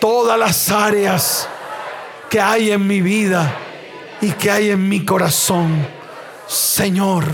todas 0.00 0.38
las 0.38 0.70
áreas 0.70 1.48
que 2.28 2.40
hay 2.40 2.70
en 2.70 2.86
mi 2.86 3.00
vida 3.00 3.56
y 4.20 4.32
que 4.32 4.50
hay 4.50 4.70
en 4.70 4.88
mi 4.88 5.04
corazón. 5.04 5.86
Señor, 6.46 7.24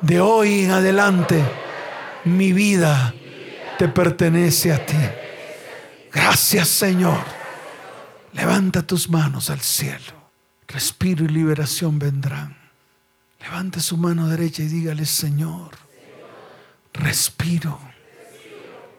de 0.00 0.20
hoy 0.20 0.64
en 0.64 0.72
adelante 0.72 1.42
mi 2.24 2.52
vida 2.52 3.14
te 3.78 3.88
pertenece 3.88 4.72
a 4.72 4.84
ti. 4.84 4.96
Gracias 6.12 6.68
Señor. 6.68 7.20
Levanta 8.32 8.82
tus 8.82 9.08
manos 9.08 9.48
al 9.50 9.60
cielo. 9.60 10.16
Respiro 10.68 11.24
y 11.24 11.28
liberación 11.28 11.98
vendrán. 11.98 12.56
Levante 13.40 13.80
su 13.80 13.96
mano 13.96 14.28
derecha 14.28 14.62
y 14.62 14.66
dígale, 14.66 15.06
Señor, 15.06 15.70
respiro 16.92 17.78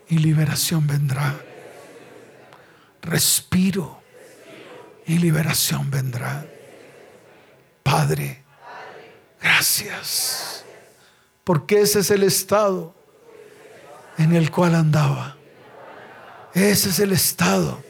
y 0.09 0.17
liberación 0.19 0.87
vendrá. 0.87 1.35
Respiro 3.01 4.01
y 5.05 5.17
liberación 5.17 5.89
vendrá. 5.89 6.45
Padre, 7.83 8.43
gracias. 9.41 10.65
Porque 11.43 11.81
ese 11.81 11.99
es 11.99 12.11
el 12.11 12.23
estado 12.23 12.93
en 14.17 14.35
el 14.35 14.51
cual 14.51 14.75
andaba. 14.75 15.37
Ese 16.53 16.89
es 16.89 16.99
el 16.99 17.11
estado 17.11 17.81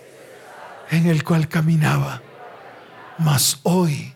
en 0.92 1.08
el 1.08 1.24
cual 1.24 1.48
caminaba. 1.48 2.22
Mas 3.18 3.60
hoy 3.64 4.14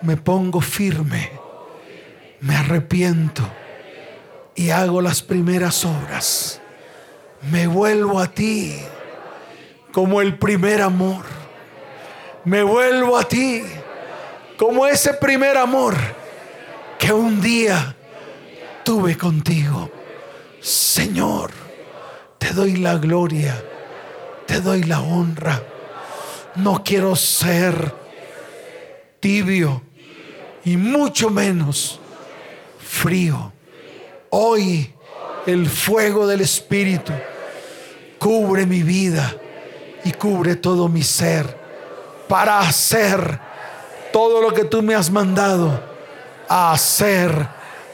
me 0.00 0.16
pongo 0.16 0.60
firme, 0.60 1.32
me 2.40 2.56
arrepiento 2.56 3.46
y 4.54 4.70
hago 4.70 5.02
las 5.02 5.22
primeras 5.22 5.84
obras. 5.84 6.60
Me 7.42 7.66
vuelvo 7.66 8.18
a 8.18 8.28
ti 8.28 8.76
como 9.92 10.20
el 10.20 10.38
primer 10.38 10.82
amor. 10.82 11.24
Me 12.44 12.62
vuelvo 12.62 13.16
a 13.16 13.24
ti 13.24 13.62
como 14.56 14.86
ese 14.86 15.14
primer 15.14 15.56
amor 15.56 15.94
que 16.98 17.12
un 17.12 17.40
día 17.40 17.94
tuve 18.84 19.16
contigo. 19.16 19.90
Señor, 20.60 21.50
te 22.38 22.52
doy 22.52 22.76
la 22.76 22.96
gloria, 22.96 23.62
te 24.46 24.60
doy 24.60 24.84
la 24.84 25.00
honra. 25.00 25.62
No 26.56 26.82
quiero 26.82 27.16
ser 27.16 27.94
tibio 29.20 29.82
y 30.64 30.76
mucho 30.76 31.30
menos 31.30 32.00
frío. 32.78 33.52
Hoy 34.30 34.92
el 35.46 35.68
fuego 35.68 36.26
del 36.26 36.40
Espíritu 36.40 37.12
cubre 38.18 38.66
mi 38.66 38.82
vida 38.82 39.34
y 40.04 40.12
cubre 40.12 40.56
todo 40.56 40.88
mi 40.88 41.02
ser 41.02 41.56
para 42.28 42.60
hacer 42.60 43.38
todo 44.12 44.40
lo 44.40 44.52
que 44.52 44.64
tú 44.64 44.82
me 44.82 44.94
has 44.94 45.10
mandado 45.10 45.82
a 46.48 46.72
hacer 46.72 47.48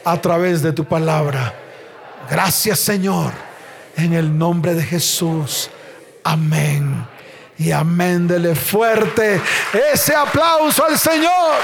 a 0.05 0.21
través 0.21 0.61
de 0.61 0.73
tu 0.73 0.85
palabra. 0.85 1.53
Gracias 2.29 2.79
Señor, 2.79 3.31
en 3.95 4.13
el 4.13 4.37
nombre 4.37 4.73
de 4.73 4.83
Jesús. 4.83 5.69
Amén. 6.23 7.07
Y 7.57 7.71
amén, 7.71 8.27
dele 8.27 8.55
fuerte 8.55 9.39
ese 9.93 10.15
aplauso 10.15 10.85
al 10.85 10.97
Señor. 10.97 11.55